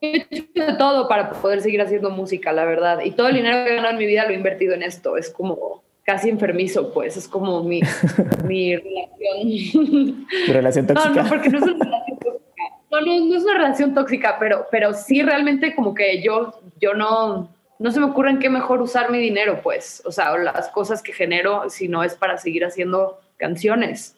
he 0.00 0.26
hecho 0.30 0.66
de 0.66 0.74
todo 0.74 1.08
para 1.08 1.30
poder 1.30 1.60
seguir 1.60 1.80
haciendo 1.80 2.10
música, 2.10 2.52
la 2.52 2.64
verdad. 2.64 3.00
Y 3.04 3.12
todo 3.12 3.28
el 3.28 3.36
dinero 3.36 3.64
que 3.64 3.72
he 3.72 3.76
ganado 3.76 3.92
en 3.92 3.98
mi 3.98 4.06
vida 4.06 4.24
lo 4.24 4.30
he 4.30 4.34
invertido 4.34 4.74
en 4.74 4.82
esto. 4.82 5.16
Es 5.16 5.30
como 5.30 5.82
casi 6.04 6.28
enfermizo, 6.28 6.92
pues. 6.92 7.16
Es 7.16 7.28
como 7.28 7.62
mi, 7.62 7.80
mi 8.44 8.76
relación. 8.76 10.26
relación 10.48 10.86
tóxica? 10.86 11.14
No, 11.14 11.22
no, 11.22 11.28
porque 11.28 11.48
no 11.48 11.58
es 11.58 11.64
una 11.64 11.84
relación 11.84 12.18
tóxica. 12.18 12.64
No, 12.90 13.00
no, 13.00 13.24
no 13.24 13.36
es 13.36 13.42
una 13.42 13.54
relación 13.54 13.94
tóxica, 13.94 14.36
pero, 14.38 14.66
pero 14.70 14.92
sí 14.94 15.22
realmente 15.22 15.74
como 15.74 15.94
que 15.94 16.22
yo, 16.22 16.60
yo 16.80 16.94
no, 16.94 17.48
no 17.78 17.90
se 17.90 17.98
me 17.98 18.06
ocurre 18.06 18.30
en 18.30 18.38
qué 18.38 18.50
mejor 18.50 18.80
usar 18.80 19.10
mi 19.10 19.18
dinero, 19.18 19.60
pues. 19.62 20.02
O 20.04 20.12
sea, 20.12 20.36
las 20.36 20.68
cosas 20.68 21.02
que 21.02 21.12
genero, 21.12 21.68
si 21.70 21.88
no 21.88 22.04
es 22.04 22.14
para 22.14 22.38
seguir 22.38 22.64
haciendo 22.64 23.18
canciones. 23.36 24.16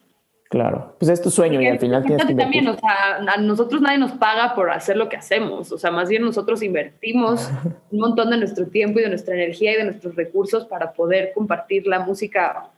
Claro, 0.49 0.95
pues 0.99 1.11
es 1.11 1.21
tu 1.21 1.31
sueño 1.31 1.61
y 1.61 1.67
al 1.67 1.81
final 1.81 2.05
tienes 2.05 2.25
que 2.25 2.35
también, 2.35 2.69
o 2.69 2.77
sea, 2.79 3.17
a 3.17 3.37
nosotros 3.39 3.81
nadie 3.81 3.99
nos 3.99 4.13
paga 4.13 4.55
por 4.55 4.71
hacer 4.71 4.97
lo 4.97 5.09
que 5.09 5.17
hacemos, 5.17 5.73
o 5.73 5.79
sea, 5.79 5.91
más 5.91 6.09
bien 6.09 6.23
nosotros 6.23 6.63
invertimos 6.63 7.51
un 7.91 7.99
montón 7.99 8.31
de 8.31 8.39
nuestro 8.39 8.67
tiempo 8.69 9.01
y 9.01 9.03
de 9.03 9.09
nuestra 9.09 9.35
energía 9.35 9.73
y 9.73 9.77
de 9.77 9.85
nuestros 9.85 10.15
recursos 10.15 10.65
para 10.67 10.93
poder 10.93 11.33
compartir 11.35 11.89
la 11.89 11.99
música 11.99 12.69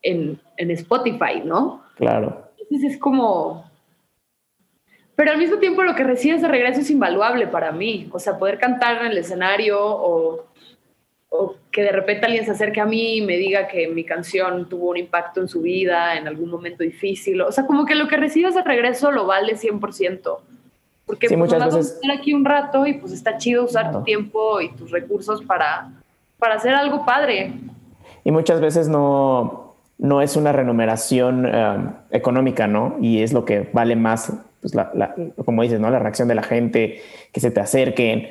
en, 0.00 0.38
en 0.56 0.70
Spotify, 0.70 1.42
¿no? 1.44 1.82
Claro. 1.96 2.50
Entonces 2.58 2.92
es 2.92 2.98
como... 2.98 3.68
Pero 5.16 5.32
al 5.32 5.38
mismo 5.38 5.56
tiempo 5.56 5.82
lo 5.82 5.94
que 5.94 6.04
recibes 6.04 6.42
de 6.42 6.48
regreso 6.48 6.82
es 6.82 6.90
invaluable 6.90 7.48
para 7.48 7.72
mí, 7.72 8.08
o 8.12 8.18
sea, 8.20 8.38
poder 8.38 8.58
cantar 8.58 9.00
en 9.00 9.12
el 9.12 9.18
escenario 9.18 9.78
o 9.80 10.44
o 11.28 11.56
que 11.70 11.82
de 11.82 11.92
repente 11.92 12.26
alguien 12.26 12.44
se 12.44 12.52
acerque 12.52 12.80
a 12.80 12.86
mí 12.86 13.18
y 13.18 13.20
me 13.20 13.36
diga 13.36 13.66
que 13.68 13.88
mi 13.88 14.04
canción 14.04 14.68
tuvo 14.68 14.90
un 14.90 14.96
impacto 14.96 15.40
en 15.40 15.48
su 15.48 15.62
vida 15.62 16.16
en 16.16 16.28
algún 16.28 16.50
momento 16.50 16.82
difícil. 16.82 17.40
O 17.42 17.52
sea, 17.52 17.66
como 17.66 17.84
que 17.84 17.94
lo 17.94 18.08
que 18.08 18.16
recibes 18.16 18.54
de 18.54 18.62
regreso 18.62 19.10
lo 19.10 19.26
vale 19.26 19.56
100%. 19.56 20.38
Porque 21.04 21.28
sí, 21.28 21.36
pues, 21.36 21.50
muchas 21.50 21.64
vas 21.64 21.74
a 21.74 21.80
estar 21.80 22.10
aquí 22.10 22.34
un 22.34 22.44
rato 22.44 22.86
y 22.86 22.94
pues 22.94 23.12
está 23.12 23.38
chido 23.38 23.64
usar 23.64 23.92
tu 23.92 24.02
tiempo 24.02 24.60
y 24.60 24.70
tus 24.70 24.90
recursos 24.90 25.42
para, 25.44 25.92
para 26.38 26.56
hacer 26.56 26.74
algo 26.74 27.04
padre. 27.04 27.52
Y 28.24 28.32
muchas 28.32 28.60
veces 28.60 28.88
no, 28.88 29.76
no 29.98 30.20
es 30.20 30.36
una 30.36 30.52
remuneración 30.52 31.46
um, 31.46 31.92
económica, 32.10 32.66
¿no? 32.66 32.96
Y 33.00 33.22
es 33.22 33.32
lo 33.32 33.44
que 33.44 33.68
vale 33.72 33.94
más, 33.94 34.32
pues 34.60 34.74
la, 34.74 35.14
como 35.44 35.62
dices, 35.62 35.78
¿no? 35.78 35.90
La 35.90 36.00
reacción 36.00 36.26
de 36.26 36.34
la 36.34 36.42
gente, 36.42 37.02
que 37.32 37.40
se 37.40 37.52
te 37.52 37.60
acerquen 37.60 38.28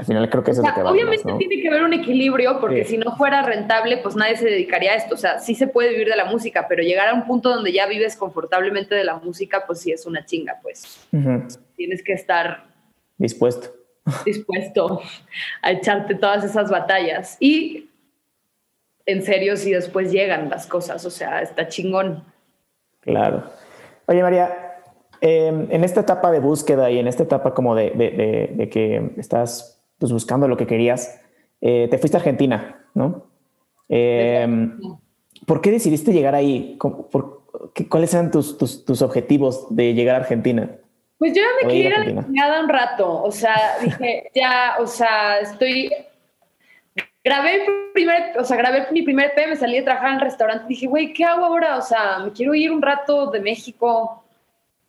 al 0.00 0.06
final 0.06 0.30
creo 0.30 0.42
que 0.42 0.52
eso 0.52 0.62
es 0.62 0.68
lo 0.68 0.74
que 0.74 0.82
va 0.82 0.90
Obviamente 0.92 1.30
tiene 1.36 1.60
que 1.60 1.68
haber 1.68 1.82
un 1.82 1.92
equilibrio 1.92 2.58
porque 2.58 2.86
si 2.86 2.96
no 2.96 3.14
fuera 3.16 3.42
rentable, 3.42 3.98
pues 3.98 4.16
nadie 4.16 4.34
se 4.34 4.46
dedicaría 4.46 4.92
a 4.92 4.94
esto. 4.94 5.14
O 5.14 5.18
sea, 5.18 5.40
sí 5.40 5.54
se 5.54 5.66
puede 5.66 5.90
vivir 5.90 6.08
de 6.08 6.16
la 6.16 6.24
música, 6.24 6.64
pero 6.66 6.82
llegar 6.82 7.08
a 7.08 7.12
un 7.14 7.26
punto 7.26 7.50
donde 7.50 7.70
ya 7.70 7.86
vives 7.86 8.16
confortablemente 8.16 8.94
de 8.94 9.04
la 9.04 9.16
música, 9.16 9.64
pues 9.66 9.80
sí 9.80 9.92
es 9.92 10.06
una 10.06 10.24
chinga, 10.24 10.58
pues. 10.62 11.06
Tienes 11.76 12.02
que 12.02 12.14
estar 12.14 12.64
dispuesto. 13.18 13.68
Dispuesto 14.24 15.02
a 15.60 15.72
echarte 15.72 16.14
todas 16.14 16.44
esas 16.44 16.70
batallas. 16.70 17.36
Y 17.38 17.90
en 19.04 19.22
serio, 19.22 19.58
si 19.58 19.70
después 19.72 20.10
llegan 20.10 20.48
las 20.48 20.66
cosas, 20.66 21.04
o 21.04 21.10
sea, 21.10 21.42
está 21.42 21.68
chingón. 21.68 22.24
Claro. 23.00 23.44
Oye, 24.06 24.22
María, 24.22 24.78
em, 25.20 25.66
en 25.70 25.84
esta 25.84 26.00
etapa 26.00 26.30
de 26.30 26.40
búsqueda 26.40 26.90
y 26.90 26.98
en 26.98 27.06
esta 27.06 27.24
etapa 27.24 27.52
como 27.52 27.74
de, 27.74 27.90
de 27.90 28.68
que 28.70 29.10
estás 29.18 29.76
pues 30.00 30.10
buscando 30.10 30.48
lo 30.48 30.56
que 30.56 30.66
querías, 30.66 31.20
eh, 31.60 31.86
te 31.90 31.98
fuiste 31.98 32.16
a 32.16 32.20
Argentina, 32.20 32.86
¿no? 32.94 33.26
Em, 33.88 34.80
¿Por 35.46 35.60
qué 35.60 35.70
decidiste 35.70 36.12
llegar 36.12 36.34
ahí? 36.34 36.76
¿Cuáles 37.88 38.14
eran 38.14 38.30
tus, 38.30 38.56
tus, 38.58 39.02
objetivos 39.02 39.66
de 39.70 39.94
llegar 39.94 40.16
a 40.16 40.18
Argentina? 40.18 40.70
Pues 41.18 41.34
yo 41.34 41.42
ya 41.42 41.48
me 41.62 41.72
quería 41.72 42.04
ir 42.04 42.42
a 42.42 42.60
un 42.60 42.68
rato, 42.68 43.22
o 43.22 43.30
sea, 43.30 43.76
dije, 43.82 44.30
ya, 44.34 44.76
o 44.80 44.86
sea, 44.86 45.38
estoy... 45.40 45.92
Grabé, 47.22 47.66
primer, 47.92 48.38
o 48.38 48.44
sea, 48.44 48.56
grabé 48.56 48.86
mi 48.92 49.02
primer 49.02 49.32
EP, 49.36 49.48
me 49.48 49.56
salí 49.56 49.76
de 49.76 49.82
trabajar 49.82 50.08
en 50.08 50.14
el 50.14 50.20
restaurante, 50.22 50.64
dije, 50.66 50.86
güey, 50.86 51.12
¿qué 51.12 51.24
hago 51.24 51.44
ahora? 51.44 51.76
O 51.76 51.82
sea, 51.82 52.20
me 52.24 52.32
quiero 52.32 52.54
ir 52.54 52.72
un 52.72 52.80
rato 52.80 53.30
de 53.30 53.40
México, 53.40 54.24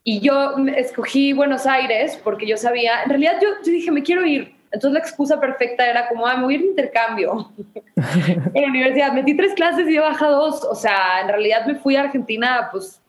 y 0.03 0.19
yo 0.19 0.55
escogí 0.75 1.33
Buenos 1.33 1.65
Aires 1.65 2.19
porque 2.23 2.47
yo 2.47 2.57
sabía, 2.57 3.03
en 3.03 3.09
realidad 3.09 3.33
yo, 3.41 3.49
yo, 3.63 3.71
dije, 3.71 3.91
me 3.91 4.01
quiero 4.01 4.25
ir. 4.25 4.55
Entonces 4.71 4.93
la 4.93 4.99
excusa 4.99 5.39
perfecta 5.39 5.89
era 5.89 6.07
como, 6.07 6.25
ah, 6.25 6.37
me 6.37 6.43
voy 6.43 6.53
a 6.53 6.57
ir 6.57 6.63
de 6.63 6.69
intercambio 6.69 7.51
en 8.53 8.61
la 8.61 8.67
universidad. 8.67 9.11
Metí 9.13 9.35
tres 9.35 9.53
clases 9.53 9.87
y 9.89 9.97
he 9.97 9.99
bajado 9.99 10.37
dos. 10.37 10.63
O 10.63 10.75
sea, 10.75 11.21
en 11.21 11.27
realidad 11.27 11.65
me 11.65 11.75
fui 11.75 11.95
a 11.95 12.01
Argentina 12.01 12.69
pues 12.71 13.01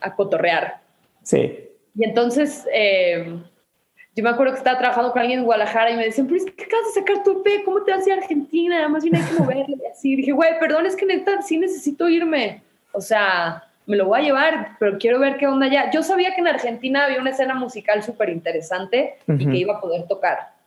a 0.00 0.14
cotorrear. 0.14 0.80
Sí. 1.22 1.58
Y 1.94 2.04
entonces 2.04 2.66
eh, 2.72 3.40
yo 4.14 4.24
me 4.24 4.30
acuerdo 4.30 4.52
que 4.52 4.58
estaba 4.58 4.78
trabajando 4.78 5.12
con 5.12 5.20
alguien 5.20 5.40
en 5.40 5.44
Guadalajara 5.44 5.90
y 5.90 5.96
me 5.96 6.04
decían, 6.04 6.26
pero 6.26 6.38
es 6.38 6.44
que 6.44 6.64
acabas 6.64 6.86
de 6.86 7.00
sacar 7.00 7.22
tu 7.22 7.40
EP, 7.40 7.64
¿cómo 7.64 7.82
te 7.84 7.92
vas 7.92 8.04
a 8.04 8.08
ir 8.08 8.12
a 8.14 8.22
Argentina? 8.22 8.88
Más 8.88 9.02
bien 9.02 9.16
hay 9.16 9.22
que 9.22 9.40
moverle 9.40 9.76
y 9.80 9.86
así. 9.86 10.12
Y 10.12 10.16
dije, 10.16 10.32
güey, 10.32 10.58
perdón, 10.58 10.86
es 10.86 10.96
que 10.96 11.06
neta, 11.06 11.40
sí 11.40 11.56
necesito 11.56 12.08
irme. 12.08 12.62
O 12.92 13.00
sea, 13.00 13.62
me 13.86 13.96
lo 13.96 14.06
voy 14.06 14.20
a 14.20 14.22
llevar, 14.22 14.76
pero 14.78 14.98
quiero 14.98 15.18
ver 15.18 15.36
qué 15.38 15.46
onda 15.46 15.66
allá. 15.66 15.90
Yo 15.90 16.02
sabía 16.02 16.34
que 16.34 16.40
en 16.40 16.48
Argentina 16.48 17.04
había 17.04 17.20
una 17.20 17.30
escena 17.30 17.54
musical 17.54 18.02
súper 18.02 18.28
interesante 18.28 19.18
y 19.26 19.46
que 19.46 19.56
iba 19.56 19.76
a 19.76 19.80
poder 19.80 20.06
tocar 20.06 20.57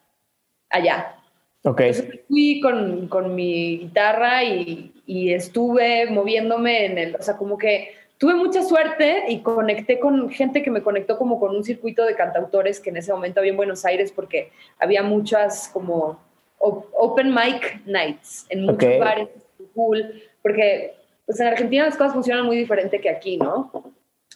allá. 0.72 1.16
Ok. 1.64 1.82
Entonces 1.82 2.20
fui 2.28 2.60
con, 2.62 3.08
con 3.08 3.36
mi 3.36 3.78
guitarra 3.80 4.44
y, 4.44 4.94
y, 5.06 5.34
estuve 5.34 6.10
moviéndome 6.10 6.86
en 6.86 6.98
el, 6.98 7.16
o 7.16 7.22
sea, 7.22 7.38
como 7.38 7.58
que 7.58 7.94
tuve 8.18 8.36
mucha 8.36 8.64
suerte 8.64 9.26
y 9.30 9.40
conecté 9.40 10.00
con 10.00 10.30
gente 10.30 10.64
que 10.64 10.72
me 10.72 10.82
conectó 10.82 11.18
como 11.18 11.40
con 11.40 11.56
un 11.56 11.64
circuito 11.64 12.04
de 12.06 12.16
cantautores 12.16 12.80
que 12.80 12.90
en 12.90 12.98
ese 12.98 13.12
momento 13.12 13.40
había 13.40 13.52
en 13.52 13.58
Buenos 13.58 13.86
Aires 13.86 14.12
porque 14.12 14.52
había 14.80 15.04
muchas 15.04 15.70
como 15.70 16.20
open 16.58 17.34
mic 17.34 17.82
nights 17.86 18.46
en 18.50 18.66
muchos 18.66 19.00
bares, 19.00 19.30
cool, 19.74 20.22
porque 20.42 20.94
pues 21.26 21.40
en 21.40 21.48
Argentina 21.48 21.86
las 21.86 21.98
cosas 21.98 22.14
funcionan 22.14 22.46
muy 22.46 22.58
diferente 22.58 23.00
que 23.02 23.10
aquí, 23.10 23.38
¿no? 23.38 23.72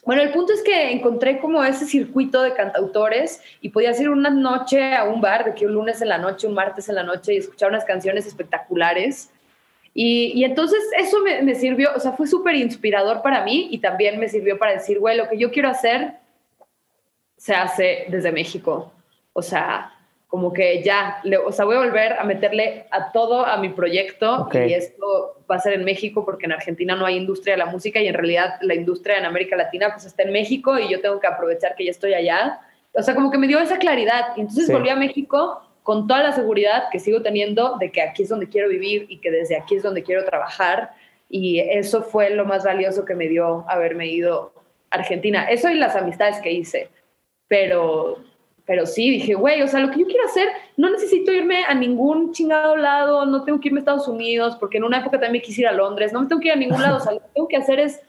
Bueno, 0.06 0.22
el 0.22 0.30
punto 0.30 0.52
es 0.52 0.62
que 0.62 0.92
encontré 0.92 1.40
como 1.40 1.64
ese 1.64 1.84
circuito 1.84 2.40
de 2.42 2.54
cantautores 2.54 3.42
y 3.60 3.70
podía 3.70 3.90
ir 4.00 4.08
una 4.08 4.30
noche 4.30 4.94
a 4.94 5.02
un 5.02 5.20
bar, 5.20 5.44
de 5.44 5.54
que 5.54 5.66
un 5.66 5.72
lunes 5.72 6.00
en 6.00 6.08
la 6.08 6.16
noche, 6.16 6.46
un 6.46 6.54
martes 6.54 6.88
en 6.88 6.94
la 6.94 7.02
noche 7.02 7.34
y 7.34 7.38
escuchar 7.38 7.70
unas 7.70 7.84
canciones 7.84 8.24
espectaculares. 8.24 9.32
Y, 9.92 10.30
y 10.32 10.44
entonces 10.44 10.78
eso 10.96 11.20
me, 11.22 11.42
me, 11.42 11.56
sirvió, 11.56 11.90
o 11.96 11.98
sea, 11.98 12.12
fue 12.12 12.28
súper 12.28 12.54
inspirador 12.54 13.20
para 13.20 13.42
mí 13.42 13.66
y 13.72 13.78
también 13.78 14.20
me 14.20 14.28
sirvió 14.28 14.56
para 14.58 14.74
decir, 14.74 15.00
güey, 15.00 15.16
lo 15.16 15.28
que 15.28 15.38
yo 15.38 15.50
quiero 15.50 15.70
hacer 15.70 16.12
se 17.36 17.54
hace 17.54 18.06
desde 18.08 18.30
México. 18.30 18.92
O 19.32 19.42
sea, 19.42 19.92
como 20.26 20.52
que 20.52 20.82
ya, 20.82 21.22
o 21.44 21.52
sea, 21.52 21.64
voy 21.64 21.76
a 21.76 21.80
volver 21.80 22.14
a 22.14 22.24
meterle 22.24 22.86
a 22.90 23.12
todo 23.12 23.46
a 23.46 23.56
mi 23.58 23.68
proyecto 23.68 24.48
y 24.52 24.72
esto 24.72 25.44
va 25.48 25.56
a 25.56 25.60
ser 25.60 25.74
en 25.74 25.84
México 25.84 26.24
porque 26.24 26.46
en 26.46 26.52
Argentina 26.52 26.96
no 26.96 27.06
hay 27.06 27.16
industria 27.16 27.54
de 27.54 27.58
la 27.58 27.66
música 27.66 28.00
y 28.00 28.08
en 28.08 28.14
realidad 28.14 28.54
la 28.60 28.74
industria 28.74 29.18
en 29.18 29.24
América 29.24 29.56
Latina 29.56 29.90
pues 29.92 30.04
está 30.04 30.24
en 30.24 30.32
México 30.32 30.78
y 30.78 30.88
yo 30.88 31.00
tengo 31.00 31.20
que 31.20 31.28
aprovechar 31.28 31.76
que 31.76 31.84
ya 31.84 31.92
estoy 31.92 32.14
allá. 32.14 32.60
O 32.92 33.02
sea, 33.02 33.14
como 33.14 33.30
que 33.30 33.38
me 33.38 33.46
dio 33.46 33.60
esa 33.60 33.78
claridad. 33.78 34.36
Y 34.36 34.40
entonces 34.40 34.70
volví 34.70 34.88
a 34.88 34.96
México 34.96 35.62
con 35.82 36.08
toda 36.08 36.24
la 36.24 36.32
seguridad 36.32 36.88
que 36.90 36.98
sigo 36.98 37.22
teniendo 37.22 37.76
de 37.78 37.92
que 37.92 38.02
aquí 38.02 38.24
es 38.24 38.28
donde 38.28 38.48
quiero 38.48 38.68
vivir 38.68 39.06
y 39.08 39.18
que 39.18 39.30
desde 39.30 39.56
aquí 39.56 39.76
es 39.76 39.82
donde 39.84 40.02
quiero 40.02 40.24
trabajar. 40.24 40.90
Y 41.28 41.60
eso 41.60 42.02
fue 42.02 42.30
lo 42.30 42.44
más 42.44 42.64
valioso 42.64 43.04
que 43.04 43.14
me 43.14 43.28
dio 43.28 43.64
haberme 43.68 44.08
ido 44.08 44.52
a 44.90 44.96
Argentina. 44.96 45.44
Eso 45.48 45.70
y 45.70 45.74
las 45.74 45.94
amistades 45.94 46.40
que 46.40 46.50
hice, 46.50 46.88
pero 47.46 48.16
pero 48.66 48.84
sí, 48.84 49.10
dije, 49.10 49.34
güey, 49.34 49.62
o 49.62 49.68
sea, 49.68 49.80
lo 49.80 49.90
que 49.90 50.00
yo 50.00 50.06
quiero 50.06 50.24
hacer, 50.24 50.48
no 50.76 50.90
necesito 50.90 51.32
irme 51.32 51.64
a 51.64 51.74
ningún 51.74 52.32
chingado 52.32 52.76
lado, 52.76 53.24
no 53.24 53.44
tengo 53.44 53.60
que 53.60 53.68
irme 53.68 53.78
a 53.78 53.82
Estados 53.82 54.08
Unidos, 54.08 54.56
porque 54.58 54.78
en 54.78 54.84
una 54.84 54.98
época 54.98 55.20
también 55.20 55.44
quise 55.44 55.60
ir 55.60 55.68
a 55.68 55.72
Londres, 55.72 56.12
no 56.12 56.20
me 56.20 56.26
tengo 56.26 56.40
que 56.40 56.48
ir 56.48 56.54
a 56.54 56.56
ningún 56.56 56.82
lado, 56.82 56.96
o 56.96 57.00
sea, 57.00 57.12
lo 57.12 57.20
que 57.20 57.28
tengo 57.32 57.48
que 57.48 57.56
hacer 57.56 57.78
es 57.78 58.00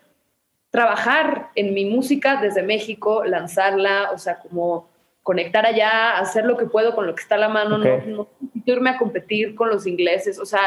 trabajar 0.71 1.49
en 1.53 1.75
mi 1.75 1.85
música 1.85 2.41
desde 2.41 2.63
México, 2.63 3.23
lanzarla, 3.23 4.09
o 4.13 4.17
sea, 4.17 4.39
como 4.39 4.89
conectar 5.21 5.65
allá, 5.65 6.17
hacer 6.17 6.45
lo 6.45 6.57
que 6.57 6.65
puedo 6.65 6.95
con 6.95 7.05
lo 7.05 7.13
que 7.13 7.21
está 7.21 7.35
a 7.35 7.39
la 7.39 7.49
mano, 7.49 7.77
no, 7.77 7.85
no 8.07 8.27
necesito 8.41 8.71
irme 8.71 8.89
a 8.89 8.97
competir 8.97 9.53
con 9.53 9.69
los 9.69 9.85
ingleses, 9.85 10.39
o 10.39 10.45
sea, 10.45 10.61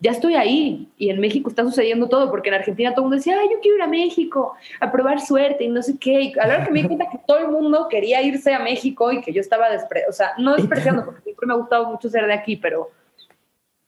ya 0.00 0.12
estoy 0.12 0.34
ahí 0.34 0.88
y 0.96 1.10
en 1.10 1.20
México 1.20 1.48
está 1.48 1.64
sucediendo 1.64 2.08
todo, 2.08 2.30
porque 2.30 2.48
en 2.50 2.54
Argentina 2.54 2.90
todo 2.90 3.00
el 3.00 3.04
mundo 3.04 3.16
decía, 3.16 3.36
ay, 3.40 3.48
yo 3.50 3.60
quiero 3.60 3.78
ir 3.78 3.82
a 3.82 3.88
México 3.88 4.54
a 4.80 4.92
probar 4.92 5.20
suerte 5.20 5.64
y 5.64 5.68
no 5.68 5.82
sé 5.82 5.98
qué. 5.98 6.20
Y 6.22 6.38
a 6.38 6.46
la 6.46 6.54
hora 6.54 6.64
que 6.64 6.70
me 6.70 6.82
di 6.82 6.86
cuenta 6.86 7.10
que 7.10 7.18
todo 7.26 7.38
el 7.38 7.48
mundo 7.48 7.88
quería 7.90 8.22
irse 8.22 8.54
a 8.54 8.60
México 8.60 9.10
y 9.10 9.20
que 9.20 9.32
yo 9.32 9.40
estaba 9.40 9.68
despreciando, 9.70 10.10
o 10.10 10.12
sea, 10.12 10.32
no 10.38 10.54
despreciando, 10.54 11.04
porque 11.04 11.22
siempre 11.22 11.46
me 11.46 11.54
ha 11.54 11.56
gustado 11.56 11.90
mucho 11.90 12.08
ser 12.08 12.26
de 12.26 12.34
aquí, 12.34 12.56
pero 12.56 12.90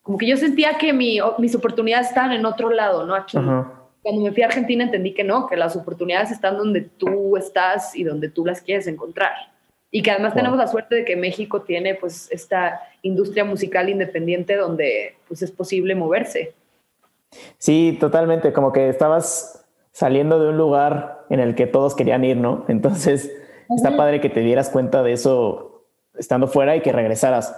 como 0.03 0.19
que 0.19 0.27
yo 0.27 0.37
sentía 0.37 0.77
que 0.79 0.93
mi, 0.93 1.21
mis 1.39 1.55
oportunidades 1.55 2.09
estaban 2.09 2.33
en 2.33 2.45
otro 2.45 2.71
lado, 2.71 3.07
no 3.07 3.15
aquí. 3.15 3.39
Cuando 4.03 4.23
me 4.23 4.33
fui 4.33 4.43
a 4.43 4.47
Argentina 4.47 4.83
entendí 4.83 5.15
que 5.15 5.23
no, 5.23 5.47
que 5.47 5.57
las 5.57 5.77
oportunidades 5.77 6.33
están 6.33 6.57
donde 6.57 6.81
tú 6.81 7.37
estás 7.37 7.95
y 7.95 8.03
donde 8.03 8.31
tú 8.31 8.45
las 8.45 8.63
quieres 8.63 8.87
encontrar. 8.87 9.33
Y 9.91 10.03
que 10.03 10.11
además 10.11 10.35
tenemos 10.35 10.57
la 10.57 10.69
suerte 10.69 10.95
de 10.95 11.05
que 11.05 11.17
México 11.17 11.63
tiene 11.63 11.95
pues 11.95 12.29
esta 12.31 12.81
industria 13.03 13.45
musical 13.45 13.89
independiente 13.89 14.57
donde 14.57 15.17
pues 15.27 15.43
es 15.43 15.51
posible 15.51 15.95
moverse. 15.95 16.55
Sí, 17.59 17.97
totalmente, 17.99 18.53
como 18.53 18.73
que 18.73 18.89
estabas 18.89 19.67
saliendo 19.93 20.41
de 20.41 20.51
un 20.51 20.57
lugar 20.57 21.25
en 21.29 21.41
el 21.41 21.55
que 21.55 21.67
todos 21.67 21.97
querían 21.97 22.25
ir, 22.25 22.37
¿no? 22.37 22.65
Entonces, 22.69 23.33
está 23.77 23.97
padre 23.97 24.21
que 24.21 24.31
te 24.31 24.41
dieras 24.41 24.71
cuenta 24.71 25.03
de 25.03 25.13
eso 25.13 25.85
estando 26.17 26.47
fuera 26.47 26.77
y 26.77 26.83
que 26.83 26.93
regresaras. 26.93 27.57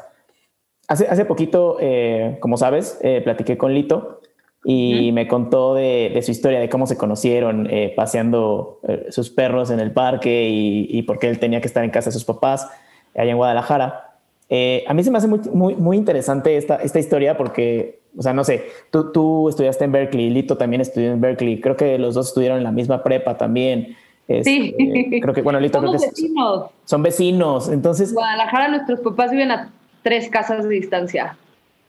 Hace, 0.89 1.07
hace 1.09 1.25
poquito, 1.25 1.77
eh, 1.81 2.39
como 2.41 2.57
sabes, 2.57 2.99
eh, 3.03 3.21
platiqué 3.23 3.57
con 3.57 3.73
Lito 3.75 4.21
y 4.65 5.11
me 5.13 5.27
contó 5.27 5.75
de, 5.75 6.21
su 6.23 6.31
historia, 6.31 6.61
de 6.61 6.69
cómo 6.69 6.87
se 6.87 6.97
conocieron 6.97 7.67
eh, 7.69 7.93
paseando 7.97 8.79
eh, 8.87 9.07
sus 9.11 9.31
perros 9.31 9.71
en 9.71 9.81
el 9.81 9.91
parque 9.91 10.49
y, 10.49 10.87
y 10.91 11.03
por 11.03 11.19
qué 11.19 11.29
él 11.29 11.39
tenía 11.39 11.61
que 11.61 11.67
estar 11.67 11.83
en 11.83 11.91
casa 11.91 12.11
de 12.11 12.15
sus 12.15 12.25
papás 12.25 12.69
allá 13.17 13.31
en 13.31 13.37
Guadalajara. 13.37 14.13
Eh, 14.49 14.85
a 14.87 14.95
mí 14.95 15.03
se 15.03 15.11
me 15.11 15.19
hace 15.19 15.27
muy, 15.27 15.41
muy, 15.53 15.75
muy, 15.75 15.97
interesante 15.97 16.57
esta, 16.57 16.77
esta 16.77 16.99
historia 16.99 17.37
porque, 17.37 18.03
o 18.17 18.23
sea, 18.23 18.35
no 18.35 18.45
sé, 18.45 18.65
tú, 18.91 19.11
tú 19.11 19.49
estudiaste 19.49 19.85
en 19.85 19.93
Berkeley, 19.93 20.31
Lito 20.31 20.57
también 20.57 20.81
estudió 20.83 21.11
en 21.11 21.21
Berkeley, 21.21 21.61
creo 21.61 21.77
que 21.77 21.99
los 21.99 22.15
dos 22.15 22.29
estudiaron 22.29 22.59
en 22.59 22.65
la 22.65 22.73
misma 22.73 23.03
prepa 23.03 23.37
también. 23.37 23.97
sí. 24.45 24.75
Este, 24.79 25.21
creo 25.21 25.35
que, 25.35 25.43
bueno, 25.43 25.59
Lito 25.59 25.81
creo 25.81 25.93
que 25.93 26.07
vecinos. 26.07 26.67
son 26.85 27.03
vecinos. 27.03 27.69
Entonces, 27.69 28.13
Guadalajara, 28.13 28.69
nuestros 28.69 29.01
papás 29.01 29.33
viven 29.33 29.51
a 29.51 29.73
tres 30.03 30.29
casas 30.29 30.69
de 30.69 30.75
distancia. 30.75 31.37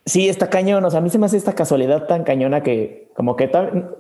Sí, 0.06 0.28
está 0.28 0.50
cañón. 0.50 0.84
O 0.84 0.90
sea, 0.90 1.00
a 1.00 1.02
mí 1.02 1.10
se 1.10 1.18
me 1.18 1.26
hace 1.26 1.38
esta 1.38 1.56
casualidad 1.56 2.08
tan 2.08 2.24
cañona 2.24 2.62
que 2.62 3.10
como 3.16 3.36
que 3.36 3.50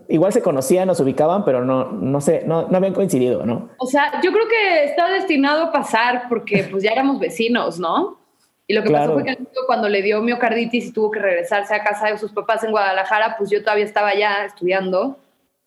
igual 0.09 0.33
se 0.33 0.41
conocían, 0.41 0.87
nos 0.87 0.99
ubicaban, 0.99 1.45
pero 1.45 1.63
no, 1.63 1.91
no 1.91 2.19
sé, 2.19 2.43
no, 2.45 2.67
no 2.67 2.77
habían 2.77 2.93
coincidido, 2.93 3.45
¿no? 3.45 3.69
O 3.77 3.85
sea, 3.85 4.21
yo 4.21 4.31
creo 4.31 4.47
que 4.47 4.85
está 4.85 5.09
destinado 5.09 5.63
a 5.63 5.71
pasar 5.71 6.23
porque 6.27 6.67
pues 6.69 6.83
ya 6.83 6.91
éramos 6.91 7.19
vecinos, 7.19 7.79
¿no? 7.79 8.19
Y 8.67 8.73
lo 8.73 8.83
que 8.83 8.91
pasó 8.91 9.13
fue 9.13 9.23
que 9.23 9.37
cuando 9.67 9.87
le 9.87 10.01
dio 10.01 10.21
miocarditis 10.21 10.87
y 10.87 10.93
tuvo 10.93 11.11
que 11.11 11.19
regresarse 11.19 11.73
a 11.75 11.83
casa 11.83 12.07
de 12.07 12.17
sus 12.17 12.31
papás 12.31 12.63
en 12.63 12.71
Guadalajara, 12.71 13.35
pues 13.37 13.49
yo 13.49 13.61
todavía 13.61 13.85
estaba 13.85 14.09
allá 14.09 14.45
estudiando. 14.45 15.17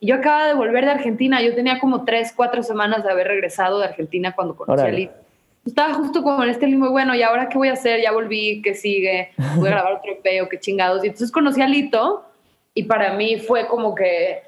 Y 0.00 0.08
yo 0.08 0.16
acababa 0.16 0.48
de 0.48 0.54
volver 0.54 0.84
de 0.84 0.92
Argentina. 0.92 1.42
Yo 1.42 1.54
tenía 1.54 1.78
como 1.78 2.04
tres, 2.04 2.32
cuatro 2.34 2.62
semanas 2.62 3.04
de 3.04 3.10
haber 3.10 3.28
regresado 3.28 3.78
de 3.78 3.86
Argentina 3.86 4.34
cuando 4.34 4.56
conocí 4.56 4.82
a 4.82 4.90
Lito 4.90 5.25
estaba 5.66 5.94
justo 5.94 6.22
como 6.22 6.42
en 6.44 6.50
este 6.50 6.66
limbo, 6.66 6.90
bueno, 6.90 7.14
¿y 7.14 7.22
ahora 7.22 7.48
qué 7.48 7.58
voy 7.58 7.68
a 7.68 7.72
hacer? 7.72 8.00
Ya 8.00 8.12
volví, 8.12 8.62
¿qué 8.62 8.74
sigue? 8.74 9.32
Voy 9.56 9.68
a 9.68 9.72
grabar 9.72 9.94
otro 9.94 10.12
EP 10.12 10.48
qué 10.48 10.60
chingados. 10.60 11.04
Y 11.04 11.08
entonces 11.08 11.32
conocí 11.32 11.60
a 11.60 11.66
Lito 11.66 12.24
y 12.72 12.84
para 12.84 13.14
mí 13.14 13.38
fue 13.38 13.66
como 13.66 13.94
que 13.94 14.42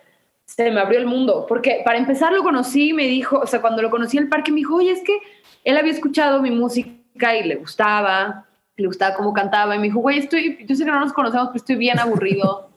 se 0.45 0.71
me 0.71 0.81
abrió 0.81 0.99
el 0.99 1.07
mundo, 1.07 1.45
porque 1.47 1.83
para 1.85 1.99
empezar 1.99 2.33
lo 2.33 2.43
conocí 2.43 2.91
y 2.91 2.93
me 2.93 3.05
dijo, 3.05 3.39
o 3.39 3.47
sea, 3.47 3.61
cuando 3.61 3.83
lo 3.83 3.91
conocí 3.91 4.17
en 4.17 4.25
el 4.25 4.29
parque 4.31 4.51
me 4.51 4.59
dijo, 4.59 4.77
oye, 4.77 4.93
es 4.93 5.03
que 5.03 5.19
él 5.65 5.77
había 5.77 5.93
escuchado 5.93 6.41
mi 6.41 6.51
música 6.51 7.37
y 7.37 7.45
le 7.45 7.57
gustaba, 7.57 8.47
le 8.77 8.87
gustaba 8.87 9.15
cómo 9.15 9.35
cantaba 9.35 9.75
y 9.75 9.79
me 9.79 9.85
dijo, 9.85 9.99
güey, 9.99 10.19
estoy, 10.19 10.65
yo 10.67 10.75
sé 10.75 10.85
que 10.85 10.91
no 10.91 11.01
nos 11.01 11.13
conocemos, 11.13 11.49
pero 11.49 11.57
estoy 11.57 11.77
bien 11.77 11.99
aburrido. 11.99 12.68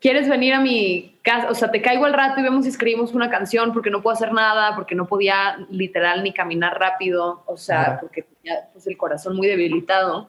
¿Quieres 0.00 0.28
venir 0.28 0.54
a 0.54 0.60
mi 0.60 1.18
casa? 1.22 1.50
O 1.50 1.54
sea, 1.54 1.70
te 1.70 1.82
caigo 1.82 2.04
al 2.04 2.12
rato 2.12 2.40
y 2.40 2.42
vemos 2.42 2.64
si 2.64 2.70
escribimos 2.70 3.12
una 3.14 3.30
canción 3.30 3.72
porque 3.72 3.90
no 3.90 4.02
puedo 4.02 4.14
hacer 4.14 4.32
nada, 4.32 4.74
porque 4.74 4.94
no 4.94 5.06
podía 5.06 5.58
literal 5.70 6.22
ni 6.22 6.32
caminar 6.32 6.78
rápido, 6.78 7.42
o 7.46 7.56
sea, 7.56 7.98
porque 8.00 8.22
tenía 8.22 8.68
pues, 8.72 8.86
el 8.86 8.96
corazón 8.96 9.36
muy 9.36 9.46
debilitado. 9.46 10.28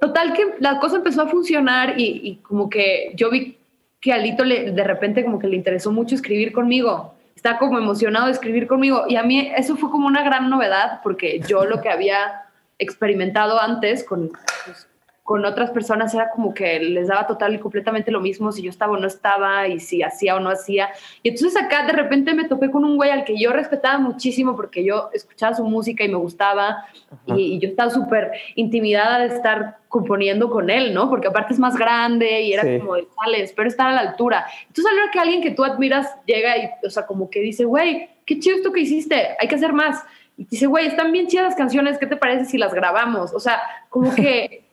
Total 0.00 0.32
que 0.32 0.54
la 0.60 0.78
cosa 0.78 0.96
empezó 0.96 1.22
a 1.22 1.26
funcionar 1.26 1.94
y, 1.98 2.36
como 2.36 2.70
que 2.70 3.12
yo 3.14 3.30
vi 3.30 3.58
que 4.00 4.14
a 4.14 4.18
Lito 4.18 4.44
le, 4.44 4.72
de 4.72 4.84
repente 4.84 5.22
como 5.22 5.38
que 5.38 5.46
le 5.46 5.56
interesó 5.56 5.92
mucho 5.92 6.14
escribir 6.14 6.52
conmigo. 6.52 7.14
Está 7.36 7.58
como 7.58 7.78
emocionado 7.78 8.26
de 8.26 8.32
escribir 8.32 8.66
conmigo 8.66 9.04
y 9.08 9.16
a 9.16 9.22
mí 9.22 9.52
eso 9.56 9.76
fue 9.76 9.90
como 9.90 10.06
una 10.06 10.22
gran 10.22 10.48
novedad 10.48 11.00
porque 11.02 11.40
yo 11.46 11.66
lo 11.66 11.82
que 11.82 11.90
había 11.90 12.46
experimentado 12.78 13.60
antes 13.60 14.04
con, 14.04 14.30
pues, 14.64 14.88
con 15.30 15.44
otras 15.44 15.70
personas 15.70 16.12
era 16.12 16.28
como 16.30 16.52
que 16.52 16.80
les 16.80 17.06
daba 17.06 17.24
total 17.24 17.54
y 17.54 17.58
completamente 17.60 18.10
lo 18.10 18.18
mismo 18.18 18.50
si 18.50 18.62
yo 18.62 18.70
estaba 18.70 18.94
o 18.94 18.96
no 18.96 19.06
estaba 19.06 19.68
y 19.68 19.78
si 19.78 20.02
hacía 20.02 20.34
o 20.34 20.40
no 20.40 20.50
hacía. 20.50 20.88
Y 21.22 21.28
entonces 21.28 21.56
acá 21.56 21.86
de 21.86 21.92
repente 21.92 22.34
me 22.34 22.48
topé 22.48 22.68
con 22.68 22.84
un 22.84 22.96
güey 22.96 23.10
al 23.10 23.22
que 23.22 23.38
yo 23.38 23.52
respetaba 23.52 24.00
muchísimo 24.00 24.56
porque 24.56 24.82
yo 24.84 25.08
escuchaba 25.12 25.54
su 25.54 25.62
música 25.62 26.02
y 26.02 26.08
me 26.08 26.16
gustaba 26.16 26.84
y, 27.26 27.60
yo 27.60 27.68
estaba 27.68 27.90
súper 27.90 28.32
intimidada 28.56 29.20
de 29.20 29.36
estar 29.36 29.76
componiendo 29.86 30.50
con 30.50 30.68
él, 30.68 30.92
¿no? 30.92 31.08
Porque 31.08 31.28
aparte 31.28 31.52
es 31.52 31.60
más 31.60 31.76
grande 31.76 32.40
y 32.40 32.52
era 32.52 32.62
como 32.80 32.96
de, 32.96 33.06
sale, 33.14 33.40
espero 33.44 33.68
estar 33.68 33.86
a 33.86 33.92
la 33.92 34.00
altura. 34.00 34.46
Entonces 34.66 34.92
al 34.92 34.98
ver 34.98 35.10
que 35.12 35.20
alguien 35.20 35.42
que 35.42 35.52
tú 35.52 35.62
admiras 35.62 36.08
llega 36.26 36.58
y, 36.58 36.70
o 36.84 36.90
sea, 36.90 37.06
como 37.06 37.30
que 37.30 37.38
dice, 37.38 37.64
güey, 37.66 38.08
qué 38.26 38.40
chido 38.40 38.56
esto 38.56 38.72
que 38.72 38.80
hiciste, 38.80 39.28
hay 39.38 39.46
que 39.46 39.54
hacer 39.54 39.72
más. 39.72 40.02
Y 40.36 40.46
dice, 40.46 40.66
güey, 40.66 40.88
están 40.88 41.12
bien 41.12 41.28
chidas 41.28 41.44
las 41.44 41.54
canciones, 41.54 41.98
¿qué 41.98 42.06
te 42.06 42.16
parece 42.16 42.46
si 42.46 42.58
las 42.58 42.74
grabamos? 42.74 43.32
O 43.32 43.38
sea, 43.38 43.60
como 43.90 44.12
que 44.12 44.69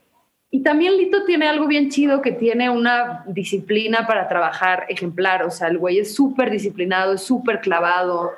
Y 0.50 0.64
también 0.64 0.98
Lito 0.98 1.26
tiene 1.26 1.48
algo 1.48 1.68
bien 1.68 1.90
chido 1.90 2.22
que 2.22 2.32
tiene 2.32 2.70
una 2.70 3.24
disciplina 3.28 4.08
para 4.08 4.30
trabajar 4.30 4.86
ejemplar. 4.88 5.44
O 5.44 5.52
sea, 5.52 5.68
el 5.68 5.78
güey 5.78 6.00
es 6.00 6.16
súper 6.16 6.50
disciplinado, 6.50 7.14
es 7.14 7.22
súper 7.22 7.60
clavado. 7.60 8.32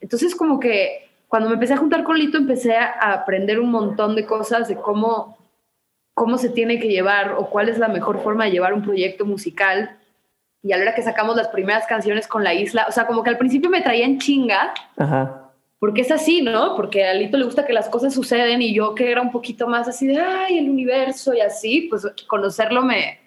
Entonces, 0.00 0.34
como 0.36 0.60
que 0.60 1.08
cuando 1.26 1.48
me 1.48 1.54
empecé 1.54 1.74
a 1.74 1.78
juntar 1.78 2.04
con 2.04 2.18
Lito, 2.18 2.38
empecé 2.38 2.76
a 2.76 3.12
aprender 3.12 3.58
un 3.58 3.70
montón 3.70 4.14
de 4.14 4.24
cosas 4.24 4.68
de 4.68 4.76
cómo, 4.76 5.38
cómo 6.14 6.38
se 6.38 6.50
tiene 6.50 6.78
que 6.78 6.88
llevar 6.88 7.32
o 7.32 7.50
cuál 7.50 7.68
es 7.68 7.78
la 7.78 7.88
mejor 7.88 8.22
forma 8.22 8.44
de 8.44 8.52
llevar 8.52 8.72
un 8.72 8.82
proyecto 8.82 9.24
musical. 9.24 9.98
Y 10.62 10.72
a 10.72 10.76
la 10.76 10.84
hora 10.84 10.94
que 10.94 11.02
sacamos 11.02 11.36
las 11.36 11.48
primeras 11.48 11.86
canciones 11.86 12.28
con 12.28 12.44
la 12.44 12.54
isla, 12.54 12.86
o 12.88 12.92
sea, 12.92 13.08
como 13.08 13.24
que 13.24 13.30
al 13.30 13.38
principio 13.38 13.70
me 13.70 13.82
traían 13.82 14.18
chinga. 14.18 14.72
Ajá 14.96 15.45
porque 15.78 16.00
es 16.00 16.10
así, 16.10 16.42
¿no? 16.42 16.74
Porque 16.74 17.04
a 17.04 17.14
Lito 17.14 17.36
le 17.36 17.44
gusta 17.44 17.66
que 17.66 17.72
las 17.72 17.88
cosas 17.88 18.14
suceden 18.14 18.62
y 18.62 18.74
yo 18.74 18.94
que 18.94 19.10
era 19.10 19.20
un 19.20 19.30
poquito 19.30 19.68
más 19.68 19.88
así 19.88 20.06
de, 20.06 20.18
ay, 20.18 20.58
el 20.58 20.70
universo 20.70 21.34
y 21.34 21.40
así, 21.40 21.86
pues 21.90 22.06
conocerlo 22.26 22.82
me, 22.82 23.18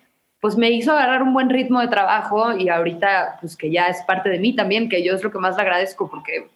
pues 0.42 0.58
me 0.58 0.72
hizo 0.72 0.92
agarrar 0.92 1.22
un 1.22 1.34
buen 1.34 1.50
ritmo 1.50 1.80
de 1.82 1.88
trabajo 1.88 2.56
y 2.58 2.70
ahorita, 2.70 3.38
pues 3.42 3.56
que 3.56 3.70
ya 3.72 3.88
es 3.88 4.04
parte 4.04 4.30
de 4.30 4.40
mí 4.40 4.56
también, 4.56 4.90
que 4.90 5.04
yo 5.04 5.14
es 5.14 5.24
lo 5.24 5.32
que 5.32 5.38
más 5.38 5.56
le 5.58 5.62
agradezco 5.62 6.10
porque 6.10 6.50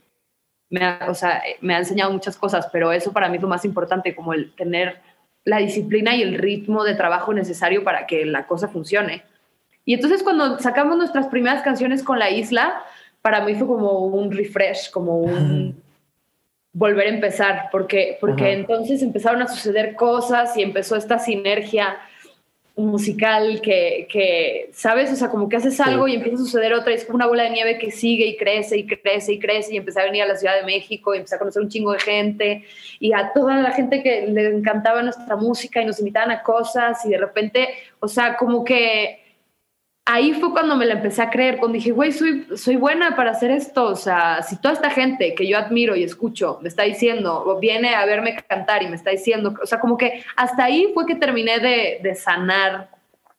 me 0.69 0.83
ha, 0.83 1.07
o 1.09 1.13
sea, 1.13 1.43
me 1.61 1.75
ha 1.75 1.79
enseñado 1.79 2.11
muchas 2.11 2.37
cosas, 2.37 2.67
pero 2.71 2.91
eso 2.91 3.11
para 3.13 3.29
mí 3.29 3.35
es 3.35 3.43
lo 3.43 3.49
más 3.49 3.65
importante, 3.65 4.15
como 4.15 4.33
el 4.33 4.53
tener 4.55 5.01
la 5.45 5.57
disciplina 5.57 6.15
y 6.15 6.21
el 6.21 6.35
ritmo 6.35 6.83
de 6.83 6.95
trabajo 6.95 7.33
necesario 7.33 7.83
para 7.83 8.07
que 8.07 8.25
la 8.25 8.47
cosa 8.47 8.67
funcione. 8.67 9.23
Y 9.85 9.93
entonces 9.93 10.23
cuando 10.23 10.57
sacamos 10.59 10.97
nuestras 10.97 11.27
primeras 11.27 11.61
canciones 11.61 12.01
con 12.01 12.17
la 12.17 12.31
isla, 12.31 12.81
para 13.21 13.41
mí 13.41 13.53
fue 13.55 13.67
como 13.67 13.99
un 13.99 14.31
refresh, 14.31 14.89
como 14.89 15.17
un 15.17 15.82
volver 16.73 17.05
a 17.05 17.09
empezar, 17.09 17.69
porque, 17.71 18.17
porque 18.19 18.51
entonces 18.51 19.01
empezaron 19.03 19.41
a 19.41 19.47
suceder 19.47 19.95
cosas 19.95 20.57
y 20.57 20.63
empezó 20.63 20.95
esta 20.95 21.19
sinergia 21.19 21.97
musical 22.75 23.61
que, 23.61 24.07
que, 24.11 24.71
¿sabes? 24.73 25.11
O 25.11 25.15
sea, 25.15 25.29
como 25.29 25.47
que 25.47 25.57
haces 25.57 25.79
algo 25.79 26.07
y 26.07 26.15
empieza 26.15 26.37
a 26.37 26.45
suceder 26.45 26.73
otra, 26.73 26.91
y 26.91 26.95
es 26.95 27.05
como 27.05 27.17
una 27.17 27.27
bola 27.27 27.43
de 27.43 27.51
nieve 27.51 27.77
que 27.77 27.91
sigue 27.91 28.25
y 28.25 28.35
crece 28.35 28.77
y 28.77 28.87
crece 28.87 29.33
y 29.33 29.39
crece, 29.39 29.75
y 29.75 29.77
empecé 29.77 30.01
a 30.01 30.05
venir 30.05 30.23
a 30.23 30.25
la 30.25 30.35
Ciudad 30.35 30.55
de 30.55 30.65
México 30.65 31.13
y 31.13 31.19
empecé 31.19 31.35
a 31.35 31.39
conocer 31.39 31.61
un 31.61 31.69
chingo 31.69 31.91
de 31.91 31.99
gente, 31.99 32.65
y 32.99 33.13
a 33.13 33.31
toda 33.31 33.57
la 33.57 33.71
gente 33.71 34.01
que 34.01 34.25
le 34.27 34.47
encantaba 34.47 35.03
nuestra 35.03 35.35
música 35.35 35.83
y 35.83 35.85
nos 35.85 35.99
invitaban 35.99 36.31
a 36.31 36.41
cosas, 36.41 37.05
y 37.05 37.09
de 37.09 37.19
repente, 37.19 37.69
o 37.99 38.07
sea, 38.07 38.35
como 38.35 38.63
que 38.63 39.22
ahí 40.05 40.33
fue 40.33 40.51
cuando 40.51 40.75
me 40.75 40.85
la 40.85 40.95
empecé 40.95 41.21
a 41.21 41.29
creer, 41.29 41.57
cuando 41.57 41.75
dije, 41.75 41.91
güey, 41.91 42.11
soy, 42.11 42.45
soy 42.55 42.75
buena 42.75 43.15
para 43.15 43.31
hacer 43.31 43.51
esto. 43.51 43.85
O 43.85 43.95
sea, 43.95 44.41
si 44.41 44.57
toda 44.57 44.73
esta 44.73 44.89
gente 44.89 45.33
que 45.35 45.47
yo 45.47 45.57
admiro 45.57 45.95
y 45.95 46.03
escucho 46.03 46.59
me 46.61 46.69
está 46.69 46.83
diciendo, 46.83 47.43
o 47.45 47.59
viene 47.59 47.95
a 47.95 48.05
verme 48.05 48.35
cantar 48.47 48.83
y 48.83 48.87
me 48.87 48.95
está 48.95 49.11
diciendo, 49.11 49.53
o 49.61 49.65
sea, 49.65 49.79
como 49.79 49.97
que 49.97 50.23
hasta 50.35 50.65
ahí 50.65 50.91
fue 50.93 51.05
que 51.05 51.15
terminé 51.15 51.59
de, 51.59 51.99
de 52.01 52.15
sanar 52.15 52.89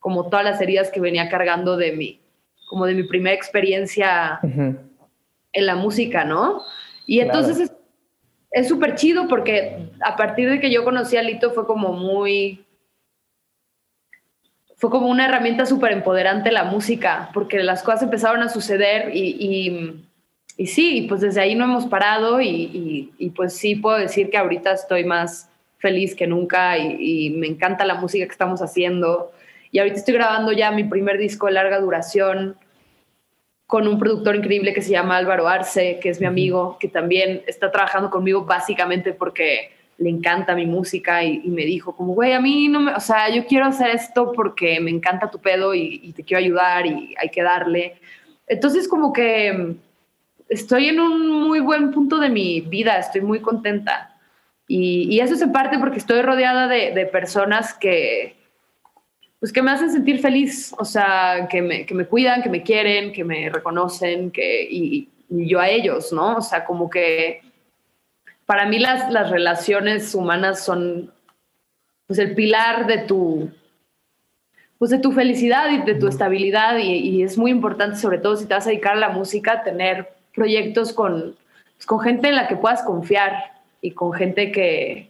como 0.01 0.29
todas 0.29 0.45
las 0.45 0.61
heridas 0.61 0.91
que 0.91 1.01
venía 1.01 1.29
cargando 1.29 1.77
de 1.77 1.93
mi, 1.93 2.21
como 2.69 2.87
de 2.87 2.95
mi 2.95 3.05
primera 3.05 3.35
experiencia 3.35 4.39
en 4.43 5.67
la 5.67 5.77
música, 5.77 6.25
¿no? 6.25 6.63
Y 7.07 7.21
entonces 7.21 7.73
es 8.51 8.69
súper 8.69 8.95
chido 8.95 9.29
porque 9.29 9.91
a 10.01 10.17
partir 10.17 10.49
de 10.51 10.61
que 10.61 10.71
yo 10.71 10.85
conocí 10.85 11.17
a 11.17 11.23
Lito 11.23 11.53
fue 11.53 11.67
como 11.67 11.93
muy 11.93 12.64
fue 14.85 14.91
como 14.91 15.07
una 15.07 15.25
herramienta 15.25 15.65
súper 15.65 15.93
empoderante 15.93 16.53
la 16.53 16.65
música, 16.65 17.31
porque 17.33 17.63
las 17.63 17.83
cosas 17.83 18.03
empezaron 18.03 18.43
a 18.43 18.51
suceder 18.51 19.17
y, 19.17 20.05
y, 20.59 20.67
sí, 20.67 21.07
pues 21.09 21.23
desde 21.23 21.41
ahí 21.41 21.55
no 21.55 21.65
hemos 21.65 21.87
parado 21.87 22.39
y, 22.43 23.11
y, 23.17 23.31
pues 23.31 23.55
sí 23.55 23.77
puedo 23.77 23.97
decir 23.97 24.29
que 24.29 24.37
ahorita 24.37 24.73
estoy 24.73 25.05
más 25.05 25.49
feliz 25.79 26.15
que 26.15 26.27
nunca 26.27 26.77
y, 26.77 27.31
me 27.31 27.47
encanta 27.47 27.87
la 27.87 27.95
música 27.95 28.27
que 28.27 28.33
estamos 28.33 28.61
haciendo. 28.61 29.33
Y 29.71 29.79
ahorita 29.79 29.97
estoy 29.97 30.13
grabando 30.13 30.53
ya 30.53 30.71
mi 30.71 30.85
primer 30.85 31.17
disco 31.17 31.47
de 31.47 31.53
larga 31.53 31.81
duración 31.81 32.59
con 33.67 33.89
un 33.89 33.99
productor 33.99 34.37
increíble 34.37 34.75
que 34.75 34.83
se 34.83 34.91
llama 34.91 35.17
Álvaro 35.17 35.49
Arce, 35.49 35.99
que 35.99 36.11
es 36.11 36.21
mi 36.21 36.27
amigo, 36.27 36.77
que 36.79 36.89
también 36.89 37.43
está 37.47 37.71
trabajando 37.71 38.11
conmigo 38.11 38.45
básicamente 38.45 39.15
porque 39.15 39.71
le 39.99 40.11
encanta 40.11 40.55
mi 40.55 40.67
música 40.67 41.23
y, 41.23 41.41
me 41.49 41.65
dijo 41.65 41.95
como, 41.95 42.15
güey, 42.15 42.33
a 42.33 42.41
mí 42.41 42.69
no 42.69 42.81
me, 42.81 42.95
o 42.95 43.01
sea, 43.01 43.29
yo 43.29 43.47
quiero 43.47 43.67
hacer 43.67 43.91
esto 43.91 44.33
porque 44.33 44.81
me 44.81 44.91
encanta 44.91 45.31
tu 45.31 45.39
pedo 45.39 45.75
y, 45.75 46.13
te 46.13 46.25
quiero 46.25 46.41
ayudar 46.41 46.87
y 46.87 47.15
hay 47.19 47.29
que 47.29 47.43
darle. 47.43 48.01
Entonces 48.47 48.89
como 48.89 49.13
que 49.13 49.77
estoy 50.49 50.89
en 50.89 51.01
un 51.01 51.29
muy 51.49 51.61
buen 51.61 51.91
punto 51.93 52.19
de 52.19 52.29
mi 52.29 52.61
vida, 52.61 52.99
estoy 52.99 53.21
muy 53.21 53.41
contenta. 53.41 54.17
Y, 54.67 55.21
eso 55.21 55.35
es 55.35 55.43
en 55.43 55.53
parte 55.53 55.79
porque 55.79 55.99
estoy 55.99 56.23
rodeada 56.23 56.67
de, 56.69 57.07
personas 57.07 57.75
que, 57.75 58.37
pues 59.39 59.53
que 59.53 59.63
me 59.63 59.71
hacen 59.71 59.91
sentir 59.91 60.21
feliz, 60.21 60.75
o 60.79 60.85
sea, 60.85 61.47
que 61.51 61.63
me, 61.63 61.87
que 61.87 61.95
me 61.95 62.07
cuidan, 62.07 62.43
que 62.43 62.49
me 62.49 62.63
quieren, 62.63 63.13
que 63.13 63.25
me 63.25 63.49
reconocen, 63.51 64.31
que, 64.31 64.67
y 64.69 65.09
yo 65.29 65.61
a 65.61 65.69
ellos, 65.69 66.13
¿no? 66.13 66.37
O 66.37 66.41
sea, 66.41 66.65
como 66.65 66.89
que 66.89 67.43
para 68.47 68.67
mí 68.67 68.79
las, 68.79 69.11
las 69.11 69.31
relaciones 69.31 70.15
humanas 70.15 70.65
son 70.65 71.13
pues 72.07 72.19
el 72.19 72.35
pilar 72.35 72.87
de 72.87 72.99
tu 72.99 73.51
pues 74.79 74.91
de 74.91 74.99
tu 74.99 75.13
felicidad 75.13 75.71
y 75.71 75.83
de 75.83 75.95
tu 75.95 76.09
estabilidad 76.09 76.77
y, 76.79 77.23
es 77.23 77.39
muy 77.39 77.51
importante 77.51 77.97
sobre 77.97 78.19
todo 78.19 78.37
si 78.37 78.47
te 78.47 78.55
vas 78.55 78.67
a 78.67 78.71
dedicar 78.71 78.95
a 78.95 79.01
la 79.01 79.09
música 79.09 79.63
tener 79.63 80.13
proyectos 80.35 80.93
con, 80.93 81.37
pues, 81.77 81.87
con 81.87 82.01
gente 82.01 82.29
en 82.29 82.37
la 82.37 82.49
que 82.49 82.57
puedas 82.57 82.83
confiar 82.83 83.33
y 83.81 83.93
con 83.93 84.13
gente 84.13 84.51
que, 84.53 85.09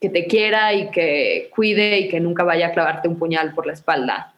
que 0.00 0.08
te 0.08 0.26
quiera 0.26 0.72
y 0.72 0.90
que 0.90 1.50
cuide 1.54 2.00
y 2.00 2.08
que 2.08 2.18
nunca 2.18 2.44
vaya 2.44 2.68
a 2.68 2.72
clavarte 2.72 3.06
un 3.06 3.18
puñal 3.18 3.54
por 3.54 3.66
la 3.66 3.74
espalda 3.74 4.32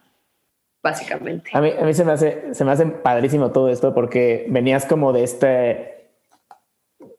básicamente. 0.83 1.51
A 1.53 1.61
mí, 1.61 1.73
a 1.81 1.85
mí 1.85 1.95
se, 1.95 2.05
me 2.05 2.13
hace, 2.13 2.55
se 2.55 2.65
me 2.65 2.71
hace 2.71 2.87
padrísimo 2.87 3.51
todo 3.51 3.71
esto 3.71 3.95
porque 3.95 4.47
venías 4.51 4.85
como 4.85 5.13
de 5.13 5.25
este 5.25 5.96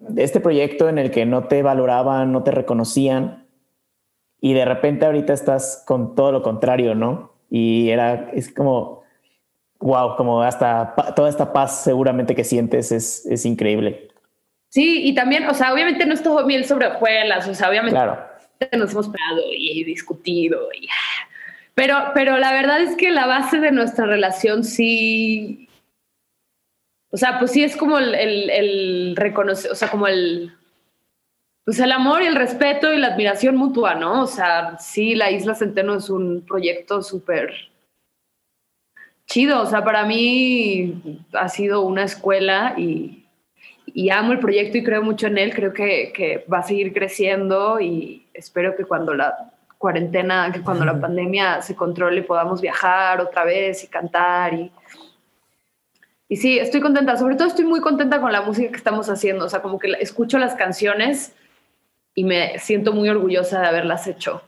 de 0.09 0.23
este 0.23 0.39
proyecto 0.39 0.89
en 0.89 0.97
el 0.97 1.11
que 1.11 1.25
no 1.25 1.47
te 1.47 1.61
valoraban, 1.61 2.31
no 2.31 2.43
te 2.43 2.51
reconocían 2.51 3.47
y 4.39 4.53
de 4.53 4.65
repente 4.65 5.05
ahorita 5.05 5.33
estás 5.33 5.83
con 5.85 6.15
todo 6.15 6.31
lo 6.31 6.41
contrario, 6.43 6.95
¿no? 6.95 7.33
Y 7.49 7.89
era, 7.89 8.29
es 8.33 8.53
como, 8.53 9.03
wow, 9.79 10.15
como 10.15 10.41
hasta 10.41 10.93
toda 11.15 11.29
esta 11.29 11.53
paz 11.53 11.83
seguramente 11.83 12.35
que 12.35 12.43
sientes 12.43 12.91
es, 12.91 13.25
es 13.25 13.45
increíble. 13.45 14.09
Sí, 14.69 15.07
y 15.07 15.15
también, 15.15 15.47
o 15.47 15.53
sea, 15.53 15.73
obviamente 15.73 16.05
no 16.05 16.13
es 16.13 16.21
todo 16.21 16.45
miel 16.45 16.65
sobre 16.65 16.87
hojuelas, 16.87 17.47
o 17.47 17.53
sea, 17.53 17.69
obviamente 17.69 17.97
nos 18.77 18.91
hemos 18.91 19.07
pegado 19.07 19.41
y 19.55 19.83
discutido, 19.83 20.67
y, 20.79 20.87
pero, 21.73 21.95
pero 22.13 22.37
la 22.37 22.51
verdad 22.51 22.81
es 22.81 22.95
que 22.95 23.11
la 23.11 23.27
base 23.27 23.59
de 23.59 23.71
nuestra 23.71 24.05
relación 24.05 24.63
sí 24.63 25.66
o 27.17 27.19
sea, 27.19 27.39
pues 27.39 27.49
sí 27.49 27.63
es 27.63 27.75
como 27.75 27.97
el, 27.97 28.13
el, 28.13 29.15
reconocer, 29.15 29.71
o 29.71 29.73
sea, 29.73 29.89
como 29.89 30.05
el, 30.05 30.53
pues 31.65 31.79
el 31.79 31.91
amor 31.91 32.21
y 32.21 32.27
el 32.27 32.35
respeto 32.35 32.93
y 32.93 32.99
la 32.99 33.07
admiración 33.07 33.55
mutua, 33.55 33.95
¿no? 33.95 34.21
O 34.21 34.27
sea, 34.27 34.77
sí, 34.77 35.15
la 35.15 35.31
Isla 35.31 35.55
Centeno 35.55 35.95
es 35.95 36.11
un 36.11 36.45
proyecto 36.47 37.01
súper 37.01 37.51
chido, 39.25 39.63
o 39.63 39.65
sea, 39.65 39.83
para 39.83 40.05
mí 40.05 41.25
ha 41.33 41.49
sido 41.49 41.81
una 41.81 42.03
escuela 42.03 42.75
y, 42.77 43.25
y, 43.87 44.11
amo 44.11 44.33
el 44.33 44.39
proyecto 44.39 44.77
y 44.77 44.83
creo 44.83 45.01
mucho 45.01 45.25
en 45.25 45.39
él, 45.39 45.55
creo 45.55 45.73
que, 45.73 46.13
que, 46.13 46.45
va 46.53 46.59
a 46.59 46.67
seguir 46.67 46.93
creciendo 46.93 47.79
y 47.79 48.27
espero 48.31 48.75
que 48.75 48.85
cuando 48.85 49.15
la 49.15 49.53
cuarentena, 49.79 50.51
que 50.53 50.61
cuando 50.61 50.85
la 50.85 51.01
pandemia 51.01 51.63
se 51.63 51.75
controle 51.75 52.21
podamos 52.21 52.61
viajar 52.61 53.21
otra 53.21 53.43
vez 53.43 53.83
y 53.83 53.87
cantar 53.87 54.53
y 54.53 54.71
y 56.29 56.35
sí, 56.35 56.59
estoy 56.59 56.81
contenta. 56.81 57.15
Sobre 57.17 57.35
todo 57.35 57.47
estoy 57.47 57.65
muy 57.65 57.79
contenta 57.79 58.19
con 58.19 58.31
la 58.31 58.41
música 58.41 58.69
que 58.69 58.77
estamos 58.77 59.09
haciendo. 59.09 59.45
O 59.45 59.49
sea, 59.49 59.61
como 59.61 59.79
que 59.79 59.91
escucho 59.99 60.37
las 60.37 60.55
canciones 60.55 61.33
y 62.13 62.23
me 62.23 62.59
siento 62.59 62.91
muy 62.93 63.07
orgullosa 63.09 63.61
de 63.61 63.67
haberlas 63.67 64.07
hecho. 64.07 64.41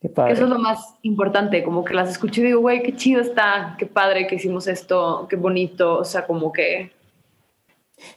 Qué 0.00 0.08
padre. 0.08 0.32
Eso 0.32 0.44
es 0.44 0.50
lo 0.50 0.58
más 0.58 0.96
importante, 1.02 1.62
como 1.62 1.84
que 1.84 1.94
las 1.94 2.10
escucho 2.10 2.40
y 2.40 2.44
digo, 2.44 2.60
güey, 2.60 2.82
qué 2.82 2.94
chido 2.94 3.20
está, 3.20 3.76
qué 3.78 3.86
padre 3.86 4.26
que 4.26 4.34
hicimos 4.34 4.66
esto, 4.66 5.28
qué 5.30 5.36
bonito, 5.36 5.98
o 5.98 6.04
sea, 6.04 6.26
como 6.26 6.52
que... 6.52 6.90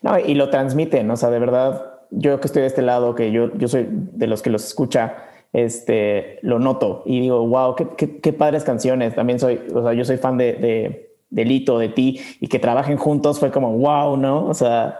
No, 0.01 0.17
y 0.17 0.33
lo 0.33 0.49
transmiten, 0.49 1.11
o 1.11 1.15
sea, 1.15 1.29
de 1.29 1.37
verdad, 1.37 1.99
yo 2.09 2.39
que 2.39 2.47
estoy 2.47 2.63
de 2.63 2.69
este 2.69 2.81
lado, 2.81 3.13
que 3.13 3.31
yo, 3.31 3.55
yo 3.55 3.67
soy 3.67 3.87
de 3.87 4.25
los 4.25 4.41
que 4.41 4.49
los 4.49 4.65
escucha, 4.65 5.27
este, 5.53 6.39
lo 6.41 6.57
noto 6.57 7.03
y 7.05 7.21
digo, 7.21 7.45
wow, 7.47 7.75
qué, 7.75 7.87
qué, 7.95 8.19
qué 8.19 8.33
padres 8.33 8.63
canciones. 8.63 9.13
También 9.13 9.39
soy, 9.39 9.61
o 9.71 9.83
sea, 9.83 9.93
yo 9.93 10.03
soy 10.05 10.17
fan 10.17 10.39
de 10.39 11.05
de 11.29 11.89
ti 11.89 12.19
y 12.39 12.47
que 12.47 12.59
trabajen 12.59 12.97
juntos 12.97 13.39
fue 13.39 13.51
como 13.51 13.77
wow, 13.77 14.17
¿no? 14.17 14.45
O 14.45 14.53
sea, 14.53 14.99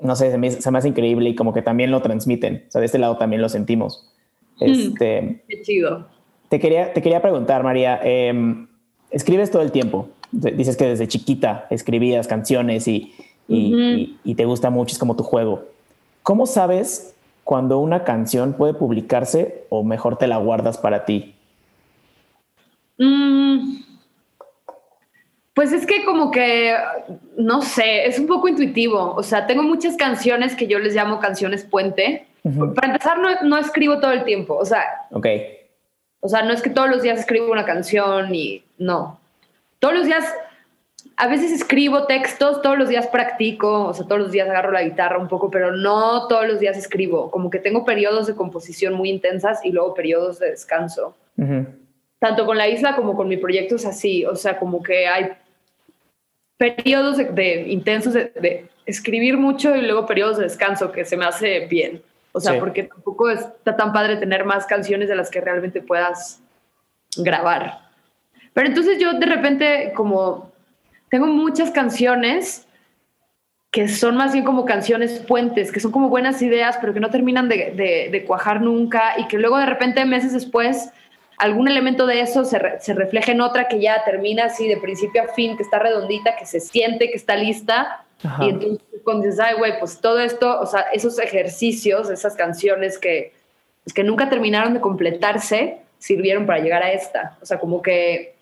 no 0.00 0.14
sé, 0.14 0.30
se 0.30 0.38
me, 0.38 0.78
hace 0.78 0.88
increíble 0.88 1.30
y 1.30 1.34
como 1.34 1.52
que 1.52 1.62
también 1.62 1.90
lo 1.90 2.00
transmiten. 2.02 2.64
O 2.68 2.70
sea, 2.70 2.80
de 2.80 2.86
este 2.86 2.98
lado 2.98 3.16
también 3.16 3.42
lo 3.42 3.48
sentimos. 3.48 4.08
Hmm, 4.60 4.70
este, 4.70 5.42
Qué 5.48 5.62
chido. 5.62 6.06
Te 6.48 6.60
quería, 6.60 6.92
te 6.92 7.02
quería 7.02 7.20
preguntar, 7.20 7.62
María, 7.62 8.00
em, 8.02 8.68
escribes 9.10 9.50
todo 9.50 9.62
el 9.62 9.72
tiempo. 9.72 10.08
Dices 10.30 10.76
que 10.76 10.86
desde 10.86 11.08
chiquita 11.08 11.66
escribías 11.70 12.26
canciones 12.28 12.86
y, 12.86 13.14
y, 13.48 14.34
te 14.34 14.44
gusta 14.44 14.70
mucho, 14.70 14.92
es 14.92 14.98
como 14.98 15.16
tu 15.16 15.22
juego. 15.22 15.64
¿Cómo 16.22 16.46
sabes 16.46 17.14
cuando 17.44 17.78
una 17.78 18.04
canción 18.04 18.52
puede 18.52 18.74
publicarse 18.74 19.64
o 19.70 19.82
mejor 19.82 20.18
te 20.18 20.26
la 20.26 20.36
guardas 20.36 20.76
para 20.76 21.06
ti? 21.06 21.34
Mm, 22.98 23.77
pues 25.58 25.72
es 25.72 25.86
que 25.86 26.04
como 26.04 26.30
que, 26.30 26.72
no 27.36 27.62
sé, 27.62 28.06
es 28.06 28.16
un 28.20 28.28
poco 28.28 28.46
intuitivo. 28.46 29.14
O 29.16 29.24
sea, 29.24 29.48
tengo 29.48 29.64
muchas 29.64 29.96
canciones 29.96 30.54
que 30.54 30.68
yo 30.68 30.78
les 30.78 30.94
llamo 30.94 31.18
canciones 31.18 31.64
puente. 31.64 32.28
Para 32.76 32.92
empezar, 32.92 33.18
no, 33.18 33.28
no, 33.42 33.58
escribo 33.58 33.98
todo 33.98 34.12
el 34.12 34.22
tiempo. 34.22 34.54
O 34.54 34.64
sea, 34.64 34.84
okay. 35.10 35.58
o 36.20 36.28
sea, 36.28 36.42
no 36.42 36.52
es 36.52 36.62
que 36.62 36.70
todos 36.70 36.88
los 36.88 37.02
días 37.02 37.18
escribo 37.18 37.50
una 37.50 37.64
canción 37.64 38.32
y 38.32 38.62
no. 38.78 39.18
Todos 39.80 39.94
los 39.94 40.06
días, 40.06 40.32
a 41.16 41.26
veces 41.26 41.50
escribo 41.50 42.06
textos, 42.06 42.62
todos 42.62 42.78
los 42.78 42.88
días 42.88 43.08
practico, 43.08 43.86
o 43.86 43.94
sea, 43.94 44.06
todos 44.06 44.20
los 44.20 44.30
días 44.30 44.48
agarro 44.48 44.70
la 44.70 44.84
guitarra 44.84 45.18
un 45.18 45.26
poco, 45.26 45.50
pero 45.50 45.76
no 45.76 46.28
todos 46.28 46.46
los 46.46 46.60
días 46.60 46.78
escribo. 46.78 47.32
Como 47.32 47.50
que 47.50 47.58
tengo 47.58 47.84
periodos 47.84 48.28
de 48.28 48.36
composición 48.36 48.94
muy 48.94 49.10
intensas 49.10 49.64
y 49.64 49.72
luego 49.72 49.92
periodos 49.94 50.38
de 50.38 50.50
descanso. 50.50 51.16
Tanto 52.20 52.46
con 52.46 52.56
la 52.56 52.68
isla 52.68 52.94
como 52.94 53.16
con 53.16 53.26
mi 53.26 53.38
proyecto 53.38 53.74
es 53.74 53.86
así. 53.86 54.24
O 54.24 54.36
sea, 54.36 54.56
como 54.56 54.84
que 54.84 55.08
hay 55.08 55.32
periodos 56.58 57.16
de, 57.16 57.62
intensos 57.68 58.12
de, 58.12 58.66
escribir 58.84 59.38
mucho 59.38 59.74
y 59.76 59.82
luego 59.82 60.06
periodos 60.06 60.38
de 60.38 60.44
descanso, 60.44 60.92
que 60.92 61.04
se 61.04 61.16
me 61.16 61.24
hace 61.24 61.66
bien. 61.66 62.02
O 62.32 62.40
sea, 62.40 62.58
porque 62.58 62.84
tampoco 62.84 63.30
está 63.30 63.76
tan 63.76 63.92
padre 63.92 64.16
tener 64.16 64.44
más 64.44 64.66
canciones 64.66 65.08
de 65.08 65.16
las 65.16 65.30
que 65.30 65.40
realmente 65.40 65.80
puedas 65.80 66.40
grabar. 67.16 67.80
Pero 68.52 68.68
entonces 68.68 68.98
yo 68.98 69.14
de 69.14 69.26
repente 69.26 69.92
como 69.94 70.52
tengo 71.08 71.26
muchas 71.26 71.70
canciones 71.70 72.66
que 73.70 73.88
son 73.88 74.16
más 74.16 74.32
bien 74.32 74.44
como 74.44 74.64
canciones 74.64 75.20
puentes, 75.20 75.70
que 75.70 75.80
son 75.80 75.92
como 75.92 76.08
buenas 76.08 76.40
ideas, 76.40 76.78
pero 76.80 76.94
que 76.94 77.00
no 77.00 77.10
terminan 77.10 77.48
de, 77.48 78.08
de, 78.10 78.24
cuajar 78.24 78.62
nunca 78.62 79.18
y 79.18 79.28
que 79.28 79.38
luego 79.38 79.58
de 79.58 79.66
repente 79.66 80.04
meses 80.06 80.32
después 80.32 80.90
algún 81.38 81.68
elemento 81.68 82.06
de 82.06 82.20
eso 82.20 82.44
se, 82.44 82.60
se, 82.80 82.94
refleja 82.94 83.32
en 83.32 83.40
otra 83.40 83.68
que 83.68 83.80
ya 83.80 84.04
termina 84.04 84.46
así 84.46 84.68
de 84.68 84.76
principio 84.76 85.22
a 85.22 85.28
fin, 85.28 85.56
que 85.56 85.62
está 85.62 85.78
redondita, 85.78 86.36
que 86.36 86.46
se 86.46 86.60
siente, 86.60 87.10
que 87.10 87.16
está 87.16 87.36
lista. 87.36 88.04
Y 88.40 88.48
entonces 88.48 88.80
cuando 89.04 89.24
dices, 89.24 89.40
ay, 89.40 89.54
güey, 89.56 89.78
pues 89.78 90.00
todo 90.00 90.18
esto, 90.18 90.60
o 90.60 90.66
sea, 90.66 90.80
esos 90.92 91.18
ejercicios, 91.18 92.10
esas 92.10 92.34
canciones 92.34 92.98
que, 92.98 93.32
pues, 93.84 93.94
que 93.94 94.02
nunca 94.02 94.28
terminaron 94.28 94.74
de 94.74 94.80
completarse, 94.80 95.78
sirvieron 95.98 96.46
para 96.46 96.58
llegar 96.58 96.82
a 96.82 96.92
esta. 96.92 97.38
O 97.40 97.46
sea, 97.46 97.58
como 97.58 97.80
que 97.80 98.34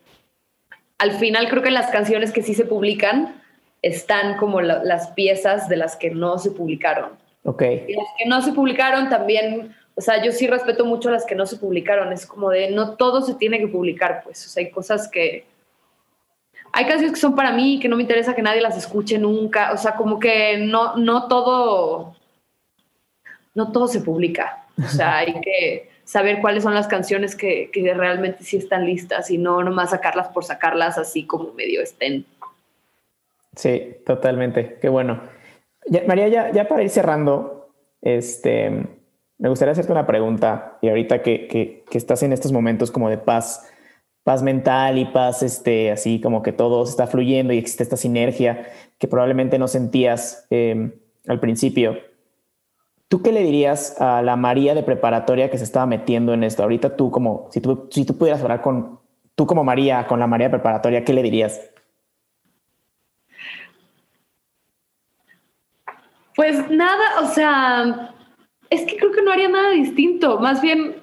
al 0.98 1.12
final 1.12 1.48
creo 1.48 1.62
que 1.62 1.70
las 1.70 1.90
canciones 1.90 2.32
que 2.32 2.42
sí 2.42 2.54
se 2.54 2.64
publican 2.64 3.42
están 3.82 4.38
como 4.38 4.60
las 4.60 5.08
piezas 5.10 5.68
de 5.68 5.76
las 5.76 5.96
que 5.96 6.10
no 6.10 6.38
se 6.38 6.50
publicaron. 6.50 7.10
Ok. 7.44 7.62
Y 7.62 7.94
las 7.94 8.06
que 8.18 8.26
no 8.26 8.42
se 8.42 8.52
publicaron 8.52 9.08
también, 9.08 9.76
o 9.98 10.02
sea, 10.02 10.22
yo 10.22 10.30
sí 10.30 10.46
respeto 10.46 10.84
mucho 10.84 11.10
las 11.10 11.24
que 11.24 11.34
no 11.34 11.46
se 11.46 11.56
publicaron. 11.56 12.12
Es 12.12 12.26
como 12.26 12.50
de 12.50 12.70
no 12.70 12.96
todo 12.96 13.22
se 13.22 13.34
tiene 13.34 13.58
que 13.58 13.66
publicar, 13.66 14.20
pues. 14.22 14.44
O 14.44 14.48
sea, 14.50 14.62
hay 14.62 14.70
cosas 14.70 15.08
que. 15.08 15.46
Hay 16.72 16.84
canciones 16.84 17.14
que 17.14 17.20
son 17.20 17.34
para 17.34 17.52
mí 17.52 17.80
que 17.80 17.88
no 17.88 17.96
me 17.96 18.02
interesa 18.02 18.34
que 18.34 18.42
nadie 18.42 18.60
las 18.60 18.76
escuche 18.76 19.18
nunca. 19.18 19.72
O 19.72 19.78
sea, 19.78 19.96
como 19.96 20.18
que 20.18 20.58
no, 20.58 20.96
no 20.96 21.28
todo. 21.28 22.14
No 23.54 23.72
todo 23.72 23.88
se 23.88 24.02
publica. 24.02 24.66
O 24.78 24.86
sea, 24.86 25.16
hay 25.16 25.40
que 25.40 25.88
saber 26.04 26.42
cuáles 26.42 26.62
son 26.62 26.74
las 26.74 26.86
canciones 26.86 27.34
que, 27.34 27.70
que 27.72 27.94
realmente 27.94 28.44
sí 28.44 28.58
están 28.58 28.84
listas 28.84 29.30
y 29.30 29.38
no 29.38 29.64
nomás 29.64 29.90
sacarlas 29.90 30.28
por 30.28 30.44
sacarlas 30.44 30.98
así 30.98 31.24
como 31.24 31.54
medio 31.54 31.80
estén. 31.80 32.26
Sí, 33.56 33.96
totalmente. 34.04 34.76
Qué 34.82 34.90
bueno. 34.90 35.22
María, 36.06 36.28
ya, 36.28 36.52
ya 36.52 36.68
para 36.68 36.82
ir 36.82 36.90
cerrando, 36.90 37.70
este, 38.02 38.95
me 39.38 39.48
gustaría 39.48 39.72
hacerte 39.72 39.92
una 39.92 40.06
pregunta 40.06 40.78
y 40.80 40.88
ahorita 40.88 41.22
que, 41.22 41.46
que, 41.46 41.84
que, 41.88 41.98
estás 41.98 42.22
en 42.22 42.32
estos 42.32 42.52
momentos 42.52 42.90
como 42.90 43.10
de 43.10 43.18
paz, 43.18 43.68
paz 44.22 44.42
mental 44.42 44.98
y 44.98 45.04
paz, 45.04 45.42
este, 45.42 45.90
así 45.90 46.20
como 46.20 46.42
que 46.42 46.52
todo 46.52 46.84
está 46.84 47.06
fluyendo 47.06 47.52
y 47.52 47.58
existe 47.58 47.82
esta 47.82 47.96
sinergia 47.96 48.66
que 48.98 49.08
probablemente 49.08 49.58
no 49.58 49.68
sentías 49.68 50.46
em, 50.50 50.92
al 51.26 51.38
principio. 51.40 51.98
¿Tú 53.08 53.22
qué 53.22 53.30
le 53.30 53.42
dirías 53.42 54.00
a 54.00 54.22
la 54.22 54.36
María 54.36 54.74
de 54.74 54.82
preparatoria 54.82 55.50
que 55.50 55.58
se 55.58 55.64
estaba 55.64 55.86
metiendo 55.86 56.32
en 56.34 56.42
esto? 56.42 56.62
Ahorita 56.62 56.96
tú 56.96 57.10
como, 57.10 57.48
si 57.52 57.60
tú, 57.60 57.88
si 57.90 58.04
tú 58.04 58.16
pudieras 58.16 58.42
hablar 58.42 58.62
con, 58.62 58.98
tú 59.34 59.46
como 59.46 59.62
María, 59.62 60.06
con 60.06 60.18
la 60.18 60.26
María 60.26 60.48
de 60.48 60.52
preparatoria, 60.52 61.04
¿qué 61.04 61.12
le 61.12 61.22
dirías? 61.22 61.60
Pues 66.34 66.68
nada, 66.68 67.20
o 67.22 67.26
sea, 67.28 68.15
es 68.70 68.84
que 68.86 68.96
creo 68.96 69.12
que 69.12 69.22
no 69.22 69.32
haría 69.32 69.48
nada 69.48 69.70
distinto. 69.70 70.38
Más 70.38 70.60
bien 70.60 70.96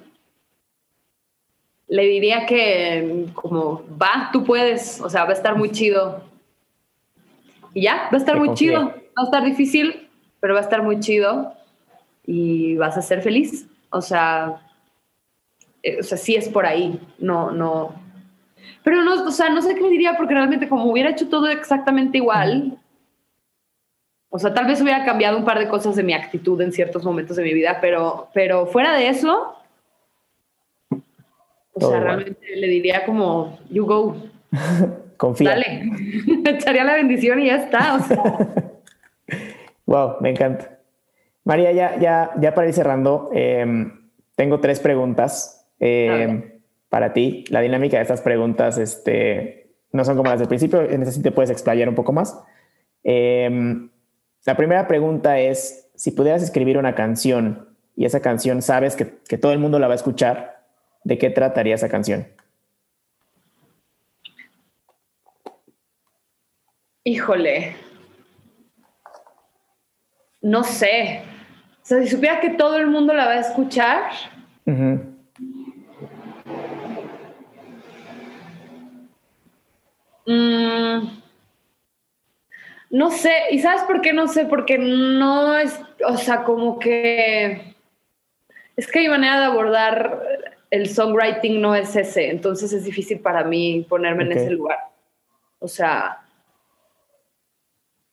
le 1.88 2.06
diría 2.06 2.46
que 2.46 3.26
como 3.34 3.82
va, 4.00 4.30
tú 4.32 4.44
puedes, 4.44 5.00
o 5.00 5.10
sea, 5.10 5.24
va 5.24 5.30
a 5.30 5.34
estar 5.34 5.56
muy 5.56 5.70
chido. 5.70 6.22
Y 7.72 7.82
ya, 7.82 8.08
va 8.12 8.14
a 8.14 8.16
estar 8.16 8.38
muy 8.38 8.54
chido. 8.54 8.86
Va 8.86 9.22
a 9.22 9.24
estar 9.24 9.44
difícil, 9.44 10.08
pero 10.40 10.54
va 10.54 10.60
a 10.60 10.64
estar 10.64 10.82
muy 10.82 11.00
chido 11.00 11.52
y 12.26 12.76
vas 12.76 12.96
a 12.96 13.02
ser 13.02 13.22
feliz. 13.22 13.66
O 13.90 14.00
sea, 14.00 14.60
eh, 15.82 16.00
o 16.00 16.02
sea, 16.02 16.18
sí 16.18 16.34
es 16.34 16.48
por 16.48 16.66
ahí. 16.66 17.00
No, 17.18 17.50
no. 17.50 17.94
Pero 18.82 19.02
no, 19.02 19.24
o 19.24 19.30
sea, 19.30 19.50
no 19.50 19.62
sé 19.62 19.74
qué 19.74 19.80
le 19.80 19.90
diría 19.90 20.16
porque 20.16 20.34
realmente 20.34 20.68
como 20.68 20.90
hubiera 20.90 21.10
hecho 21.10 21.28
todo 21.28 21.48
exactamente 21.48 22.18
igual, 22.18 22.78
o 24.36 24.38
sea, 24.40 24.52
tal 24.52 24.66
vez 24.66 24.82
hubiera 24.82 25.04
cambiado 25.04 25.38
un 25.38 25.44
par 25.44 25.60
de 25.60 25.68
cosas 25.68 25.94
de 25.94 26.02
mi 26.02 26.12
actitud 26.12 26.60
en 26.60 26.72
ciertos 26.72 27.04
momentos 27.04 27.36
de 27.36 27.44
mi 27.44 27.54
vida, 27.54 27.78
pero, 27.80 28.30
pero 28.34 28.66
fuera 28.66 28.92
de 28.96 29.06
eso, 29.06 29.54
o 31.72 31.80
sea, 31.80 32.00
realmente 32.00 32.44
le 32.56 32.66
diría 32.66 33.06
como, 33.06 33.60
you 33.70 33.86
go. 33.86 34.16
Confía. 35.18 35.50
Dale, 35.50 35.88
echaría 36.46 36.82
la 36.82 36.94
bendición 36.94 37.38
y 37.38 37.46
ya 37.46 37.58
está. 37.58 37.96
wow, 39.86 40.16
me 40.18 40.30
encanta. 40.30 40.80
María, 41.44 41.70
ya, 41.70 41.96
ya, 42.00 42.32
ya 42.40 42.54
para 42.56 42.66
ir 42.66 42.74
cerrando, 42.74 43.30
em, 43.32 44.10
tengo 44.34 44.58
tres 44.58 44.80
preguntas 44.80 45.64
em, 45.78 46.58
para 46.88 47.12
ti. 47.12 47.44
La 47.50 47.60
dinámica 47.60 47.98
de 47.98 48.02
estas 48.02 48.20
preguntas 48.20 48.78
este, 48.78 49.70
no 49.92 50.04
son 50.04 50.16
como 50.16 50.28
las 50.28 50.40
del 50.40 50.48
principio, 50.48 50.82
en 50.82 51.02
ese 51.02 51.12
sí 51.12 51.22
te 51.22 51.30
puedes 51.30 51.50
explayar 51.50 51.88
un 51.88 51.94
poco 51.94 52.12
más. 52.12 52.42
Eh, 53.04 53.90
la 54.44 54.56
primera 54.56 54.86
pregunta 54.86 55.38
es, 55.38 55.90
si 55.94 56.10
pudieras 56.10 56.42
escribir 56.42 56.76
una 56.76 56.94
canción 56.94 57.68
y 57.96 58.04
esa 58.04 58.20
canción 58.20 58.60
sabes 58.62 58.96
que, 58.96 59.38
todo 59.38 59.52
el 59.52 59.58
mundo 59.58 59.78
la 59.78 59.86
va 59.86 59.94
a 59.94 59.96
escuchar, 59.96 60.64
¿de 61.04 61.18
qué 61.18 61.30
trataría 61.30 61.74
esa 61.74 61.88
canción? 61.88 62.26
Híjole. 67.04 67.76
No 70.40 70.64
sé. 70.64 71.22
O 71.82 71.86
sea, 71.86 72.02
si 72.02 72.08
supiera 72.08 72.40
que 72.40 72.50
todo 72.50 72.78
el 72.78 72.86
mundo 72.86 73.14
la 73.14 73.26
va 73.26 73.32
a 73.32 73.40
escuchar. 73.40 74.10
No 82.94 83.10
sé, 83.10 83.32
¿y 83.50 83.58
sabes 83.58 83.82
por 83.82 84.02
qué 84.02 84.12
no 84.12 84.28
sé? 84.28 84.44
Porque 84.44 84.78
no 84.78 85.58
es, 85.58 85.80
o 86.06 86.16
sea, 86.16 86.44
como 86.44 86.78
que 86.78 87.74
es 88.76 88.86
que 88.86 89.00
mi 89.00 89.08
manera 89.08 89.40
de 89.40 89.46
abordar 89.46 90.22
el 90.70 90.88
songwriting 90.88 91.60
no 91.60 91.74
es 91.74 91.96
ese, 91.96 92.30
entonces 92.30 92.72
es 92.72 92.84
difícil 92.84 93.18
para 93.18 93.42
mí 93.42 93.84
ponerme 93.88 94.22
en 94.22 94.32
ese 94.32 94.50
lugar. 94.50 94.78
O 95.58 95.66
sea, 95.66 96.22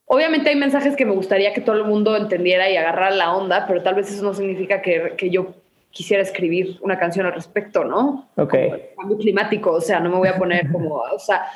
obviamente 0.06 0.50
hay 0.50 0.56
mensajes 0.56 0.96
que 0.96 1.06
me 1.06 1.14
gustaría 1.14 1.54
que 1.54 1.62
todo 1.62 1.76
el 1.76 1.84
mundo 1.84 2.18
entendiera 2.18 2.68
y 2.68 2.76
agarrara 2.76 3.12
la 3.12 3.36
onda, 3.36 3.68
pero 3.68 3.84
tal 3.84 3.94
vez 3.94 4.12
eso 4.12 4.24
no 4.24 4.34
significa 4.34 4.82
que, 4.82 5.14
que 5.16 5.30
yo 5.30 5.54
quisiera 5.92 6.24
escribir 6.24 6.80
una 6.82 6.98
canción 6.98 7.28
al 7.28 7.34
respecto, 7.34 7.84
¿no? 7.84 8.30
Ok. 8.36 8.56
cambio 8.98 9.18
climático, 9.20 9.74
o 9.74 9.82
sea, 9.82 10.00
no 10.00 10.10
me 10.10 10.18
voy 10.18 10.30
a 10.30 10.40
poner 10.40 10.72
como, 10.72 10.96
o 10.96 11.20
sea, 11.20 11.52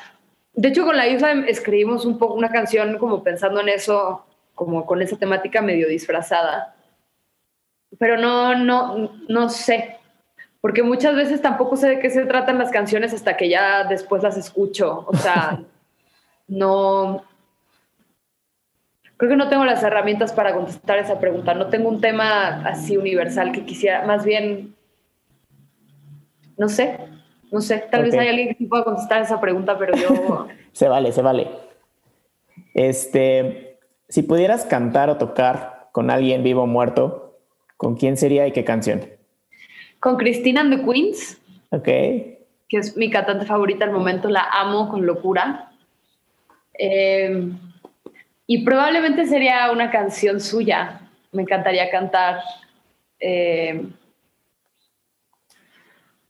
de 0.56 0.68
hecho, 0.68 0.86
con 0.86 0.96
la 0.96 1.06
isla 1.06 1.32
escribimos 1.46 2.06
un 2.06 2.18
poco 2.18 2.32
una 2.34 2.50
canción 2.50 2.96
como 2.96 3.22
pensando 3.22 3.60
en 3.60 3.68
eso, 3.68 4.24
como 4.54 4.86
con 4.86 5.02
esa 5.02 5.18
temática 5.18 5.60
medio 5.60 5.86
disfrazada. 5.86 6.74
Pero 7.98 8.16
no, 8.16 8.54
no, 8.54 9.12
no 9.28 9.48
sé. 9.50 9.98
Porque 10.62 10.82
muchas 10.82 11.14
veces 11.14 11.42
tampoco 11.42 11.76
sé 11.76 11.90
de 11.90 11.98
qué 11.98 12.08
se 12.08 12.24
tratan 12.24 12.56
las 12.56 12.70
canciones 12.70 13.12
hasta 13.12 13.36
que 13.36 13.50
ya 13.50 13.84
después 13.84 14.22
las 14.22 14.38
escucho. 14.38 15.04
O 15.06 15.14
sea, 15.14 15.60
no. 16.48 17.22
Creo 19.18 19.30
que 19.30 19.36
no 19.36 19.50
tengo 19.50 19.66
las 19.66 19.82
herramientas 19.82 20.32
para 20.32 20.54
contestar 20.54 20.98
esa 20.98 21.20
pregunta. 21.20 21.52
No 21.52 21.66
tengo 21.66 21.90
un 21.90 22.00
tema 22.00 22.62
así 22.66 22.96
universal 22.96 23.52
que 23.52 23.66
quisiera. 23.66 24.06
Más 24.06 24.24
bien. 24.24 24.74
No 26.56 26.70
sé. 26.70 26.98
No 27.56 27.62
sé, 27.62 27.86
tal 27.90 28.02
vez 28.02 28.12
hay 28.12 28.28
alguien 28.28 28.54
que 28.54 28.66
pueda 28.66 28.84
contestar 28.84 29.22
esa 29.22 29.40
pregunta, 29.40 29.78
pero 29.78 29.96
yo... 29.96 30.46
se 30.72 30.88
vale, 30.88 31.10
se 31.10 31.22
vale. 31.22 31.48
Este, 32.74 33.78
si 34.10 34.22
pudieras 34.22 34.66
cantar 34.66 35.08
o 35.08 35.16
tocar 35.16 35.88
con 35.90 36.10
alguien 36.10 36.42
vivo 36.42 36.64
o 36.64 36.66
muerto, 36.66 37.38
¿con 37.78 37.96
quién 37.96 38.18
sería 38.18 38.46
y 38.46 38.52
qué 38.52 38.62
canción? 38.62 39.06
Con 40.00 40.18
Christina 40.18 40.60
and 40.60 40.76
the 40.76 40.84
Queens. 40.84 41.40
Ok. 41.70 41.84
Que 41.84 42.36
es 42.72 42.94
mi 42.94 43.08
cantante 43.08 43.46
favorita 43.46 43.86
al 43.86 43.92
momento, 43.92 44.28
la 44.28 44.46
amo 44.52 44.90
con 44.90 45.06
locura. 45.06 45.72
Eh, 46.78 47.52
y 48.46 48.64
probablemente 48.66 49.24
sería 49.24 49.72
una 49.72 49.90
canción 49.90 50.40
suya. 50.40 51.00
Me 51.32 51.40
encantaría 51.40 51.88
cantar. 51.88 52.42
Eh, 53.18 53.82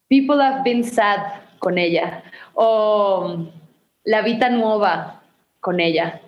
People 0.09 0.43
Have 0.43 0.63
Been 0.65 0.85
Sad 0.85 1.21
con 1.59 1.79
ella 1.79 2.23
o 2.55 3.49
La 4.05 4.23
Vita 4.23 4.49
Nueva 4.51 5.23
con 5.61 5.81
ella. 5.81 6.21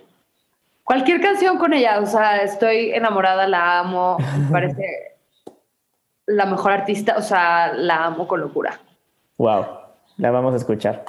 Cualquier 0.84 1.20
canción 1.20 1.58
con 1.58 1.72
ella, 1.74 2.00
o 2.00 2.06
sea, 2.06 2.42
estoy 2.42 2.90
enamorada, 2.90 3.46
la 3.46 3.80
amo, 3.80 4.16
me 4.18 4.50
parece 4.50 5.16
la 6.26 6.46
mejor 6.46 6.72
artista, 6.72 7.16
o 7.18 7.22
sea, 7.22 7.74
la 7.74 8.06
amo 8.06 8.26
con 8.26 8.40
locura. 8.40 8.80
Wow, 9.36 9.66
la 10.16 10.30
vamos 10.30 10.54
a 10.54 10.56
escuchar. 10.56 11.04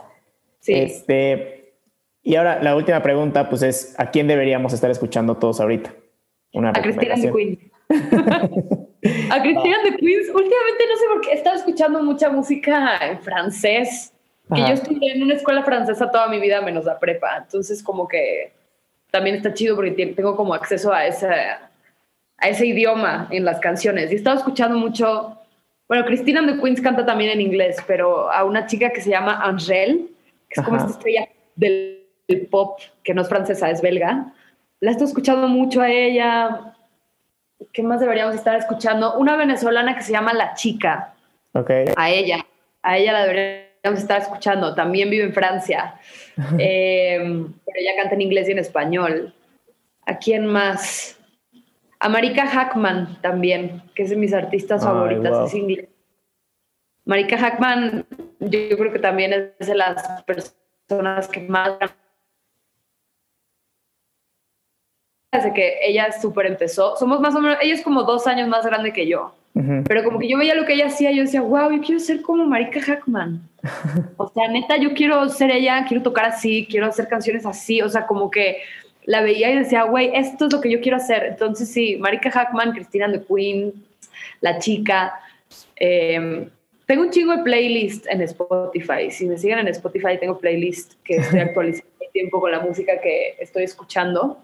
Sí. 0.59 0.73
Este, 0.73 1.73
y 2.21 2.35
ahora 2.35 2.61
la 2.61 2.75
última 2.75 3.01
pregunta, 3.01 3.49
pues 3.49 3.63
es, 3.63 3.95
¿a 3.97 4.11
quién 4.11 4.27
deberíamos 4.27 4.73
estar 4.73 4.91
escuchando 4.91 5.37
todos 5.37 5.59
ahorita? 5.61 5.93
Una 6.53 6.69
a 6.69 6.73
Cristina 6.73 7.15
Queen. 7.15 7.71
A 9.31 9.39
Cristina 9.41 9.77
de 9.83 9.95
Queens, 9.97 10.27
últimamente 10.29 10.83
no 10.89 10.97
sé 10.97 11.05
por 11.11 11.21
qué, 11.21 11.31
he 11.31 11.35
estado 11.35 11.55
escuchando 11.55 12.03
mucha 12.03 12.29
música 12.29 12.97
en 13.01 13.19
francés. 13.19 14.13
Que 14.53 14.61
yo 14.61 14.73
estudié 14.73 15.13
en 15.13 15.21
una 15.21 15.35
escuela 15.35 15.63
francesa 15.63 16.09
toda 16.09 16.27
mi 16.27 16.39
vida 16.39 16.59
menos 16.61 16.85
la 16.85 16.97
prepa. 16.97 17.37
Entonces, 17.37 17.83
como 17.83 18.07
que 18.07 18.51
también 19.11 19.35
está 19.35 19.53
chido 19.53 19.75
porque 19.75 19.91
tengo 19.91 20.35
como 20.35 20.55
acceso 20.55 20.91
a 20.91 21.05
ese, 21.05 21.27
a 21.27 22.49
ese 22.49 22.65
idioma 22.65 23.27
en 23.29 23.45
las 23.45 23.59
canciones. 23.59 24.09
Y 24.09 24.15
he 24.15 24.17
estado 24.17 24.37
escuchando 24.37 24.77
mucho, 24.77 25.37
bueno, 25.87 26.03
Christina 26.05 26.41
de 26.41 26.59
Queens 26.59 26.81
canta 26.81 27.05
también 27.05 27.31
en 27.31 27.41
inglés, 27.41 27.77
pero 27.85 28.31
a 28.31 28.43
una 28.43 28.65
chica 28.65 28.89
que 28.89 29.01
se 29.01 29.11
llama 29.11 29.39
Angèle, 29.43 30.07
que 30.49 30.59
es 30.59 30.65
como 30.65 30.77
esta 30.77 30.89
estrella 30.89 31.29
del 31.55 32.47
pop, 32.49 32.79
que 33.03 33.13
no 33.13 33.21
es 33.21 33.29
francesa, 33.29 33.69
es 33.69 33.81
belga. 33.81 34.33
La 34.79 34.89
he 34.89 34.91
estado 34.93 35.09
escuchando 35.09 35.47
mucho 35.47 35.81
a 35.81 35.91
ella. 35.91 36.73
¿Qué 37.73 37.83
más 37.83 37.99
deberíamos 37.99 38.35
estar 38.35 38.55
escuchando? 38.55 39.17
Una 39.17 39.35
venezolana 39.35 39.95
que 39.95 40.01
se 40.01 40.11
llama 40.11 40.33
La 40.33 40.53
Chica. 40.53 41.13
Ok. 41.53 41.71
A 41.95 42.09
ella. 42.09 42.45
A 42.81 42.97
ella 42.97 43.13
la 43.13 43.23
deberíamos 43.25 43.99
estar 43.99 44.21
escuchando. 44.21 44.73
También 44.75 45.09
vive 45.09 45.25
en 45.25 45.33
Francia. 45.33 45.95
Em, 46.57 47.53
pero 47.65 47.79
ella 47.79 47.91
canta 47.97 48.15
en 48.15 48.21
inglés 48.21 48.47
y 48.47 48.53
en 48.53 48.59
español. 48.59 49.33
¿A 50.05 50.17
quién 50.17 50.45
más? 50.45 51.19
A 51.99 52.07
Marika 52.07 52.47
Hackman 52.47 53.19
también, 53.21 53.83
que 53.93 54.03
es 54.03 54.09
de 54.09 54.15
mis 54.15 54.33
artistas 54.33 54.83
favoritas. 54.83 55.53
Marika 57.03 57.37
Hackman, 57.37 58.05
yo 58.39 58.77
creo 58.77 58.93
que 58.93 58.99
también 58.99 59.53
es 59.59 59.67
de 59.67 59.75
las 59.75 60.23
personas 60.23 61.27
que 61.27 61.41
más 61.41 61.73
desde 65.31 65.53
que 65.53 65.77
ella 65.83 66.11
súper 66.11 66.47
empezó, 66.47 66.95
somos 66.97 67.19
más 67.19 67.35
o 67.35 67.41
menos, 67.41 67.57
ella 67.61 67.73
es 67.73 67.83
como 67.83 68.03
dos 68.03 68.25
años 68.27 68.47
más 68.47 68.65
grande 68.65 68.93
que 68.93 69.07
yo, 69.07 69.33
pero 69.85 70.03
como 70.03 70.19
que 70.19 70.29
yo 70.29 70.37
veía 70.37 70.55
lo 70.55 70.65
que 70.65 70.73
ella 70.73 70.87
hacía, 70.87 71.11
yo 71.11 71.23
decía, 71.23 71.41
wow, 71.41 71.71
yo 71.71 71.81
quiero 71.81 71.99
ser 71.99 72.21
como 72.21 72.45
Marika 72.45 72.81
Hackman. 72.81 73.41
o 74.17 74.29
sea, 74.29 74.47
neta, 74.47 74.77
yo 74.77 74.93
quiero 74.93 75.27
ser 75.27 75.51
ella, 75.51 75.85
quiero 75.85 76.01
tocar 76.01 76.25
así, 76.25 76.65
quiero 76.69 76.85
hacer 76.87 77.07
canciones 77.09 77.45
así, 77.45 77.81
o 77.81 77.89
sea, 77.89 78.07
como 78.07 78.31
que 78.31 78.57
la 79.09 79.21
veía 79.21 79.51
y 79.51 79.57
decía, 79.57 79.83
güey, 79.83 80.11
esto 80.13 80.45
es 80.45 80.53
lo 80.53 80.61
que 80.61 80.69
yo 80.69 80.79
quiero 80.81 80.97
hacer. 80.97 81.23
Entonces, 81.23 81.71
sí, 81.71 81.97
Marika 81.97 82.29
Hackman, 82.29 82.73
Cristina 82.73 83.07
de 83.07 83.23
Queen, 83.23 83.73
La 84.39 84.59
Chica. 84.59 85.19
Em, 85.75 86.47
tengo 86.85 87.01
un 87.03 87.09
chingo 87.09 87.35
de 87.35 87.41
playlist 87.43 88.05
en 88.07 88.21
Spotify. 88.21 89.09
Si 89.09 89.25
me 89.25 89.37
siguen 89.37 89.59
en 89.59 89.67
Spotify, 89.69 90.19
tengo 90.19 90.37
playlist 90.37 90.93
que 91.03 91.15
estoy 91.15 91.39
actualizando 91.39 91.89
el 92.01 92.11
tiempo 92.11 92.39
con 92.39 92.51
la 92.51 92.59
música 92.59 93.01
que 93.01 93.35
estoy 93.39 93.63
escuchando. 93.63 94.37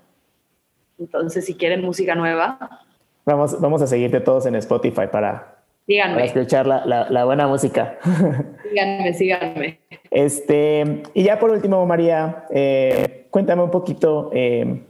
Entonces, 1.00 1.46
si 1.46 1.56
quieren 1.56 1.84
música 1.84 2.16
nueva. 2.16 2.82
Vamos, 3.26 3.60
vamos 3.60 3.82
a 3.82 3.88
seguirte 3.88 4.20
todos 4.20 4.46
en 4.46 4.56
Spotify 4.56 5.08
para, 5.12 5.56
escuchar 5.88 6.66
la, 6.68 7.26
buena 7.26 7.48
música. 7.48 7.98
Síganme, 8.70 9.14
síganme. 9.14 9.80
Este, 10.12 11.04
y 11.14 11.24
ya 11.24 11.40
por 11.40 11.52
último, 11.52 11.86
María, 11.86 12.46
eh, 12.50 13.28
cuéntame 13.30 13.64
un 13.64 13.72
poquito 13.72 14.30
eh, 14.34 14.82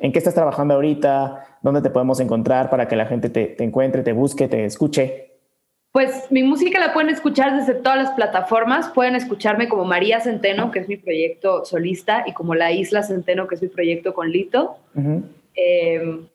en 0.00 0.12
qué 0.12 0.18
estás 0.18 0.34
trabajando 0.34 0.74
ahorita, 0.74 1.58
dónde 1.62 1.82
te 1.82 1.90
podemos 1.90 2.20
encontrar 2.20 2.70
para 2.70 2.88
que 2.88 2.96
la 2.96 3.06
gente 3.06 3.28
te, 3.28 3.46
te 3.46 3.64
encuentre, 3.64 4.02
te 4.02 4.12
busque, 4.12 4.48
te 4.48 4.64
escuche. 4.64 5.32
Pues 5.92 6.30
mi 6.30 6.42
música 6.42 6.80
la 6.80 6.94
pueden 6.94 7.10
escuchar 7.10 7.54
desde 7.54 7.74
todas 7.74 7.98
las 7.98 8.12
plataformas. 8.12 8.88
Pueden 8.88 9.14
escucharme 9.14 9.68
como 9.68 9.84
María 9.84 10.20
Centeno, 10.20 10.70
que 10.70 10.78
es 10.78 10.88
mi 10.88 10.96
proyecto 10.96 11.66
solista, 11.66 12.24
y 12.26 12.32
como 12.32 12.54
La 12.54 12.72
Isla 12.72 13.02
Centeno, 13.02 13.46
que 13.46 13.56
es 13.56 13.62
mi 13.62 13.68
proyecto 13.68 14.14
con 14.14 14.30
Lito. 14.30 14.78
Em, 15.54 16.26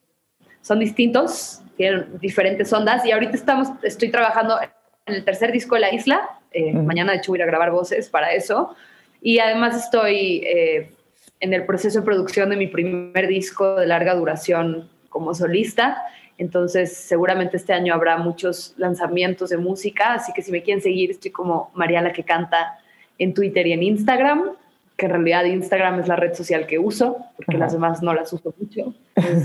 son 0.61 0.79
distintos, 0.79 1.61
tienen 1.75 2.19
diferentes 2.19 2.71
ondas 2.73 3.05
y 3.05 3.11
ahorita 3.11 3.33
estamos, 3.33 3.69
estoy 3.83 4.09
trabajando 4.09 4.59
en 5.05 5.13
el 5.13 5.23
tercer 5.23 5.51
disco 5.51 5.75
de 5.75 5.81
La 5.81 5.93
Isla. 5.93 6.29
Eh, 6.51 6.73
mañana, 6.73 7.13
de 7.13 7.19
hecho, 7.19 7.31
voy 7.31 7.41
a 7.41 7.45
grabar 7.45 7.71
voces 7.71 8.09
para 8.09 8.33
eso. 8.33 8.75
Y 9.21 9.39
además 9.39 9.75
estoy 9.75 10.43
eh, 10.45 10.91
en 11.39 11.53
el 11.53 11.65
proceso 11.65 11.99
de 11.99 12.05
producción 12.05 12.49
de 12.49 12.57
mi 12.57 12.67
primer 12.67 13.27
disco 13.27 13.75
de 13.75 13.87
larga 13.87 14.15
duración 14.15 14.89
como 15.09 15.33
solista. 15.33 16.03
Entonces, 16.37 16.95
seguramente 16.95 17.57
este 17.57 17.73
año 17.73 17.93
habrá 17.93 18.17
muchos 18.17 18.73
lanzamientos 18.77 19.49
de 19.49 19.57
música, 19.57 20.13
así 20.13 20.33
que 20.33 20.43
si 20.43 20.51
me 20.51 20.61
quieren 20.61 20.83
seguir, 20.83 21.09
estoy 21.09 21.31
como 21.31 21.71
Mariala 21.73 22.13
que 22.13 22.23
canta 22.23 22.77
en 23.17 23.33
Twitter 23.33 23.65
y 23.65 23.73
en 23.73 23.81
Instagram 23.81 24.51
que 24.97 25.05
en 25.05 25.11
realidad 25.11 25.45
Instagram 25.45 25.99
es 25.99 26.07
la 26.07 26.15
red 26.15 26.33
social 26.33 26.65
que 26.65 26.79
uso, 26.79 27.17
porque 27.35 27.57
las 27.57 27.71
demás 27.71 28.01
no 28.01 28.13
las 28.13 28.33
uso 28.33 28.53
mucho. 28.59 28.93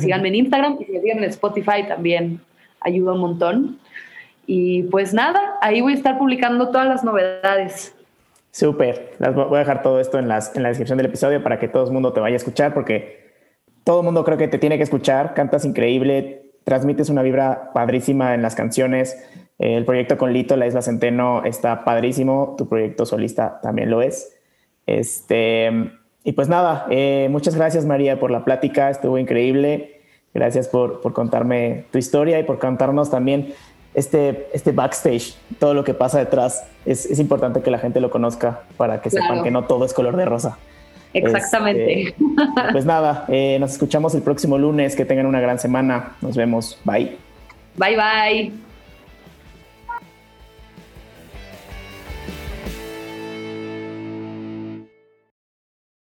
Síganme 0.00 0.28
en 0.28 0.34
Instagram 0.36 0.78
y 0.80 0.84
si 0.84 0.92
me 0.92 1.00
siguen 1.00 1.18
en 1.18 1.24
Spotify 1.24 1.86
también 1.86 2.40
ayuda 2.80 3.12
un 3.12 3.20
montón. 3.20 3.78
Y 4.46 4.84
pues 4.84 5.14
nada, 5.14 5.40
ahí 5.60 5.80
voy 5.80 5.92
a 5.92 5.96
estar 5.96 6.18
publicando 6.18 6.70
todas 6.70 6.86
las 6.86 7.04
novedades. 7.04 7.94
Súper, 8.50 9.14
voy 9.18 9.56
a 9.56 9.60
dejar 9.60 9.82
todo 9.82 9.98
esto 10.00 10.18
en, 10.18 10.28
las, 10.28 10.54
en 10.54 10.62
la 10.62 10.68
descripción 10.68 10.98
del 10.98 11.06
episodio 11.06 11.42
para 11.42 11.58
que 11.58 11.68
todo 11.68 11.86
el 11.86 11.92
mundo 11.92 12.12
te 12.12 12.20
vaya 12.20 12.34
a 12.34 12.36
escuchar, 12.36 12.74
porque 12.74 13.32
todo 13.84 14.00
el 14.00 14.04
mundo 14.04 14.24
creo 14.24 14.36
que 14.36 14.48
te 14.48 14.58
tiene 14.58 14.76
que 14.76 14.82
escuchar, 14.82 15.32
cantas 15.34 15.64
increíble, 15.64 16.50
transmites 16.64 17.08
una 17.08 17.22
vibra 17.22 17.70
padrísima 17.72 18.34
en 18.34 18.42
las 18.42 18.54
canciones. 18.54 19.16
El 19.58 19.84
proyecto 19.84 20.18
con 20.18 20.32
Lito, 20.32 20.56
La 20.56 20.66
Isla 20.66 20.82
Centeno, 20.82 21.44
está 21.44 21.84
padrísimo, 21.84 22.54
tu 22.58 22.68
proyecto 22.68 23.06
solista 23.06 23.60
también 23.62 23.90
lo 23.90 24.02
es. 24.02 24.36
Este, 24.86 25.70
y 26.24 26.32
pues 26.32 26.48
nada, 26.48 26.86
eh, 26.90 27.28
muchas 27.30 27.54
gracias 27.54 27.84
María 27.84 28.18
por 28.18 28.30
la 28.30 28.44
plática, 28.44 28.90
estuvo 28.90 29.18
increíble. 29.18 30.00
Gracias 30.34 30.66
por, 30.68 31.02
por, 31.02 31.12
contarme 31.12 31.84
tu 31.90 31.98
historia 31.98 32.38
y 32.40 32.44
por 32.44 32.58
contarnos 32.58 33.10
también 33.10 33.52
este, 33.92 34.48
este 34.54 34.72
backstage, 34.72 35.34
todo 35.58 35.74
lo 35.74 35.84
que 35.84 35.92
pasa 35.92 36.18
detrás. 36.18 36.64
Es, 36.86 37.04
es 37.04 37.18
importante 37.18 37.60
que 37.60 37.70
la 37.70 37.78
gente 37.78 38.00
lo 38.00 38.10
conozca 38.10 38.62
para 38.78 39.02
que 39.02 39.10
sepan 39.10 39.42
que 39.42 39.50
no 39.50 39.64
todo 39.64 39.84
es 39.84 39.92
color 39.92 40.16
de 40.16 40.24
rosa. 40.24 40.56
Exactamente. 41.14 42.02
Este, 42.02 42.14
pues 42.72 42.86
nada, 42.86 43.26
eh, 43.28 43.58
nos 43.60 43.72
escuchamos 43.72 44.14
el 44.14 44.22
próximo 44.22 44.58
lunes. 44.58 44.96
Que 44.96 45.04
tengan 45.04 45.26
una 45.26 45.40
gran 45.40 45.58
semana. 45.58 46.16
Nos 46.20 46.36
vemos. 46.36 46.78
Bye. 46.84 47.16
Bye, 47.76 47.96
bye. 47.96 48.71